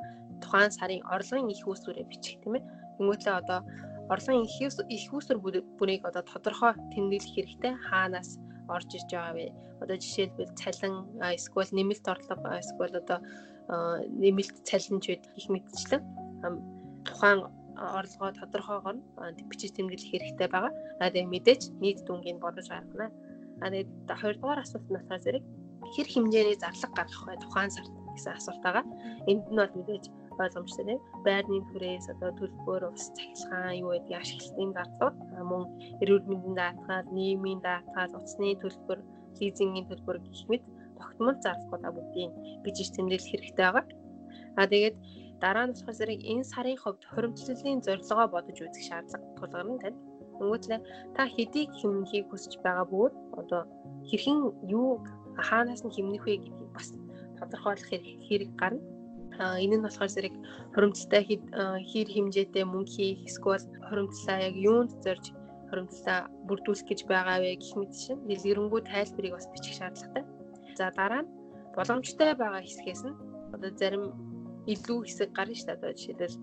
Тухайн 0.43 0.71
сарын 0.71 1.03
орлогын 1.11 1.51
их 1.51 1.67
үүсвэрээ 1.67 2.07
бичих 2.07 2.39
тийм 2.43 2.55
ээ. 2.59 2.65
Тэнгүүтлээ 2.97 3.35
одоо 3.43 3.61
орлогын 4.13 4.47
их 4.47 4.57
их 4.63 5.11
үүсвэр 5.11 5.39
бүрийг 5.79 6.03
одоо 6.07 6.23
тодорхой 6.23 6.73
тэмдэглэх 6.95 7.35
хэрэгтэй. 7.35 7.73
Хаанаас 7.91 8.39
орж 8.69 8.89
ирж 8.97 9.11
байгаа 9.13 9.35
вэ? 9.37 9.47
Одоо 9.83 9.97
жишээлбэл 9.97 10.57
цалин 10.61 10.95
эсвэл 11.37 11.71
нэмэлт 11.73 12.07
орлого 12.09 12.49
эсвэл 12.61 13.01
одоо 13.03 13.19
нэмэлт 13.69 14.57
цалинчуд 14.69 15.23
их 15.39 15.47
мэдчлэн 15.53 16.03
тухайн 17.07 17.41
орлогоо 17.77 18.33
тодорхойгоор 18.33 18.97
бичиж 19.51 19.73
тэмдэглэх 19.77 20.11
хэрэгтэй 20.11 20.49
байгаа. 20.49 20.73
А 21.01 21.11
тэгээ 21.13 21.33
мэдээж 21.35 21.63
нийт 21.83 22.01
дүнгийг 22.07 22.41
бодож 22.41 22.67
гаргана. 22.73 23.13
А 23.61 23.71
тэгээд 23.71 23.91
хоёрдугаар 24.21 24.61
асуулт 24.65 24.89
нь 24.89 24.97
болохоор 24.97 25.23
зэрэг 25.25 25.45
хэр 25.95 26.09
хэмжээний 26.09 26.57
зарлага 26.57 26.97
гаргах 26.97 27.23
вэ 27.27 27.37
тухайн 27.45 27.71
сард 27.73 27.93
гэсэн 28.17 28.33
асуулт 28.37 28.63
байгаа. 28.65 28.85
Энд 29.29 29.45
нь 29.53 29.61
бол 29.61 29.77
мэдээж 29.77 30.05
ойлгомжтой 30.41 30.85
тийм 30.89 31.01
байрны 31.25 31.61
түрээс 31.73 32.07
одоо 32.13 32.31
төлбөр 32.37 32.93
ус 32.93 33.05
цахилгаан 33.17 33.81
юу 33.81 33.91
гэдгийг 33.97 34.21
ашиглалтын 34.21 34.71
зардлууд 34.77 35.17
мөн 35.45 35.63
эрүүл 36.03 36.25
мэндийн 36.31 36.57
даатгал 36.57 37.07
нийгмийн 37.17 37.61
даатгал 37.61 38.17
утасны 38.17 38.57
төлбөр 38.63 39.01
лизингийн 39.41 39.89
төлбөр 39.89 40.17
гэх 40.25 40.45
мэт 40.51 40.65
тогтмол 40.99 41.37
зардлуудаа 41.45 41.93
бүгдийг 41.95 42.33
бичиж 42.65 42.89
тэмдэглэх 42.93 43.31
хэрэгтэй 43.31 43.65
байгаа. 43.67 43.85
А 44.57 44.65
тэгээд 44.73 44.97
дараа 45.43 45.67
нь 45.67 45.75
болохоор 45.77 45.99
зэрэг 45.99 46.21
энэ 46.33 46.49
сарын 46.53 46.81
хувьд 46.81 47.03
хуримтлалын 47.13 47.85
зорилгоо 47.87 48.27
бодож 48.33 48.59
үзэх 48.65 48.85
шаардлага 48.89 49.27
тулгарна 49.37 49.83
тань. 49.83 49.99
Нөгөөдлөө 50.41 50.81
та 51.17 51.23
хэдийг 51.35 51.71
хэмнэхийг 51.81 52.27
хүсэж 52.29 52.55
байгаа 52.65 52.87
бөгөөд 52.93 53.15
одоо 53.41 53.63
хэрхэн 54.09 54.39
юу 54.79 55.01
хаанаас 55.49 55.83
нь 55.85 55.95
хэмнэх 55.97 56.25
вэ 56.25 56.35
гэдгийг 56.45 56.71
бас 56.77 56.89
тодорхойлох 57.39 57.91
хэрэг 58.27 58.51
гарна 58.61 58.96
энэ 59.39 59.77
нь 59.77 59.85
болохоор 59.85 60.11
зэрэг 60.13 60.35
хуримтлалтай 60.75 61.23
хэр 61.91 62.09
хэмжээтэй 62.15 62.65
мөнгө 62.65 62.93
хийх 62.95 63.21
эсвэл 63.29 63.65
хуримтлалаа 63.89 64.39
яг 64.49 64.55
юунд 64.57 64.93
зорж 65.05 65.25
хуримтлалаа 65.69 66.21
бүрдүүлэх 66.49 66.87
гэж 66.89 67.01
байгаа 67.11 67.39
вэ 67.43 67.51
гэх 67.61 67.75
мэт 67.77 67.93
шин 67.95 68.19
дэлгэрэнгүй 68.29 68.81
тайлбарыг 68.87 69.33
бас 69.35 69.47
бичих 69.53 69.75
шаардлагатай. 69.77 70.25
За 70.79 70.91
дараа 70.95 71.23
нь 71.25 71.33
боломжтой 71.77 72.33
байгаа 72.39 72.63
хэсгээс 72.65 73.03
нь 73.09 73.19
одоо 73.55 73.71
зарим 73.81 74.05
илүү 74.73 74.99
хэсэг 75.07 75.31
гарна 75.35 75.55
шүү 75.55 75.67
дээ. 75.67 75.77
Одоо 75.79 75.91
жишээлбэл 75.95 76.37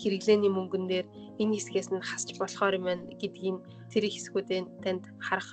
хэрэглээний 0.00 0.52
мөнгөн 0.52 0.84
дээр 0.88 1.06
энэ 1.40 1.54
хэсгээс 1.56 1.88
нь 1.92 2.06
хасч 2.08 2.28
болохоор 2.40 2.76
юм 2.78 2.84
байна 2.88 3.04
гэдгийг 3.20 3.56
тэр 3.92 4.04
хэсгүүдийн 4.08 4.66
танд 4.82 5.04
харах 5.26 5.50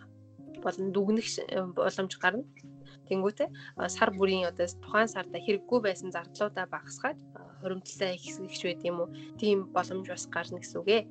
болон 0.63 0.87
дүгнэх 0.95 1.27
боломж 1.75 2.13
гарна. 2.23 2.43
Тэнгүүтээ 3.09 3.49
сар 3.95 4.09
бүрийн 4.15 4.47
одоо 4.51 4.67
тухайн 4.83 5.09
сарда 5.11 5.37
хэрэггүй 5.41 5.79
байсан 5.83 6.09
зардлуудаа 6.15 6.65
багасгаад 6.71 7.19
хуримтлалаа 7.61 8.11
ихсгэж 8.17 8.61
байд 8.63 8.81
юм 8.89 8.97
уу? 9.03 9.09
Тийм 9.39 9.57
боломж 9.75 10.07
бас 10.07 10.25
гарна 10.35 10.59
гэсэн 10.59 10.79
үг 10.81 10.89
ээ. 10.97 11.03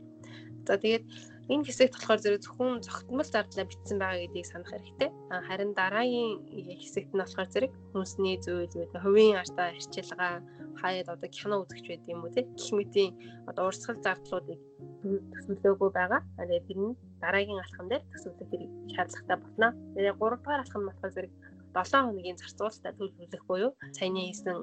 За 0.67 0.79
тэгээд 0.79 1.05
энэ 1.51 1.67
хэсэгт 1.67 1.95
болохоор 1.99 2.23
зэрэг 2.23 2.43
зөвхөн 2.47 2.87
зогтмол 2.87 3.27
зардлаа 3.27 3.67
бичсэн 3.67 3.99
байгаа 3.99 4.23
гэдгийг 4.23 4.47
санах 4.47 4.71
хэрэгтэй. 4.71 5.11
Харин 5.49 5.73
дараагийн 5.75 6.31
хэсэгт 6.79 7.11
нь 7.13 7.23
болохоор 7.23 7.51
зэрэг 7.51 7.73
хүнсний 7.91 8.37
зүйл 8.39 8.71
үү, 8.71 8.87
хувийн 9.03 9.43
артаа 9.43 9.75
арчилгаа, 9.75 10.39
хаяад 10.79 11.09
одоо 11.11 11.29
кино 11.35 11.67
үзэж 11.67 11.85
байд 11.91 12.05
юм 12.07 12.23
уу 12.23 12.31
те 12.31 12.47
гэх 12.47 12.71
мэтийн 12.79 13.11
одоо 13.51 13.65
урсгал 13.69 13.99
зардлуудыг 14.07 14.61
төсөөлөөгүй 15.03 15.91
байгаа. 15.91 16.23
Тэгээд 16.39 16.67
тэр 16.71 16.79
нь 16.79 16.97
дараагийн 17.19 17.59
алхам 17.59 17.87
дээр 17.91 18.03
төсөөлөх 18.15 18.49
хэрэг 18.51 18.71
шаардлагатай 18.95 19.39
болно. 19.43 19.69
Тэгээд 19.99 20.17
3 20.23 20.39
дугаар 20.39 20.63
алхам 20.63 20.83
нь 20.83 20.91
болохоор 20.91 21.15
зэрэг 21.15 21.33
7 21.75 22.07
хоногийн 22.07 22.39
зарцуулалтаа 22.41 22.93
төлөвлөх 22.97 23.45
буюу 23.49 23.71
саяны 23.97 24.21
хийсэн 24.29 24.57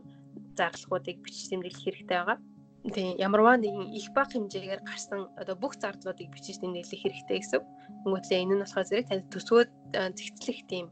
зарлагуудыг 0.57 1.17
бичиж 1.25 1.49
тэмдэглэх 1.49 1.83
хэрэгтэй 1.83 2.17
байгаа. 2.19 2.39
Тийм 2.95 3.19
ямарваа 3.19 3.57
нэгэн 3.59 3.91
их 3.99 4.07
бага 4.15 4.31
хэмжээгээр 4.33 4.81
гарсан 4.87 5.21
одоо 5.41 5.55
бүх 5.59 5.73
зардлуудыг 5.81 6.29
бичиж 6.31 6.57
тэмдэглэх 6.59 7.01
хэрэгтэй 7.03 7.37
гэсэн. 7.39 7.61
Нөгөөдлөө 8.07 8.39
энэ 8.39 8.55
нь 8.55 8.63
болохоор 8.63 8.87
зэрэг 8.87 9.07
танд 9.09 9.25
төсвөөд 9.33 9.69
зэгцлэх 10.17 10.59
тийм 10.71 10.85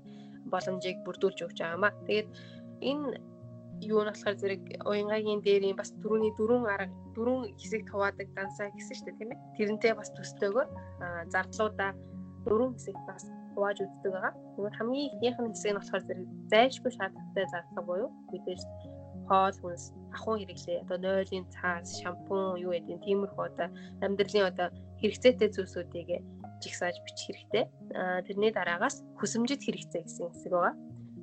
боломжийг 0.52 0.98
бүрдүүлж 1.06 1.40
өгч 1.48 1.58
байгаамаа. 1.64 1.96
Тэгээд 2.08 2.28
энэ 2.92 3.08
юу 3.88 4.02
нь 4.04 4.10
болохоор 4.12 4.36
зэрэг 4.42 4.64
уянгагийн 4.90 5.42
дээрийн 5.46 5.78
бас 5.80 5.90
дөрөвний 6.02 6.34
дөрвөн 6.36 6.66
арга 6.66 6.92
дөрвөн 7.16 7.56
хэсэг 7.62 7.84
хуваадаг 7.88 8.28
дансаа 8.36 8.68
гэсэн 8.74 8.96
шүү 8.98 9.06
дээ 9.08 9.18
тийм 9.20 9.32
ээ. 9.32 9.40
Тэрнтэй 9.56 9.94
бас 9.96 10.10
төстөөгөө 10.18 10.66
зардлуудаа 11.34 11.92
дөрвөн 12.46 12.74
хэсэгт 12.76 13.04
бас 13.08 13.24
хувааж 13.58 13.78
үздэг 13.82 14.12
байгаа. 14.14 14.34
Тэгвэл 14.54 14.78
хамгийн 14.78 15.10
ихнийх 15.10 15.38
нь 15.42 15.50
хэсэг 15.58 15.72
нь 15.74 15.80
болохоор 15.82 16.04
зэрэг 16.06 16.28
зайлшгүй 16.52 16.92
шаардлагатай 16.94 17.46
зарлага 17.50 17.82
буюу 17.90 18.10
мэдээж 18.30 18.62
хоол 19.28 19.58
хүнс 19.60 19.84
ахуйн 20.16 20.40
хэрэглээ 20.46 20.84
одоо 20.86 20.98
нойлын 21.02 21.46
цаас 21.54 21.90
шампунь 22.00 22.62
юу 22.62 22.72
гэдэг 22.78 23.02
тиймэрхүү 23.02 23.46
одоо 23.50 23.68
амьдралын 24.06 24.50
одоо 24.52 24.68
хэрэгцээтэй 25.02 25.50
зүйлсүүдийг 25.52 26.10
жигсааж 26.62 26.96
бичих 27.06 27.26
хэрэгтэй. 27.28 27.66
Аа 28.02 28.22
тэрний 28.26 28.52
дараагаас 28.54 29.04
хүсэмжит 29.20 29.62
хэрэгцээ 29.66 30.02
гэсэн 30.06 30.30
хэсэг 30.32 30.54
байгаа. 30.54 30.76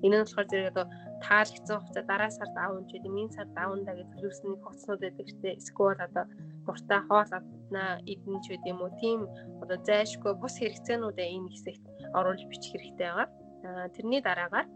Энэ 0.05 0.17
нь 0.21 0.25
болохоор 0.25 0.49
зэрэг 0.51 0.73
одоо 0.73 0.87
таалагдсан 1.25 1.79
хугацаа 1.81 2.05
дараа 2.05 2.31
сард 2.31 2.55
аавн 2.61 2.85
ч 2.87 2.91
гэдэм 2.93 3.15
энэ 3.23 3.35
сард 3.37 3.55
аавндаа 3.57 3.95
гэж 3.97 4.09
төлөвлөсөн 4.13 4.53
хугацаанууд 4.61 5.03
байдаг 5.03 5.29
дээ. 5.43 5.59
Эсвэл 5.61 6.01
одоо 6.07 6.25
гуртаа 6.67 7.01
хоол 7.09 7.31
авнаа 7.39 7.91
эдэн 8.13 8.37
ч 8.45 8.47
гэдэм 8.53 8.79
үү 8.85 8.93
тийм 9.01 9.21
одоо 9.63 9.79
зайлшгүй 9.89 10.33
бус 10.37 10.55
хэрэгцээнүүдээ 10.61 11.29
энэ 11.37 11.51
хэсэгт 11.53 11.85
оруулж 12.19 12.43
бичих 12.51 12.73
хэрэгтэй 12.73 13.09
байгаа. 13.11 13.29
Аа 13.69 13.89
тэрний 13.95 14.23
дараагаар 14.25 14.67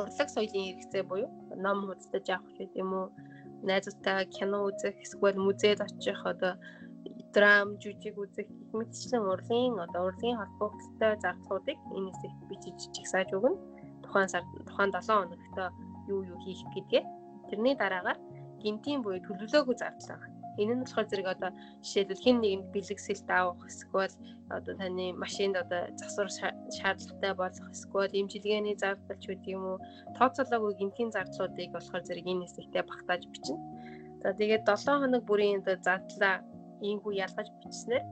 урлаг 0.00 0.28
соёлын 0.34 0.66
хэрэгцээ 0.66 1.02
буюу 1.10 1.28
ном 1.64 1.78
худалдаж 1.88 2.26
авах 2.30 2.52
ч 2.54 2.58
гэдэм 2.60 2.90
үү 2.98 3.06
найзуудтай 3.68 4.26
кино 4.36 4.58
үзэх 4.68 4.96
эсвэл 5.04 5.38
музейд 5.46 5.80
очих 5.86 6.20
одоо 6.32 6.54
драм, 7.34 7.76
жүжиг 7.82 8.16
үзэх 8.22 8.48
гэх 8.48 8.72
мэтчлэн 8.78 9.24
урлагийн 9.32 9.74
одоо 9.84 10.02
урлагийн 10.08 10.38
холбоотой 10.38 11.12
зардлуудыг 11.22 11.78
энэ 11.96 12.10
хэсэгт 12.10 12.40
бичиж 12.48 12.78
жигсааж 12.94 13.28
өгнө. 13.36 13.58
Тухайн 14.02 14.28
сар 14.32 14.44
тухайн 14.68 14.90
7 14.92 15.04
хоногт 15.06 15.56
юу 16.12 16.20
юу 16.30 16.38
хийх 16.44 16.60
гэдгээ. 16.74 17.04
Тэрний 17.48 17.76
дараагаар 17.76 18.18
гинтийн 18.62 19.02
буюу 19.02 19.20
төлөвлөөгүй 19.26 19.76
зардал 19.78 20.08
байгаа. 20.08 20.37
Энэ 20.62 20.74
нь 20.74 20.82
болохоор 20.82 21.08
зэрэг 21.08 21.28
одоо 21.34 21.50
жишээлбэл 21.82 22.24
хин 22.24 22.36
нэгэнд 22.42 22.66
бэлэг 22.74 22.98
сэлт 23.02 23.28
авах 23.30 23.62
эсвэл 23.70 24.14
одоо 24.56 24.74
таны 24.80 25.06
машинд 25.22 25.54
одоо 25.62 25.80
засвар 26.00 26.28
шаардлагатай 26.76 27.32
болох 27.38 27.66
эсвэл 27.74 28.18
имчилгээний 28.20 28.76
зардал 28.82 29.18
ч 29.22 29.24
үгүй 29.30 29.54
юм 29.56 29.64
уу? 29.70 29.78
Тооцоолоогүй 30.18 30.74
гинтийн 30.80 31.10
зардлуудыг 31.14 31.70
болохоор 31.72 32.02
зэрэг 32.06 32.26
энэ 32.26 32.44
хэсэгтээ 32.44 32.84
багтааж 32.86 33.22
бичнэ. 33.32 33.56
За 34.22 34.28
тэгээд 34.34 34.66
7 34.66 35.02
хоног 35.02 35.22
бүрийн 35.28 35.62
одоо 35.62 35.76
зардлаа 35.86 36.34
ийхүү 36.82 37.12
ялгаж 37.26 37.48
бичснээр 37.62 38.04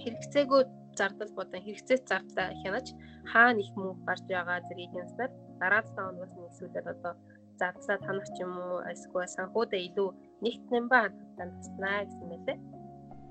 хэрэгцээгүй 0.00 0.62
зардал 0.98 1.32
болон 1.36 1.60
хэрэгцээт 1.64 2.04
зардлаа 2.10 2.48
хянаж 2.62 2.86
хаана 3.30 3.60
их 3.62 3.72
мөнгө 3.76 4.04
гарч 4.08 4.24
байгаа 4.28 4.58
зэргийг 4.66 4.92
хянснаар 4.94 5.32
дараа 5.60 5.82
7 5.84 5.94
хоногоос 5.96 6.32
нь 6.36 6.48
эсвэл 6.50 6.92
одоо 6.94 7.14
зардлаа 7.60 7.98
танах 8.06 8.28
юм 8.44 8.52
уу 8.64 8.78
эсвэл 8.92 9.34
санхуудаа 9.36 9.80
илүү 9.88 10.10
нэгтгэн 10.44 10.84
ба 10.92 11.00
хатан 11.10 11.48
туснаа 11.56 12.04
гэсэн 12.06 12.26
мэлээ. 12.30 12.58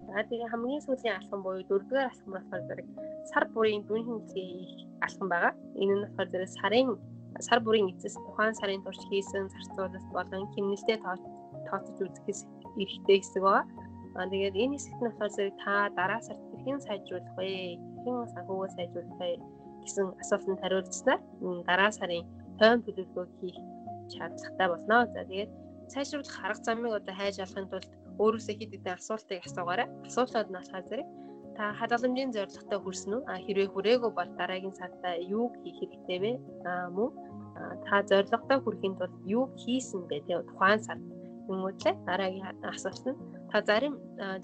За 0.07 0.23
тэгээ 0.29 0.51
хамгийн 0.51 0.83
сүүлийн 0.85 1.17
алхам 1.19 1.39
буюу 1.43 1.63
дөрөвдүгээр 1.67 2.09
алхам 2.09 2.31
болохоор 2.33 2.63
зэрэг 2.67 2.87
сар 3.31 3.43
бүрийн 3.51 3.83
дүн 3.87 4.03
хэмжээ 4.07 4.47
хийх 4.51 4.73
алхам 5.05 5.27
байгаа. 5.31 5.53
Энэ 5.81 5.93
нь 5.95 6.03
болохоор 6.03 6.29
зэрэг 6.31 6.51
сарын 6.55 6.89
сар 7.47 7.59
бүрийн 7.65 7.91
эцэс 7.91 8.15
тухайн 8.25 8.55
сарын 8.59 8.83
турш 8.83 9.01
хийсэн 9.09 9.51
зарцуулалт 9.51 10.09
болон 10.15 10.43
хэмнэлтэд 10.53 11.01
тооцож 11.67 11.97
үзэхээс 12.05 12.41
эрэхтэй 12.81 13.17
хэсэг 13.19 13.43
байгаа. 13.43 13.65
Аа 14.17 14.31
тэгээд 14.31 14.55
энэ 14.63 14.75
хэсэгт 14.75 14.99
нь 15.01 15.07
болохоор 15.07 15.35
зэрэг 15.35 15.55
та 15.63 15.73
дараа 15.99 16.21
сард 16.23 16.41
хэрхэн 16.49 16.79
сайжруулах 16.87 17.35
вэ? 17.37 17.51
Хэрхэн 17.75 18.31
санхугаа 18.33 18.69
сайжруулах 18.75 19.19
вэ 19.19 19.29
гэсэн 19.83 20.07
асуултанд 20.21 20.61
хариулцснаар 20.63 21.21
дараа 21.69 21.91
сарын 21.99 22.23
тойм 22.59 22.79
төлөвлөгөө 22.83 23.25
хийх 23.39 23.57
шаардлагатай 24.13 24.67
болно. 24.71 24.97
За 25.13 25.21
тэгээд 25.29 25.51
сайжруулах 25.93 26.37
арга 26.45 26.63
замыг 26.67 26.93
одоо 26.99 27.13
хайж 27.15 27.35
алахын 27.39 27.67
тулд 27.71 27.89
өөрөөсөө 28.23 28.55
хэд 28.57 28.71
хэдэн 28.73 28.97
асуултыг 28.99 29.39
асуугаарай. 29.47 29.87
Асуултууд 30.09 30.49
нь 30.49 30.57
болохоор 30.57 30.85
зэрэг 30.89 31.07
та 31.57 31.63
хадгаламжийн 31.79 32.35
зорилготой 32.35 32.79
хүрсэн 32.81 33.11
үү? 33.15 33.23
Хэрвээ 33.45 33.69
хүрээгүй 33.73 34.11
бол 34.13 34.29
дараагийн 34.39 34.75
сартаа 34.79 35.15
юу 35.37 35.45
хийх 35.61 35.77
хэрэгтэй 35.79 36.19
вэ? 36.23 36.31
А 36.69 36.89
мөн 36.95 37.09
та 37.85 37.95
зорилготой 38.09 38.57
хүрэхин 38.61 38.97
тулд 38.97 39.17
юу 39.25 39.45
хийсэн 39.61 40.01
бэ? 40.09 40.25
Тэгээ 40.25 40.47
тухайн 40.49 40.81
сард 40.85 41.03
Тэнгүүтлээ 41.47 41.95
дараагийн 42.03 42.45
асуулт 42.67 43.03
нь 43.07 43.17
та 43.51 43.57
зарим 43.63 43.95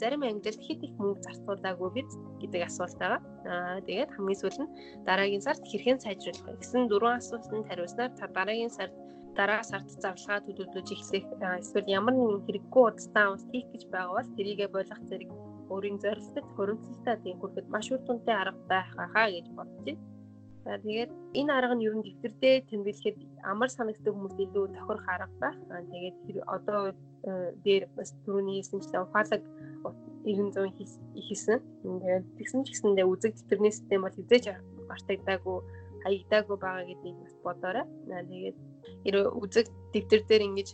зарим 0.01 0.21
ангилалд 0.23 0.62
хэд 0.63 0.79
их 0.88 0.95
мөнгө 0.95 1.23
зарцуулаагүй 1.27 1.89
биз 1.99 2.12
гэдэг 2.41 2.62
асуулт 2.69 2.95
байгаа. 3.01 3.21
Аа 3.51 3.84
тэгээд 3.88 4.13
хамгийн 4.15 4.39
сүүл 4.39 4.60
нь 4.63 4.73
дараагийн 5.08 5.43
сард 5.43 5.62
хэрхэн 5.67 5.99
сайжруулах 5.99 6.47
вэ 6.47 6.60
гэсэн 6.63 6.88
дөрвөн 6.88 7.19
асуултанд 7.19 7.67
хариулснаар 7.67 8.12
та 8.15 8.25
дараагийн 8.38 8.71
сард 8.71 8.95
дараа 9.38 9.63
сард 9.65 9.89
зарлага 10.04 10.46
төлөвлөж 10.46 10.88
эхлэх 10.96 11.26
эсвэл 11.62 11.88
ямар 12.00 12.13
нэгэн 12.15 12.46
хэрэггүй 12.46 12.84
удаа 12.86 13.34
ус 13.34 13.43
хийх 13.52 13.67
гэж 13.74 13.84
байгаа 13.93 14.15
бол 14.17 14.36
тэрийгэ 14.38 14.67
болох 14.76 15.02
зэрэг 15.10 15.30
өөрийн 15.74 15.98
зорилтод 16.04 16.48
хөрөнгөлөлтөд 16.56 17.19
тийм 17.24 17.38
хүрэхэд 17.39 17.67
маш 17.74 17.88
үр 17.93 18.02
дүнтэй 18.06 18.36
арга 18.36 18.62
байх 18.72 18.89
хаа 18.93 19.28
гэж 19.36 19.48
байна. 19.58 19.98
За 20.63 20.80
тэгээд 20.80 21.12
энэ 21.39 21.52
арга 21.58 21.76
нь 21.76 21.86
ер 21.88 21.96
нь 21.98 22.06
дэвтэр 22.06 22.34
дээр 22.39 22.62
тэмдэглэхэд 22.69 23.17
амар 23.52 23.69
санагддаг 23.74 24.13
хүмүүс 24.13 24.36
илүү 24.46 24.65
тохирох 24.76 25.08
арга 25.12 25.36
байх. 25.43 25.58
Тэгээд 25.91 26.17
одоо 26.56 26.82
э, 27.28 27.52
дээр 27.65 27.84
бас 27.98 28.15
түрүүний 28.24 28.63
хэлсэнчлэн 28.63 29.04
ухаалаг 29.04 29.41
900 30.24 30.72
хийсэн. 31.28 31.60
Тэгээд 31.84 32.26
тэгсэн 32.39 32.63
ч 32.63 32.67
гэсэндээ 32.72 33.10
үзэг 33.12 33.36
дэвтэрний 33.36 33.74
систем 33.76 34.08
бол 34.08 34.15
хизээж 34.15 34.56
мартагдаагүй 34.88 35.58
хаягдаагүй 36.04 36.58
байгаа 36.63 36.86
гэдгийг 36.88 37.17
бас 37.24 37.36
бодоорой. 37.43 37.86
Аа 38.15 38.24
тэгээд 39.04 39.28
үзэг 39.44 39.68
дэвтэр 39.94 40.22
дээр 40.28 40.44
ингэж 40.48 40.70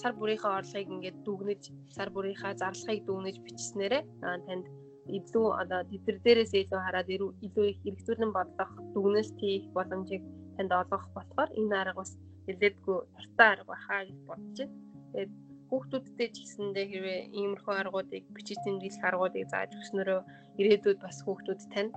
сар 0.00 0.12
бүрийнхээ 0.16 0.52
орлогыг 0.58 0.88
ингээд 0.94 1.18
дүгнэж 1.26 1.62
сар 1.96 2.08
бүрийнхаа 2.14 2.52
зарлагыг 2.62 3.04
дүгнэж 3.04 3.36
бичснээрээ 3.44 4.02
танд 4.46 4.66
илүү 5.06 5.46
одоо 5.62 5.80
тэдэр 5.90 6.16
дээрээс 6.24 6.52
илүү 6.54 6.80
хараад 6.82 7.08
илүү 7.12 7.66
их 7.70 7.78
хэрэгцүүлэн 7.84 8.32
бодлох 8.34 8.72
дүгнэлт 8.94 9.36
хийх 9.38 9.66
боломжийг 9.76 10.22
танд 10.56 10.72
олгох 10.80 11.04
болохоор 11.14 11.50
энэ 11.60 11.76
арга 11.82 12.00
бас 12.02 12.12
нэлээдгүй 12.46 12.98
дуртай 13.14 13.48
арга 13.54 13.70
байхаа 13.70 14.00
гэж 14.08 14.18
бодож 14.26 14.58
байна. 14.58 14.74
Тэгээд 15.12 15.32
хүүхдүүдтэй 15.70 16.28
ч 16.34 16.36
гэсэндээ 16.42 16.86
хэрвээ 16.90 17.20
иймэрхүү 17.38 17.74
аргуудыг 17.82 18.24
бичиж 18.34 18.58
тэмдэглэх 18.62 19.08
аргуудыг 19.08 19.44
зааж 19.50 19.70
өгснөрөө 19.78 20.20
ирээдүйд 20.60 20.98
бас 21.02 21.18
хүүхдүүд 21.22 21.60
тань 21.74 21.90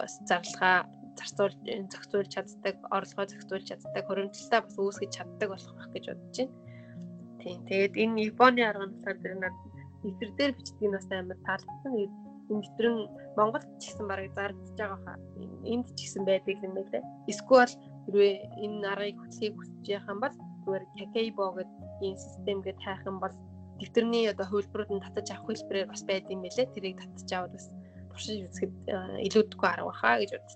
бас 0.00 0.12
зарлага 0.28 0.88
зарцуулж 1.18 1.58
зохицуулж 1.92 2.30
чаддаг, 2.34 2.76
орлогоо 2.94 3.26
зохицуулж 3.26 3.66
чаддаг, 3.68 4.04
хөрөмжлөлтөө 4.06 4.60
бас 4.64 4.76
үүсгэж 4.78 5.10
чаддаг 5.16 5.48
болох 5.50 5.74
байх 5.76 5.90
гэж 5.94 6.04
бодож 6.08 6.36
байна. 6.38 6.54
Тийм. 7.42 7.58
Тэгээд 7.68 7.94
энэ 8.02 8.22
Японы 8.30 8.62
арга 8.62 8.86
болохоор 8.86 9.18
тэр 9.22 9.34
над 9.38 9.54
нэвтэр 10.04 10.30
дээр 10.38 10.52
бичдэг 10.56 10.86
нь 10.86 10.94
бас 10.94 11.06
амар 11.10 11.38
таалагдсан. 11.46 11.92
Нэвтрэн 12.48 12.96
Монголд 13.36 13.68
ч 13.78 13.92
гэсэн 13.92 14.06
барыг 14.08 14.32
зардж 14.32 14.72
байгаа 14.78 15.00
хаа. 15.04 15.16
Энд 15.68 15.86
ч 15.94 15.98
гэсэн 16.06 16.22
байдаг 16.24 16.56
юм 16.64 16.74
байна 16.74 16.90
лээ. 16.92 17.04
Эсвэл 17.30 17.74
хэрвээ 18.08 18.34
энэ 18.64 18.88
аргыг 18.88 19.18
хөтлөхийг 19.20 19.54
хүсэж 19.58 19.84
байгаа 19.84 20.12
юм 20.14 20.20
бол 20.24 20.36
зүгээр 20.64 20.84
Kakeibo 20.96 21.44
гэдэг 21.56 21.78
энэ 22.06 22.22
систем 22.24 22.58
гээд 22.64 22.78
хайх 22.84 23.02
юм 23.04 23.18
бол 23.20 23.34
дэвтэрний 23.78 24.24
одоо 24.32 24.46
хөлбөрүүд 24.48 24.90
нь 24.96 25.04
татаж 25.04 25.26
авах 25.30 25.46
хэлбэрээр 25.46 25.90
бас 25.92 26.02
байд 26.08 26.26
юм 26.32 26.40
байлээ. 26.42 26.72
Тэрийг 26.72 26.98
татаж 26.98 27.30
аваад 27.36 27.52
бас 27.54 27.66
туршиж 28.10 28.38
үзэхэд 28.48 28.74
илүүдгүй 29.26 29.68
арга 29.68 29.90
баха 29.90 30.18
гэж 30.18 30.30
байна. 30.34 30.48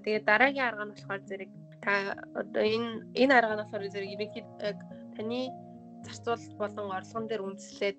Тэгээд 0.00 0.24
дараагийн 0.24 0.66
арга 0.68 0.84
нь 0.84 0.94
болохоор 0.94 1.22
зэрэг 1.28 1.50
та 1.84 1.92
одоо 2.40 2.64
энэ 2.64 2.90
энэ 3.22 3.34
арга 3.36 3.54
нь 3.54 3.62
болохоор 3.62 3.84
зэрэг 3.92 4.14
ерөнхийдөө 4.16 4.72
таны 5.16 5.40
зарцуулалт 6.06 6.54
болон 6.56 6.88
орлогон 6.96 7.26
дээр 7.28 7.42
үндэслээд 7.44 7.98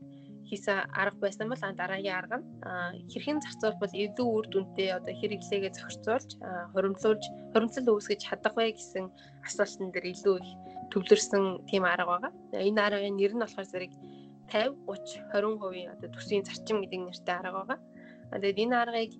хийсэн 0.50 0.78
арга 1.02 1.20
байсан 1.24 1.48
бол 1.50 1.62
дараагийн 1.62 2.18
арга 2.18 2.38
нь 2.42 2.48
хэрхэн 3.12 3.44
зарцуулах 3.46 3.80
бол 3.82 3.94
илүү 3.94 4.28
үр 4.28 4.46
дүнтэй 4.50 4.90
одоо 4.98 5.14
хэрэглээгээ 5.16 5.72
зохицуулж 5.78 6.30
хуримтлуулж 6.74 7.24
хуримтлал 7.54 7.94
үүсгэж 7.96 8.20
чадах 8.28 8.54
вэ 8.58 8.76
гэсэн 8.76 9.06
асуултан 9.48 9.90
дээр 9.94 10.08
илүү 10.14 10.36
их 10.42 10.50
төвлөрсөн 10.92 11.44
тийм 11.70 11.84
арга 11.86 12.06
байгаа. 12.12 12.32
Энэ 12.70 12.82
аргын 12.86 13.18
нэр 13.18 13.34
нь 13.34 13.44
болохоор 13.44 13.68
зэрэг 13.72 13.94
50 14.52 14.78
30 14.86 15.32
20% 15.32 15.94
одоо 15.94 16.10
төсвийн 16.14 16.46
зарчим 16.46 16.78
гэдэг 16.84 17.02
нэртэй 17.02 17.36
арга 17.40 17.60
байгаа. 17.64 17.80
Тэгээд 18.38 18.62
энэ 18.64 18.76
аргыг 18.84 19.12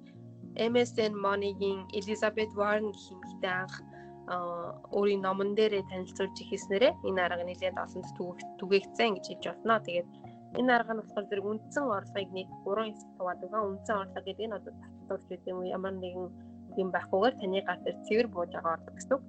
MSN 0.56 1.14
Money-гийн 1.18 1.90
Elizabeth 2.00 2.54
Warren 2.60 2.92
гэх 2.94 3.12
эмэгтэй 3.14 3.54
анх 3.64 3.76
өөрийн 4.96 5.22
номон 5.22 5.52
дээрээ 5.58 5.84
танилцуулж 5.92 6.38
ихснээрээ 6.40 6.94
энэ 7.08 7.22
арга 7.26 7.44
нэлээд 7.44 7.76
олонд 7.76 8.08
түгээгдсэн 8.60 9.12
гэж 9.20 9.26
хэлж 9.28 9.44
байна. 9.52 9.84
Тэгээд 9.84 10.08
энэ 10.60 10.72
арга 10.78 10.94
нь 10.94 11.02
болохоор 11.02 11.28
зэрэг 11.28 11.46
үндсэн 11.52 11.84
орлогыг 11.98 12.32
нэг 12.32 12.48
3 12.64 12.94
хэсэг 12.94 13.10
хуваадаг. 13.18 13.52
Үндсэн 13.52 13.96
орлого 14.00 14.24
гэдэг 14.24 14.48
нь 14.48 14.58
одоо 14.58 14.74
татварч 14.80 15.24
гэдэг 15.28 15.52
юм 15.52 15.60
ямар 15.68 15.94
нэгэн 15.98 16.28
юм 16.82 16.90
байхгүйгээр 16.96 17.36
таны 17.42 17.60
гар 17.68 17.80
дээр 17.84 17.98
цэвэр 18.08 18.28
бууж 18.32 18.52
байгаа 18.54 18.74
орлого 18.78 18.96
гэсэн. 18.96 19.20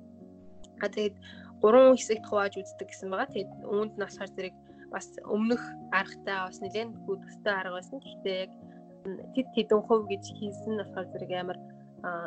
А 0.84 0.88
тэгээд 0.94 1.16
3 1.64 1.98
хэсэгт 1.98 2.24
хувааж 2.28 2.54
үздэг 2.60 2.88
гэсэн 2.88 3.08
байгаа. 3.10 3.32
Тэгээд 3.32 3.52
үүнд 3.74 3.92
нь 3.96 4.04
болохоор 4.04 4.30
зэрэг 4.36 4.54
бас 4.94 5.06
өмнөх 5.26 5.62
аргатай 5.90 6.38
бас 6.46 6.58
нэлээд 6.62 6.90
төстэй 7.02 7.54
арга 7.56 7.76
байсан. 7.80 7.98
Гэхдээ 7.98 8.36
яг 8.44 8.52
тэд 9.34 9.48
хэдэн 9.54 9.80
хувь 9.84 10.04
гэж 10.08 10.24
хийсэн 10.38 10.72
нь 10.74 10.80
болохоор 10.80 11.08
зэрэг 11.12 11.32
амар 11.36 11.58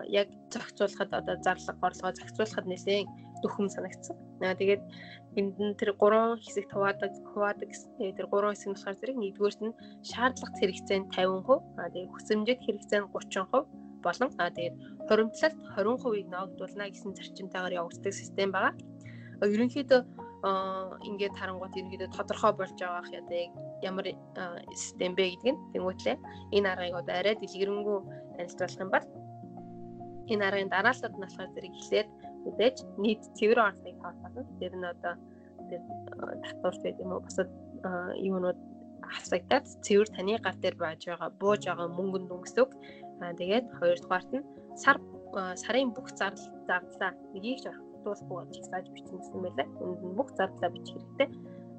яг 0.10 0.28
зохицуулахад 0.54 1.12
одоо 1.20 1.36
зарлага 1.46 1.88
орлогоо 1.88 2.14
зохицуулахад 2.18 2.66
нэлээд 2.70 3.08
дөхөм 3.44 3.68
санагдсан. 3.70 4.18
Аа 4.42 4.58
тэгээд 4.58 4.82
энд 5.38 5.56
нь 5.62 5.78
тэр 5.78 5.94
гурван 6.02 6.42
хэсэгт 6.42 6.72
хуваадаг 6.74 7.14
хуваадаг 7.34 7.70
гэсэн. 7.70 8.18
Тэр 8.18 8.28
гурван 8.30 8.54
хэсэг 8.54 8.70
нь 8.70 8.76
болохоор 8.76 8.98
зэрэг 8.98 9.18
нэгдүгээрт 9.22 9.62
нь 9.66 9.78
шаардлагатай 10.10 10.62
хэрэгцээ 10.66 10.98
нь 11.02 11.10
50%, 11.14 11.62
аа 11.78 11.90
тэгээд 11.94 12.14
хүсэмжит 12.14 12.60
хэрэгцээ 12.66 13.00
нь 13.02 13.10
30% 13.14 14.02
болон 14.06 14.30
аа 14.42 14.50
тэгээд 14.56 14.76
хуримтлалт 15.08 15.58
20%-ийг 15.78 16.28
ногдуулна 16.34 16.86
гэсэн 16.90 17.12
зарчимтайгаар 17.18 17.78
явагддаг 17.82 18.14
систем 18.14 18.50
байгаа. 18.54 18.74
Ерөнхийдөө 19.46 20.02
ингээд 21.10 21.36
харангуут 21.38 21.74
ерөнхийдөө 21.80 22.10
тодорхой 22.14 22.54
болж 22.54 22.78
байгаа 22.78 23.02
ах 23.02 23.10
яа 23.10 23.26
ямар 23.82 24.06
систем 24.76 25.16
бэ 25.18 25.24
гэдг 25.34 25.46
нь 25.50 25.62
тэнгуүтлээ 25.74 26.16
энэ 26.56 26.70
аргыг 26.72 26.96
одоо 27.02 27.16
арай 27.18 27.36
дэлгэрэнгүй 27.42 27.98
танилцуулах 28.38 28.84
юм 28.86 28.92
бол 28.94 29.06
энэ 30.32 30.46
аргын 30.48 30.70
дараалалд 30.70 31.16
нь 31.16 31.24
болохоор 31.24 31.50
зэрэг 31.56 31.74
эхлээд 31.80 32.10
үдээж 32.48 32.78
нийт 33.02 33.22
цэвэр 33.38 33.60
орлогыг 33.68 33.98
тооцоолно. 34.04 34.44
Тэр 34.60 34.74
нь 34.78 34.88
одоо 34.94 35.14
тэр 35.70 35.82
татварч 36.46 36.80
байд 36.84 36.98
юм 37.04 37.12
уу 37.16 37.22
бусад 37.26 37.50
юунууд 38.30 38.60
хасагдаад 39.14 39.66
цэвэр 39.86 40.10
таны 40.16 40.34
гар 40.40 40.58
дээр 40.60 40.76
байж 40.76 41.02
байгаа 41.08 41.30
бууж 41.42 41.62
байгаа 41.66 41.88
мөнгөнд 41.98 42.34
өнгөсөг. 42.36 42.70
Аа 43.24 43.34
тэгээд 43.40 43.66
хоёрдугаарт 43.80 44.32
нь 44.36 44.48
сар 44.84 44.98
сарын 45.64 45.92
бүх 45.96 46.08
зардал 46.20 46.48
зардлаа 46.68 47.12
нэгийг 47.34 47.60
ч 47.64 47.66
орхитуулахгүй 47.98 48.36
болж 48.38 48.54
хязгааж 48.54 48.88
бичсэн 48.94 49.18
гэсэн 49.18 49.42
байлаа. 49.42 49.68
Энд 49.82 50.02
нь 50.06 50.18
бүх 50.18 50.30
зардлаа 50.38 50.70
бичих 50.72 50.96
хэрэгтэй. 50.96 51.28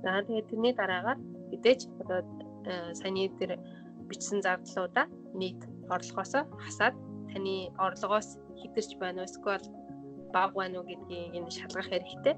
За 0.02 0.22
тэгээд 0.26 0.50
тэрний 0.50 0.74
дараагаар 0.74 1.18
мэдээж 1.50 1.80
одоо 2.02 2.20
саяны 2.98 3.30
тэр 3.38 3.50
бичсэн 4.10 4.42
зардлуудаа 4.42 5.06
нийт 5.34 5.60
орлогоос 5.94 6.32
хасаад 6.64 6.94
таны 7.32 7.70
орлогоос 7.78 8.38
хідэрч 8.60 8.90
байна 9.00 9.22
уу 9.22 9.28
эсвэл 9.28 9.66
бага 10.34 10.54
байна 10.58 10.78
уу 10.80 10.88
гэдгийг 10.88 11.36
энэ 11.36 11.50
шалгах 11.50 11.88
хэрэгтэй. 11.90 12.34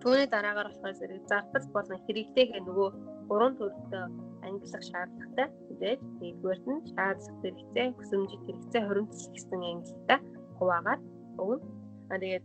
Түүний 0.00 0.28
дараагаар 0.28 0.68
болохоор 0.68 0.94
зэрэг 1.00 1.24
зардал 1.30 1.66
болон 1.74 1.98
хэрэглээгээ 2.04 2.60
нөгөө 2.64 2.88
гурван 3.28 3.54
төрөлтөө 3.56 4.04
ангилах 4.46 4.84
шаардлагатай. 4.90 5.48
Тэгээд 5.68 6.00
нэгдүгээрт 6.20 6.66
нь 6.68 6.84
шаардлага 6.92 7.40
хэрэгцээ, 7.40 7.86
хүсэмжит 7.96 8.42
хэрэгцээ, 8.44 8.82
хуримтлал 8.84 9.32
гэсэн 9.32 9.60
ангилалтаа 9.64 10.18
хуваагаад 10.58 11.02
өгнө. 11.40 11.64
А 12.12 12.16
тэгээд 12.20 12.44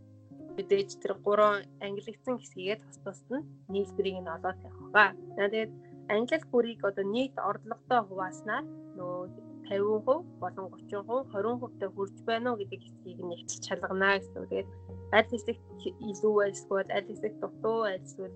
мэдээж 0.56 0.90
тэр 1.02 1.12
гурван 1.24 1.62
ангилагдсан 1.84 2.36
хэсгийгээ 2.38 2.78
тус 2.80 2.98
тусд 3.04 3.28
нь 3.34 3.48
нийлбэрийг 3.72 4.18
нь 4.20 4.32
олоод 4.36 4.58
тавих 4.62 4.90
ба. 4.94 5.06
Тэгээд 5.36 5.70
англи 6.14 6.38
бүрийг 6.50 6.80
одоо 6.88 7.06
нийт 7.14 7.34
орлоготой 7.38 8.00
хувааснаар 8.08 8.64
нөгөө 8.98 9.50
50% 9.70 10.42
болон 10.42 10.66
30%, 10.90 11.30
20% 11.30 11.78
таа 11.78 11.90
хүрч 11.94 12.16
байна 12.26 12.50
уу 12.50 12.58
гэдэг 12.60 12.80
хэсгийг 12.82 13.18
нь 13.22 13.34
ихтэл 13.38 13.62
шалгана 13.66 14.18
гэсэн. 14.18 14.42
Тэгээд 14.50 14.68
аль 15.16 15.30
хэсэгт 15.30 15.64
илүү 16.10 16.36
эсвэл 16.50 16.90
аль 16.96 17.08
хэсэгт 17.10 17.38
дутуу 17.42 17.80
эсвэл 17.94 18.34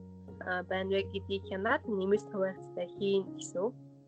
байна 0.70 0.90
вэ 0.94 1.02
гэдгийг 1.12 1.44
хянаад 1.50 1.82
нэмэлт 1.98 2.28
хуваалцтай 2.30 2.86
хийн 2.96 3.24
гэсэн. 3.34 3.66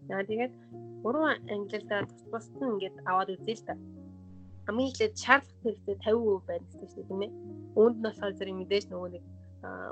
За 0.08 0.22
тэгээд 0.22 0.54
гурван 1.02 1.38
ангилалдаа 1.50 2.06
тус 2.06 2.22
тусд 2.30 2.54
нь 2.62 2.70
ингээд 2.72 2.96
аваад 3.10 3.34
үзье 3.34 3.54
л 3.58 3.66
да. 3.66 3.74
Хамгийн 4.66 4.90
эхлээд 4.90 5.14
шаардлага 5.22 5.62
хэрэгтэй 5.62 5.96
50% 6.06 6.46
байна 6.46 6.66
гэсэн 6.70 6.88
чинь 6.94 7.08
тийм 7.08 7.22
ээ. 7.26 7.32
Үүнд 7.78 7.96
нь 7.98 8.04
болохоор 8.04 8.34
зэрэг 8.36 8.56
мэдээж 8.58 8.84
нөгөө 8.88 9.10
нэг 9.14 9.24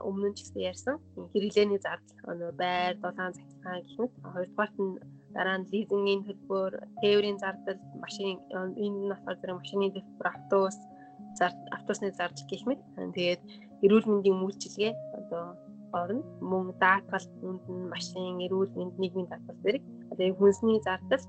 өмнө 0.08 0.28
нь 0.30 0.36
ч 0.36 0.38
гэсэн 0.44 0.60
ярьсан 0.70 0.96
хэрэглээний 1.32 1.80
зардал 1.82 2.18
нөгөө 2.24 2.52
байр, 2.62 2.94
дулаан 3.02 3.32
захиргаан 3.34 3.82
гэх 3.84 3.96
мэт 4.00 4.12
хоёрдугаарт 4.32 4.76
нь 4.84 4.94
дараа 5.34 5.56
нь 5.58 5.68
лизингийн 5.72 6.22
төлбөр, 6.26 6.72
тээврийн 7.02 7.38
зардал, 7.42 7.80
машин 8.02 8.38
энэ 8.84 8.98
нь 9.02 9.10
болохоор 9.10 9.38
зэрэг 9.40 9.58
машины 9.58 9.86
төлбөр, 9.90 10.26
автобус, 10.30 10.76
автобусны 11.76 12.08
зардал 12.14 12.46
гэх 12.50 12.62
мэт. 12.68 12.80
Тэгээд 13.16 13.42
эрүүл 13.84 14.06
мэндийн 14.08 14.38
үйлчилгээ 14.46 14.92
одоо 15.18 15.44
орно. 15.98 16.22
Мөн 16.50 16.66
даатгал, 16.82 17.26
үндэн, 17.48 17.78
машин, 17.94 18.38
эрүүл 18.46 18.72
мэнд, 18.78 18.94
нийгмийн 19.02 19.28
даатгал 19.30 19.58
зэрэг. 19.64 19.82
Тэгээд 20.14 20.38
хүнсний 20.38 20.78
зардал 20.86 21.24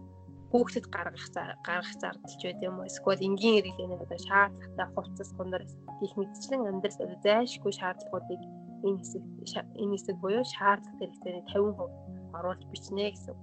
хүүхдэд 0.52 0.86
гаргах 0.96 1.28
гаргах 1.68 1.94
зардалч 2.02 2.42
байд 2.44 2.60
юм 2.68 2.76
уу 2.80 2.90
эсвэл 2.90 3.26
энгийн 3.28 3.56
хэрэглээний 3.58 4.00
одоо 4.06 4.20
шаардлагатай 4.28 4.88
хувцас 4.94 5.30
гундар 5.38 5.64
гих 6.00 6.14
мэтчлэн 6.20 6.70
амьдрал 6.70 7.04
одоо 7.06 7.20
зайлшгүй 7.26 7.74
шаардлагуудыг 7.80 8.42
энэ 8.86 9.00
хэсэг 9.02 9.24
энэ 9.82 9.94
хэсэг 9.96 10.16
буюу 10.22 10.46
шаардлага 10.54 11.00
хэрэгцээний 11.00 11.44
50% 11.50 12.36
оруулж 12.38 12.64
бичнэ 12.72 13.12
гэсэн. 13.12 13.36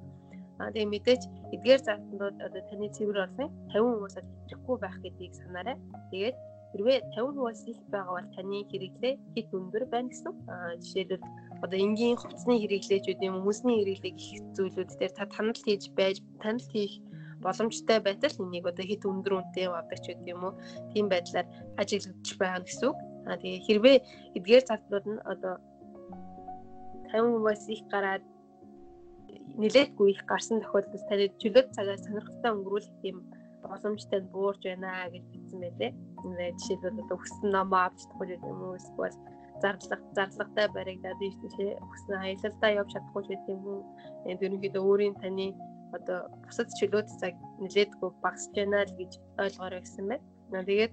Аа 0.60 0.70
тэгээ 0.70 0.92
мэдээж 0.92 1.22
эдгээр 1.54 1.80
зардалууд 1.86 2.36
одоо 2.46 2.62
таны 2.70 2.86
цэвэр 2.94 3.18
орлогын 3.24 3.50
50%-аас 3.72 4.16
хэврэхгүй 4.46 4.76
байх 4.80 4.96
гэдгийг 5.02 5.34
санаарай. 5.40 5.76
Тэгээд 6.12 6.36
хэрвээ 6.72 6.98
50%-аас 7.16 7.60
их 7.72 7.80
байгаа 7.92 8.14
бол 8.16 8.30
таны 8.36 8.58
хэрэглээ 8.70 9.14
хэд 9.34 9.48
өндөр 9.58 9.84
байна 9.90 10.08
гэсэн. 10.12 10.32
Аа 10.52 10.76
жишээлбэл 10.82 11.24
одоо 11.64 11.78
энгийн 11.78 12.18
хувцсны 12.18 12.58
хэрэглээч 12.58 13.04
үү 13.06 13.22
юм 13.22 13.36
хүмүүсний 13.38 13.76
хэрэглээ 13.78 14.14
гэх 14.18 14.42
зүйлүүд 14.56 14.90
дээр 14.98 15.12
та 15.14 15.24
танал 15.30 15.60
хийж 15.62 15.82
байж 15.98 16.16
танал 16.42 16.66
хийх 16.74 16.94
боломжтой 17.42 17.98
байтал 18.02 18.34
энийг 18.42 18.66
одоо 18.66 18.84
хит 18.86 19.02
өндөр 19.06 19.34
үнэтэй 19.38 19.66
авдаг 19.70 19.98
ч 20.02 20.06
гэдэг 20.10 20.32
юм 20.34 20.42
уу 20.46 20.54
тийм 20.92 21.06
байдлаар 21.10 21.46
ажиглагдж 21.80 22.28
байгаа 22.38 22.62
гэсэн 22.66 22.86
үг. 22.90 22.98
Аа 23.26 23.38
тэгээ 23.38 23.64
хэрвээ 23.66 23.96
эдгээр 24.38 24.64
зардлууд 24.66 25.06
нь 25.10 25.20
одоо 25.32 25.54
50%-аас 27.12 27.62
их 27.74 27.82
гараад 27.92 28.24
нилээдгүй 29.62 30.08
их 30.14 30.22
гарсан 30.30 30.62
тохиолдолд 30.62 31.06
таны 31.10 31.26
чөлөөт 31.40 31.68
цагаа 31.76 31.98
сонирхолтой 31.98 32.50
өнгөрүүлэх 32.56 32.94
тийм 33.02 33.16
боломжтой 33.62 34.20
буурж 34.32 34.62
байна 34.64 35.10
гэж 35.12 35.24
бичсэн 35.30 35.60
байлээ. 35.62 35.92
Ингээд 36.24 36.58
жишээлбэл 36.58 37.02
одоо 37.02 37.18
хүссэн 37.18 37.50
номоо 37.54 37.80
авч 37.86 37.98
чадахгүй 38.02 38.38
юм 38.50 38.60
уу 38.62 38.78
эсвэл 38.80 39.16
зарлага 39.62 40.04
зарлагтай 40.16 40.66
баригдаад 40.76 41.18
тийшээ 41.20 41.78
өгсөн 41.84 42.14
аялалдаа 42.18 42.70
явж 42.80 42.90
чадахгүй 42.92 43.22
ч 43.24 43.28
гэдэг 43.30 43.58
юм. 43.62 43.82
Энд 44.30 44.40
ерөнхийдөө 44.46 44.82
өөрийн 44.90 45.16
таны 45.22 45.46
одоо 45.96 46.18
бусад 46.44 46.68
чөлөөт 46.78 47.08
цаг 47.20 47.34
нэлээдгүй 47.62 48.10
багасж 48.24 48.52
байна 48.56 48.84
л 48.88 48.98
гэж 49.00 49.12
ойлгоорой 49.44 49.80
гэсэн 49.84 50.04
байна. 50.10 50.24
Тэгээд 50.52 50.92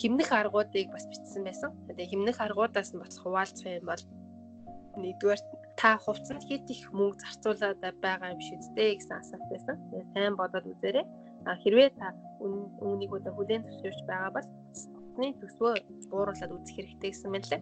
химнэх 0.00 0.30
аргуудыг 0.40 0.88
бас 0.94 1.04
бичсэн 1.10 1.42
байсан. 1.48 1.70
Тэгээд 1.88 2.10
химнэх 2.12 2.38
аргуудаас 2.46 2.90
нь 2.94 3.02
бас 3.02 3.16
хуваалцах 3.22 3.66
юм 3.78 3.86
бол 3.90 4.02
нэгдүгээр 5.02 5.40
та 5.80 5.90
хувцсанд 6.04 6.42
хэд 6.48 6.66
их 6.74 6.84
мөнгө 6.98 7.22
зарцуулаад 7.22 7.96
байгаа 8.04 8.34
юм 8.34 8.40
шиг 8.42 8.58
үстэй 8.62 8.98
гэсэн 8.98 9.16
асуулт 9.18 9.48
байсан. 9.50 9.76
Тэгээд 9.90 10.12
сайн 10.14 10.34
бодоод 10.36 10.66
үзээрэй. 10.72 11.06
А 11.48 11.56
хэрвээ 11.62 11.90
та 12.00 12.08
үүнийг 12.84 13.10
одоо 13.16 13.32
хүлээн 13.34 13.64
зөвшөөрч 13.64 14.00
байгаа 14.10 14.30
бол 14.36 14.48
утасны 14.76 15.28
төсвөө 15.40 15.72
бууруулад 16.12 16.52
үзэх 16.52 16.76
хэрэгтэй 16.76 17.10
гэсэн 17.10 17.30
мэлээ 17.32 17.60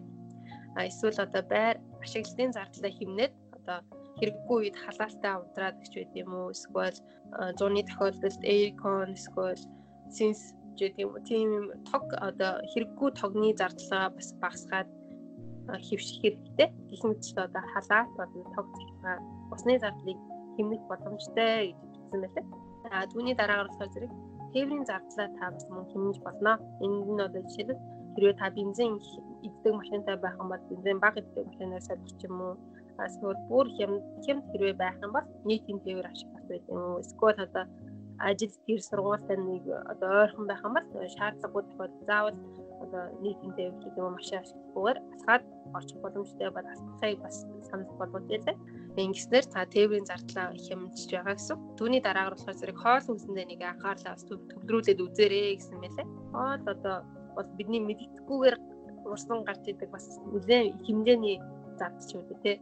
эсвэл 0.75 1.19
одоо 1.25 1.43
байр 1.53 1.75
ашиглалтын 2.03 2.51
зардлаа 2.53 2.91
хэмнээд 2.93 3.33
одоо 3.57 3.79
хэрэггүй 4.19 4.57
үед 4.59 4.77
халаалтаа 4.83 5.35
унтраад 5.41 5.75
гэж 5.81 5.93
байд 5.95 6.13
юм 6.23 6.31
уу 6.35 6.53
эсвэл 6.55 6.97
зуны 7.59 7.81
тохиолдолд 7.89 8.41
aircon 8.53 9.09
эсвэл 9.17 9.61
sense 10.17 10.43
гэдэг 10.79 11.03
юм 11.03 11.11
уу 11.13 11.23
тийм 11.29 11.49
тог 11.89 12.03
одоо 12.29 12.53
хэрэггүй 12.71 13.09
тогны 13.21 13.49
зардлаа 13.59 14.05
бас 14.15 14.29
багасгаад 14.43 14.89
хөвших 15.77 16.21
хэрэгтэй. 16.21 16.69
Ч 17.21 17.27
одоо 17.37 17.63
халаалт 17.73 18.11
болон 18.17 18.43
тог 18.55 18.65
захиргаа 18.73 19.17
усны 19.53 19.73
зардлыг 19.77 20.19
хэмнэх 20.55 20.81
боломжтой 20.89 21.75
гэж 21.77 21.93
хэлсэн 21.93 22.19
байлаа. 22.23 22.45
А 22.89 23.05
түүний 23.11 23.35
дараагаар 23.37 23.69
болохоор 23.69 23.93
зэрэг 23.93 24.11
тээврийн 24.53 24.85
зардлаа 24.89 25.27
та 25.37 25.45
бас 25.53 25.65
мөн 25.69 25.85
хэмнэж 25.91 26.17
болно. 26.25 26.53
Энд 26.81 27.07
нь 27.13 27.21
одоо 27.27 27.41
жишээлбэл 27.45 27.81
хэрвээ 28.15 28.35
та 28.41 28.47
бензин 28.49 28.97
иддэг 29.47 29.73
машинтай 29.75 30.15
байх 30.17 30.35
юм 30.41 30.49
бол 30.49 30.63
бензин 30.69 30.99
бага 30.99 31.19
иддэг 31.21 31.45
машинаар 31.47 31.83
солих 31.87 32.23
юм 32.27 32.35
уу? 32.41 32.55
Эсвэл 32.99 33.39
бүр 33.49 33.67
хямд 33.77 34.03
хямд 34.25 34.43
хэрвээ 34.51 34.75
байх 34.83 34.97
юм 35.05 35.11
бол 35.15 35.27
нийтийн 35.47 35.79
тээвэр 35.83 36.11
ашиглах 36.11 36.45
байх 36.49 36.63
юм 36.67 36.77
уу? 36.77 37.01
Эсвэл 37.03 37.45
одоо 37.47 37.65
ажил 38.19 38.53
гэр 38.67 38.81
сургуультай 38.83 39.37
нэг 39.37 39.63
одоо 39.91 40.09
ойрхон 40.23 40.45
байх 40.47 40.61
юм 40.67 40.73
бол 40.75 40.87
шаардлагагүй 41.15 41.63
тохиол 41.71 41.93
заавал 42.07 42.37
одоо 42.83 43.03
нийтийн 43.23 43.53
тээвэр 43.55 43.79
гэдэг 43.79 44.03
юм 44.03 44.15
машин 44.15 44.39
ашиглахгүйгээр 44.43 44.99
алхаад 45.13 45.43
орчих 45.77 45.99
боломжтой 46.03 46.49
бол 46.51 46.67
алхахыг 46.67 47.19
бас 47.23 47.37
санал 47.69 47.95
болгож 47.99 48.25
ялээ. 48.27 48.57
Ингэснээр 48.99 49.45
та 49.47 49.63
тээврийн 49.75 50.09
зардлаа 50.09 50.47
хямдж 50.65 50.99
байгаа 51.11 51.35
гэсэн. 51.37 51.57
Түүний 51.77 52.01
дараагаар 52.03 52.35
болохоор 52.35 52.59
зэрэг 52.59 52.77
хоол 52.83 53.05
хүнсэндээ 53.07 53.45
нэг 53.47 53.61
анхаарлаа 53.63 54.13
бас 54.15 54.25
төвлөрүүлээд 54.27 55.03
үзээрэй 55.05 55.55
гэсэн 55.55 55.77
мэлээ. 55.79 56.07
Хоол 56.33 56.63
одоо 56.73 56.97
бол 57.35 57.49
бидний 57.57 57.81
мэддэхгүйгээр 57.87 58.55
урсан 59.13 59.39
гарч 59.47 59.63
идэг 59.67 59.89
бас 59.91 60.05
нэлээд 60.33 60.77
хэмжээний 60.85 61.37
зардч 61.79 62.09
үү 62.15 62.23
те. 62.43 62.53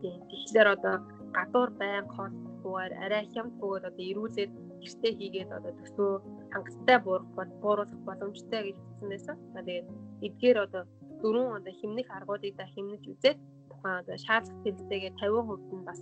Тийм. 0.00 0.18
Тэгэхээр 0.30 0.68
одоо 0.76 0.96
гадуур 1.36 1.70
байн 1.80 2.06
хоолтгүйгээр 2.14 2.92
арай 3.04 3.24
хямдгүйгээр 3.34 3.88
одоо 3.90 4.04
ирүүлээд 4.10 4.52
гэртээ 4.82 5.12
хийгээд 5.18 5.50
одоо 5.58 5.72
төсөө 5.80 6.12
хангалттай 6.52 6.98
бууруулах 7.04 7.52
бууруулах 7.62 8.02
боломжтой 8.08 8.60
гэж 8.66 8.76
хэлсэн 8.78 9.08
байсан. 9.12 9.36
Тэгээд 9.54 9.86
эдгээр 10.26 10.58
одоо 10.66 10.82
дөрвөн 11.22 11.56
одоо 11.58 11.72
химнэх 11.80 12.08
аргуудыг 12.16 12.54
да 12.56 12.64
химнэж 12.74 13.02
үзээд 13.12 13.38
тухайн 13.70 14.00
одоо 14.02 14.16
шаардлага 14.24 14.62
хэрэгцээгээ 14.62 15.12
50% 15.18 15.78
нь 15.78 15.88
бас 15.88 16.00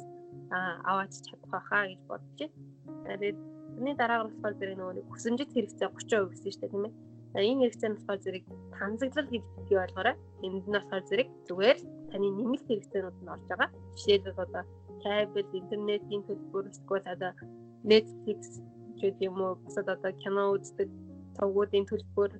аваач 0.90 1.12
чадах 1.26 1.50
байхаа 1.54 1.84
гэж 1.90 2.00
бодож 2.10 2.38
байна. 2.38 2.54
Тэгээд 3.06 3.38
тэрний 3.74 3.96
дараагаар 3.96 4.28
болохоор 4.28 4.54
зэрэг 4.60 4.76
нөгөө 4.78 5.04
хүсэмжит 5.12 5.50
хэрэгцээ 5.52 5.88
30% 5.88 6.30
гэсэн 6.32 6.52
шүү 6.52 6.60
дээ 6.62 6.72
тийм 6.72 6.86
ээ 6.88 6.94
энэ 7.42 7.60
хэрэгцээ 7.60 7.90
нь 7.90 7.96
болохоор 7.96 8.20
зэрэг 8.24 8.44
танзаглал 8.76 9.28
гэж 9.32 9.44
бий 9.68 9.78
болгоорой. 9.78 10.16
Энд 10.44 10.64
нь 10.66 10.74
болохоор 10.76 11.04
зэрэг 11.08 11.28
зүгээр 11.48 11.78
таны 12.10 12.28
нэмэлт 12.32 12.66
хэрэгцээнүүд 12.68 13.16
нь 13.22 13.32
орж 13.34 13.44
байгаа. 13.48 13.70
Жишээлбэл 13.96 14.44
одоо 14.46 14.64
кабель, 15.02 15.56
интернетийн 15.60 16.22
төлбөр, 16.26 16.64
эсвэл 16.72 17.06
одоо 17.14 17.32
Netflix 17.90 18.40
гэдэг 19.00 19.28
юм 19.28 19.38
уу, 19.44 19.60
бусад 19.62 19.88
одоо 19.88 20.12
кино 20.22 20.42
үздэг 20.56 20.88
цогцуудын 21.36 21.86
төлбөр, 21.88 22.32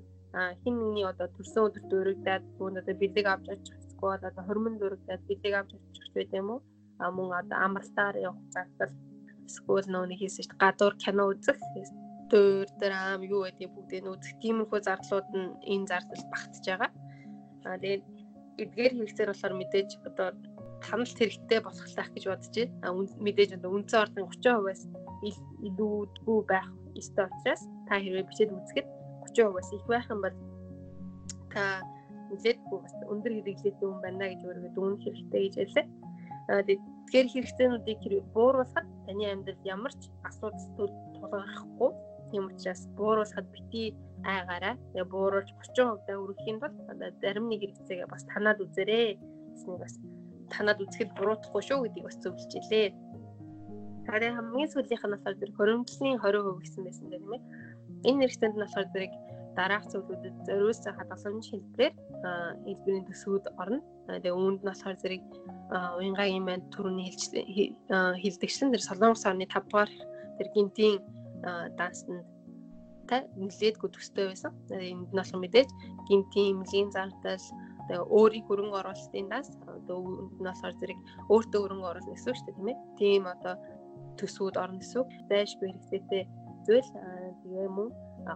хин 0.62 0.74
нэгний 0.80 1.06
одоо 1.08 1.28
төрсөн 1.36 1.66
өдөр 1.68 1.84
дөрөгдөөд 1.90 2.44
бүгд 2.56 2.80
одоо 2.80 2.94
бэлэг 3.00 3.26
авч 3.28 3.46
очих, 3.54 3.76
эсвэл 3.88 4.24
одоо 4.28 4.42
хормон 4.48 4.74
дөрөгдөөд 4.80 5.22
бэлэг 5.28 5.54
авч 5.60 5.70
очих 5.76 6.06
гэдэг 6.16 6.40
юм 6.40 6.48
уу? 6.56 6.60
А 6.98 7.12
мөн 7.12 7.28
одоо 7.40 7.58
амралтаар 7.66 8.16
явах 8.28 8.44
зардал 8.54 8.92
эсвэл 9.46 9.86
нөө 9.92 10.04
нэг 10.10 10.18
хийсэн 10.20 10.42
чинь 10.44 10.60
гадуур 10.62 10.94
кино 11.02 11.22
үзэх 11.30 11.58
дөр 12.30 12.68
драм 12.80 13.20
юу 13.22 13.46
гэдэг 13.46 13.70
бүгдийг 13.74 14.06
үзэх 14.06 14.34
тиймэрхүү 14.42 14.80
зардлууд 14.82 15.28
нь 15.34 15.50
энэ 15.72 15.88
зардал 15.90 16.24
багтж 16.32 16.64
байгаа. 16.66 16.90
Аа 17.66 17.78
тэгээд 17.82 18.04
эдгээр 18.62 18.92
хэрэгцээр 18.94 19.30
болохоор 19.30 19.54
мэдээж 19.58 19.90
одоо 20.08 20.28
таналт 20.82 21.18
хэрэгтэй 21.18 21.60
болохлаах 21.62 22.10
гэж 22.14 22.24
бодож 22.26 22.54
байна. 22.56 22.74
Аа 22.84 22.92
мэдээж 23.26 23.50
одоо 23.58 23.70
үндсэн 23.76 24.02
ордын 24.02 24.26
30%-аас 24.26 24.82
илүүдгүй 25.66 26.38
байх 26.50 26.68
ёстой 27.00 27.26
учраас 27.30 27.62
та 27.88 27.94
хэрвээ 28.02 28.28
бичээд 28.28 28.50
үзэхэд 28.56 28.88
30%-аас 29.34 29.68
их 29.76 29.84
байх 29.86 30.06
юм 30.10 30.20
бол 30.24 30.36
та 31.52 31.62
нэлээдгүй 32.30 32.78
бас 32.82 32.94
өндөр 33.12 33.32
хэрэглээтэй 33.34 33.72
хүн 33.78 34.02
байна 34.02 34.24
гэж 34.30 34.40
өөрийгөө 34.42 34.72
дүгнэх 34.74 35.02
хэрэгтэй 35.04 35.42
гэж 35.46 35.54
хэлээ. 35.58 35.86
Аа 36.50 36.62
Тэгэхээр 37.06 37.30
хэрэгцээнүүдийг 37.30 38.02
бууруулахад 38.34 38.82
таны 39.06 39.30
амьдралд 39.30 39.62
ямар 39.62 39.94
ч 39.94 40.10
асуудал 40.26 40.90
тулгархгүй. 41.14 41.90
Тийм 42.30 42.44
учраас 42.50 42.82
бууруулахад 42.98 43.46
бити 43.54 43.94
айгаараа 44.24 44.74
тэгээ 44.92 45.06
бууруулж 45.12 45.50
30% 45.76 46.10
өргөхийн 46.24 46.58
тулд 46.60 46.76
зарим 47.22 47.46
нэг 47.48 47.60
хэрэгцээгээ 47.62 48.08
бас 48.10 48.24
танаад 48.32 48.58
үзээрэй 48.64 49.06
гэснийг 49.54 49.80
бас 49.84 49.94
танаад 50.52 50.82
үзэхэд 50.82 51.10
буруутахгүй 51.18 51.62
шүү 51.62 51.78
гэдгийг 51.84 52.06
бас 52.06 52.18
зөвлөж 52.22 52.52
илээ. 52.60 52.88
Харин 54.06 54.36
хамгийн 54.38 54.70
сүүлийнх 54.70 55.04
нь 55.06 55.14
болохоор 55.14 55.38
зэрэг 55.38 55.56
хөрөмжлийн 55.58 56.18
20% 56.22 56.62
гэсэн 56.62 56.82
байсан 56.86 57.06
тийм 57.10 57.34
ээ. 57.34 57.42
Энэ 58.08 58.18
нэрстэнд 58.22 58.54
нь 58.54 58.62
болохоор 58.62 58.88
зэрэг 58.94 59.12
дараах 59.56 59.84
зүйлүүдэд 59.90 60.36
зориулсан 60.46 60.92
хадгаламж 60.94 61.46
хэлбэрээр 61.50 61.94
хэлбэрийн 62.66 63.06
төсвүүд 63.08 63.44
орно. 63.62 63.80
Тэгээ 64.06 64.34
үүнд 64.36 64.60
нь 64.62 64.68
болохоор 64.70 64.96
зэрэг 65.02 65.24
уянгагийн 65.98 66.44
манд 66.46 66.64
төрөний 66.70 67.10
хилдэгчлэн 68.22 68.72
тэр 68.72 68.82
солонгос 68.84 69.24
орны 69.26 69.46
5 69.48 69.66
дугаар 69.66 69.90
тэр 70.38 70.48
гинтийн 70.54 70.94
дансанд 71.78 72.24
та 73.08 73.22
нэлээдгүй 73.38 73.90
төстэй 73.94 74.26
байсан. 74.30 74.52
Энд 74.70 75.10
нь 75.10 75.18
болохоор 75.18 75.42
мэдээж 75.42 75.70
гинтийн 76.08 76.50
эмнэлгийн 76.58 76.90
зардал 76.90 77.46
өөрийн 78.18 78.46
хөрөнгө 78.46 78.78
оруулалтын 78.82 79.30
данс 79.30 79.48
одоо 79.62 79.96
үүнд 80.02 80.34
нь 80.42 80.46
болохоор 80.46 80.74
зэрэг 80.80 80.98
өөртөө 81.30 81.60
хөрөнгө 81.62 81.90
оруулах 81.90 82.14
гэсэн 82.14 82.30
үг 82.30 82.38
шүү 82.38 82.46
дээ 82.46 82.56
тийм 82.58 82.68
ээ. 82.70 82.78
Тийм 82.98 83.22
одоо 83.34 83.54
төсвүүд 84.18 84.56
орно 84.62 84.78
гэсэн 84.82 84.98
үг. 85.00 85.10
Зайлшгүй 85.30 85.68
хэрэгцээтэй 85.70 86.24
зүйл 86.66 86.90
тэгээ 87.42 87.68
мөн 87.70 87.88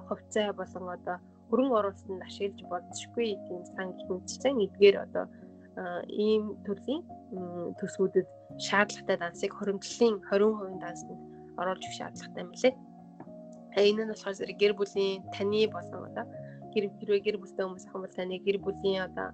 хувьцаа 0.07 0.48
болон 0.55 0.86
одоо 0.96 1.16
хөрөнгө 1.51 1.78
оруулалтанд 1.80 2.26
ашиглаж 2.28 2.61
болзошгүй 2.70 3.28
тийм 3.46 3.62
сан 3.74 3.86
гэх 3.96 4.07
мэтчсэн 4.07 4.55
эдгээр 4.66 4.96
одоо 5.07 5.24
ийм 6.26 6.44
төрлийн 6.66 7.03
төсвүүдэд 7.80 8.28
шаардлагатай 8.66 9.16
дансыг 9.18 9.53
хоримтлалын 9.55 10.14
20% 10.30 10.78
дансанд 10.84 11.20
оруулж 11.61 11.82
өгөх 11.82 11.98
шаардлагатай 11.98 12.42
юм 12.46 12.53
лээ. 12.55 12.74
Энэ 13.77 14.03
нь 14.05 14.11
болохоор 14.11 14.37
зэрэг 14.39 14.59
гэр 14.59 14.75
бүлийн 14.79 15.23
таны 15.35 15.62
болон 15.71 16.03
одоо 16.11 16.27
гэр 16.73 16.85
хэрвээ 16.99 17.21
гэр 17.27 17.37
бүлтэй 17.39 17.64
хүмүүс 17.66 17.87
ах 17.87 17.95
юм 17.95 18.03
бол 18.03 18.18
таны 18.18 18.35
гэр 18.47 18.59
бүлийн 18.64 19.07
одоо 19.09 19.29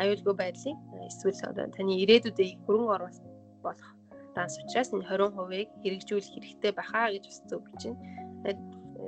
аюулгүй 0.00 0.34
байдлын 0.38 0.76
эсвэл 1.08 1.50
одоо 1.50 1.66
таны 1.76 1.92
ирээдүйдээ 2.02 2.48
хөрөнгө 2.66 2.94
оруулалт 2.96 3.24
болох 3.62 3.90
данс 4.36 4.54
учраас 4.60 4.92
энэ 4.92 5.08
20%-ыг 5.08 5.68
хэрэгжүүлэх 5.82 6.34
хэрэгтэй 6.34 6.72
байхаа 6.76 7.08
гэж 7.14 7.24
бас 7.26 7.38
зөвлөж 7.48 7.82
байна. 7.88 8.60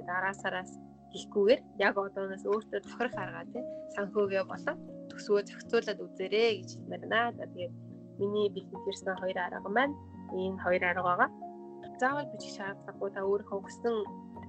Дараа 0.08 0.34
сараас 0.34 0.72
хийхгүйгээр 1.12 1.60
яг 1.86 1.94
одооноос 2.00 2.44
өөртөө 2.48 2.80
тохирох 2.84 3.16
арга 3.20 3.44
тий 3.52 3.64
санхүүгээ 3.94 4.44
болон 4.48 4.76
төсвөө 5.10 5.40
зохицуулаад 5.48 6.00
үзээрэй 6.04 6.50
гэж 6.60 6.68
хэлмээр 6.76 7.02
байна. 7.12 7.36
За 7.36 7.44
тэгээд 7.52 7.74
миний 8.20 8.48
бэлтгэжсэн 8.54 9.16
хоёр 9.20 9.38
арга 9.38 9.68
маань 9.68 9.94
энэ 10.32 10.60
хоёр 10.64 10.82
арга 10.84 11.02
байгаа. 11.08 11.30
Заавал 12.00 12.30
бичих 12.32 12.52
шаардлагагүй 12.56 13.10
та 13.12 13.20
өөрийнхөө 13.28 13.60
хүссэн 13.64 13.96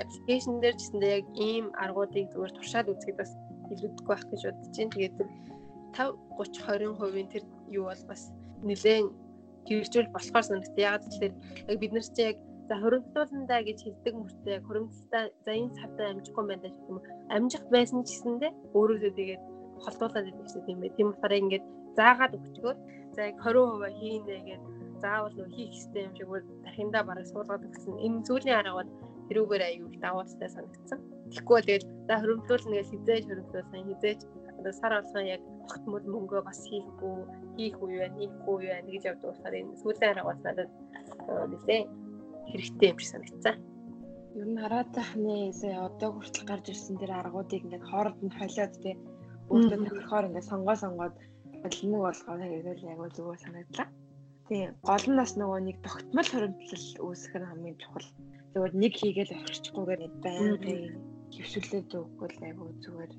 аппликейшн 0.02 0.60
дээр 0.60 0.76
гэсэндээ 0.78 1.12
яг 1.20 1.28
ийм 1.36 1.66
аргуудыг 1.84 2.28
зүгээр 2.32 2.54
туршаад 2.56 2.92
үзэхэд 2.92 3.18
бас 3.20 3.32
илүүдэхгүй 3.74 4.08
байх 4.10 4.26
гэж 4.32 4.42
бодож 4.48 4.76
байна. 4.78 4.94
Тэгээд 4.96 5.16
5 5.96 6.16
30 6.40 6.98
20% 7.00 7.34
тэр 7.34 7.44
юу 7.70 7.86
бол 7.92 8.04
бас 8.10 8.22
нэлээд 8.64 9.08
хэрэгжүүл 9.68 10.14
болохоор 10.16 10.46
санагдав. 10.46 10.78
Яг 10.80 11.04
тэгэхээр 11.04 11.34
яг 11.72 11.78
бид 11.80 11.94
нар 11.94 12.08
чинь 12.08 12.28
яг 12.32 12.38
За 12.70 12.78
хөрөнгөлүүлэндаа 12.78 13.62
гэж 13.66 13.80
хэлдэг 13.82 14.14
мөртөө 14.14 14.58
хөрөнгөлтөө 14.70 15.24
за 15.42 15.52
энэ 15.58 15.74
цавтаа 15.74 16.08
амжихгүй 16.14 16.46
байна 16.46 16.70
гэх 16.70 16.78
юм 16.86 16.98
амжих 17.34 17.64
байсан 17.74 18.06
ч 18.06 18.14
гэсэндээ 18.14 18.52
өөрөөсөө 18.78 19.12
тэгээд 19.18 19.42
холдуулаад 19.82 20.26
байдаг 20.30 20.46
гэсэн 20.46 20.70
юм 20.70 20.80
бэ. 20.86 20.94
Тийм 20.94 21.08
болохоор 21.10 21.34
ингээд 21.42 21.66
заагаад 21.98 22.38
өгчгөө 22.38 22.74
за 23.16 23.22
яг 23.26 23.36
20% 23.42 23.98
хийнэ 23.98 24.38
гэд 24.46 24.64
заавал 25.02 25.34
нөө 25.34 25.50
хийх 25.50 25.72
хэрэгтэй 25.74 26.04
юм 26.06 26.14
шиг 26.14 26.30
дахиндаа 26.66 27.04
бараг 27.10 27.26
суулгаад 27.26 27.66
өгсөн. 27.66 27.96
Энэ 28.06 28.24
зүйлийн 28.28 28.60
арга 28.62 28.78
бол 28.78 28.90
тэрүүгээр 29.30 29.64
аюул 29.70 29.96
даваацтай 30.02 30.50
санагдсан. 30.50 31.00
Тэгэхгүй 31.30 31.56
бол 31.56 31.68
тэгээд 31.70 31.86
за 32.10 32.14
хөрөнгөлүүлнэ 32.20 32.76
гэж 32.78 32.88
хизээж 32.90 33.24
хөрөнгөлүүлсэн 33.30 33.88
хизээж 33.90 34.20
одоо 34.60 34.74
сар 34.74 34.94
болгон 34.98 35.26
яг 35.36 35.42
тогтмол 35.70 36.06
мөнгөө 36.14 36.42
бас 36.44 36.60
хийхгүй 36.68 37.16
хийх 37.56 37.78
үе 37.84 37.98
байна 38.02 38.18
хийхгүй 38.20 38.56
үе 38.60 38.70
байна 38.74 38.90
гэж 38.92 39.04
явдаг 39.10 39.28
болохоор 39.30 39.56
энэ 39.60 39.80
сүүлийн 39.82 40.12
арга 40.12 40.30
бол 40.30 40.42
надад 40.44 40.70
нэлээ 41.52 41.82
хэрэгтэй 42.52 42.90
юм 42.92 43.00
шиг 43.00 43.12
санагдсан. 43.14 43.56
Ер 44.40 44.48
нь 44.50 44.62
хараад 44.64 44.90
тахны 44.98 45.36
сая 45.62 45.78
одоо 45.90 46.10
хүртэл 46.14 46.50
гарч 46.50 46.66
ирсэн 46.74 46.98
тэр 46.98 47.12
аргуудыг 47.14 47.62
ингээд 47.64 47.90
хооронд 47.90 48.20
нь 48.26 48.38
холиод 48.40 48.74
тий 48.84 48.96
өөртөө 49.54 49.80
тохирохоор 49.86 50.28
ингээд 50.28 50.50
сонгоо 50.52 50.76
сонгоод 50.84 51.16
олимог 51.68 52.02
болгоод 52.06 52.42
хэрэгэл 52.42 52.90
яг 52.92 53.00
зүгээр 53.16 53.40
санагдлаа. 53.46 53.88
Тий 54.48 54.64
гол 54.90 55.06
нь 55.10 55.20
бас 55.22 55.32
нөгөө 55.38 55.60
нэг 55.68 55.78
тогтмол 55.86 56.30
хоригдлол 56.32 56.88
үүсэх 57.06 57.34
нь 57.38 57.50
хамгийн 57.50 57.78
чухал. 57.82 58.08
Зүгээр 58.50 58.74
нэг 58.82 58.94
хийгээл 58.98 59.34
орчихгүйгээр 59.46 60.02
байнгын 60.26 60.82
хөвшүүлээд 61.30 61.94
өгөхгүй 61.94 62.28
л 62.34 62.46
айгу 62.50 62.66
зүгээр. 62.82 63.14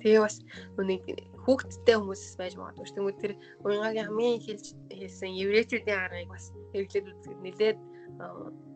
Тэгээ 0.00 0.20
бас 0.24 0.36
нэг 0.80 1.02
хүүхдтэй 1.44 1.96
хүмүүс 2.00 2.22
байж 2.40 2.54
магадгүй 2.58 2.86
шүү. 2.90 2.96
Тэгмээ 2.96 3.22
тэр 3.22 3.32
уянгагийн 3.62 4.06
хамгийн 4.08 4.40
хэлж 4.42 4.66
хэлсэн 4.90 5.30
еврейчүүдийн 5.44 6.00
аргыг 6.00 6.30
бас 6.32 6.44
хэрэглээд 6.72 7.06
үзэхэд 7.12 7.40
нэлээд 7.44 7.78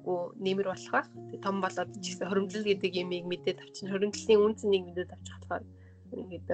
гоо 0.05 0.21
нэмэр 0.39 0.69
болох 0.71 0.93
байх. 0.93 1.09
Тэг 1.33 1.41
том 1.43 1.57
болоод 1.65 1.91
ч 1.99 2.05
гэсэн 2.15 2.29
хоримтлал 2.29 2.69
гэдэг 2.69 2.93
ямиг 3.03 3.25
мэдээд 3.27 3.59
авчин 3.65 3.91
хоримтлалын 3.91 4.45
үнцнийг 4.45 4.83
мэдээд 4.87 5.11
авчих 5.17 5.37
болохоор 5.41 5.65
ингээд 6.15 6.49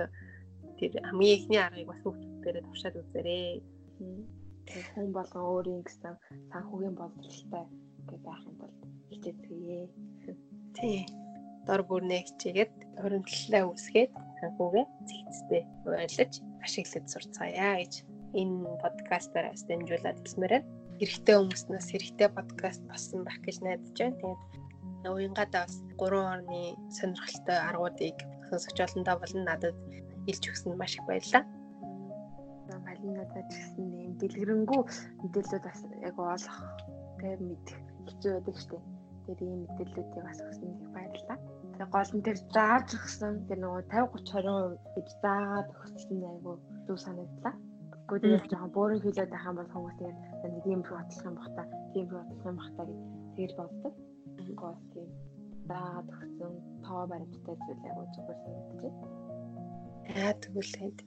тэр 0.78 0.92
хамгийн 1.04 1.36
ихний 1.36 1.60
аргыг 1.60 1.90
бас 1.90 2.00
хүүхдүүдээрээ 2.00 2.64
тавшаад 2.64 2.96
үзээрэй. 3.02 3.60
Тэг 4.70 4.84
хүн 4.94 5.10
болгон 5.12 5.44
өөрийн 5.52 5.82
гэсэн 5.82 6.14
санхүүгийн 6.54 6.94
боловсралтай 6.94 7.66
гэж 8.10 8.22
байх 8.26 8.42
юм 8.46 8.56
бол 8.60 8.74
хичээцгээе. 9.10 9.82
Тий. 10.76 11.06
Дор 11.66 11.82
бүрнээ 11.88 12.22
хичээгээд 12.26 12.74
хоримтлалаа 13.02 13.62
үүсгээд 13.68 14.12
санхүүгээ 14.40 14.86
зэгцтэй 15.08 15.62
ойлгож 15.84 16.34
ашиглаж 16.64 17.06
сурцгаая 17.12 17.74
гэж 17.80 17.94
энэ 18.40 18.80
подкастаар 18.82 19.52
дамжуулаад 19.68 20.18
хэлмээр 20.24 20.54
байна 20.56 20.80
хэрэгтэй 21.00 21.36
хүмүүстнээс 21.36 21.88
хэрэгтэй 21.96 22.28
подкаст 22.28 22.84
болсон 22.84 23.24
байх 23.24 23.40
гэж 23.40 23.64
найдаж 23.64 23.96
байна. 23.96 24.20
Тэгээд 24.20 25.08
уянгадаа 25.08 25.64
бас 25.64 25.80
3 25.96 26.12
орны 26.12 26.60
сонирхолтой 26.92 27.56
аргуудыг 27.56 28.16
сонсогч 28.52 28.78
олондоо 28.84 29.16
болон 29.16 29.42
надад 29.48 29.76
илж 30.28 30.44
өгсөнд 30.44 30.76
маш 30.76 31.00
их 31.00 31.04
баярлалаа. 31.08 31.44
Малинадад 32.84 33.48
ч 33.48 33.54
гэсэн 33.56 33.86
юм 34.04 34.12
дэлгэрэнгүй 34.20 34.80
мэдээлэлүүд 35.24 35.64
бас 35.64 35.80
яг 36.04 36.16
олох 36.20 36.58
тэг 37.16 37.40
мэдэх 37.48 37.89
хэцүү 38.08 38.32
байдаг 38.34 38.56
штеп. 38.62 38.84
Тэгээд 39.24 39.40
ийм 39.44 39.60
мэдээллүүдийг 39.64 40.24
бас 40.24 40.38
өгсөнд 40.40 40.80
их 40.82 40.90
баярлалаа. 40.96 41.38
Тэгээд 41.80 41.94
гол 41.94 42.10
нь 42.16 42.26
тэр 42.26 42.38
зааж 42.54 42.88
өгсөн 42.98 43.34
тэр 43.48 43.58
нөгөө 43.60 43.82
50 43.88 44.20
30 44.26 44.80
20% 44.90 44.94
гэж 44.96 45.08
заагаад 45.24 45.68
өгсөн 45.80 46.18
айгу 46.30 46.52
зүг 46.86 46.98
санагдлаа. 47.04 47.54
Гэхдээ 48.10 48.20
тэгээд 48.20 48.50
жоохон 48.50 48.74
бөөрийн 48.74 49.04
хилээд 49.04 49.30
байх 49.32 49.46
юм 49.48 49.56
бол 49.58 49.72
хүмүүс 49.74 49.96
тэгээд 49.98 50.18
нэг 50.54 50.64
юм 50.66 50.82
бодлох 50.82 51.26
юм 51.28 51.34
бах 51.38 51.50
та, 51.56 51.62
тийм 51.92 52.06
бодлох 52.10 52.46
юм 52.50 52.56
бах 52.58 52.70
та 52.76 52.82
гэж 52.88 53.00
тэгж 53.36 53.52
боддог. 53.58 53.94
Гол 54.60 54.78
тийм 54.92 55.08
даад 55.70 56.06
өгсөн 56.10 56.52
тоо 56.84 57.02
баримттай 57.06 57.54
зүйл 57.62 57.86
яг 57.86 57.98
зүгээр 58.14 58.38
байна. 58.42 59.30
Аа 60.18 60.32
тэгвэл 60.42 60.74
тэгээд 60.74 60.98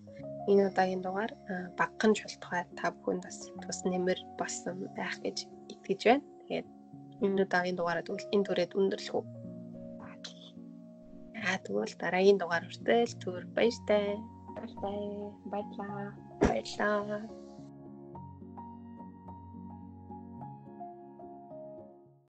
энэ 0.50 0.68
удаагийн 0.70 1.04
дугаар 1.04 1.32
багхан 1.80 2.14
шултгаар 2.16 2.68
та 2.80 2.86
бүхэнд 2.96 3.24
бас 3.28 3.38
тус 3.64 3.80
нэмэр 3.84 4.20
болсон 4.40 4.76
байх 4.98 5.16
гэж 5.26 5.38
итгэж 5.74 6.02
байна. 6.08 6.24
Энэ 7.22 7.44
удаагийн 7.44 7.78
дугаараа 7.78 8.06
тэгвэл 8.06 8.32
энэ 8.36 8.46
төрөд 8.48 8.72
өндөрлөх 8.80 9.16
үү? 9.20 9.26
Аа 11.44 11.58
тэгвэл 11.66 11.94
дараагийн 12.00 12.40
дугаар 12.40 12.66
хүртэл 12.66 13.14
түр 13.22 13.44
баяртай. 13.56 14.18
Баярлалаа. 15.52 16.16
Баярлалаа. 16.42 17.43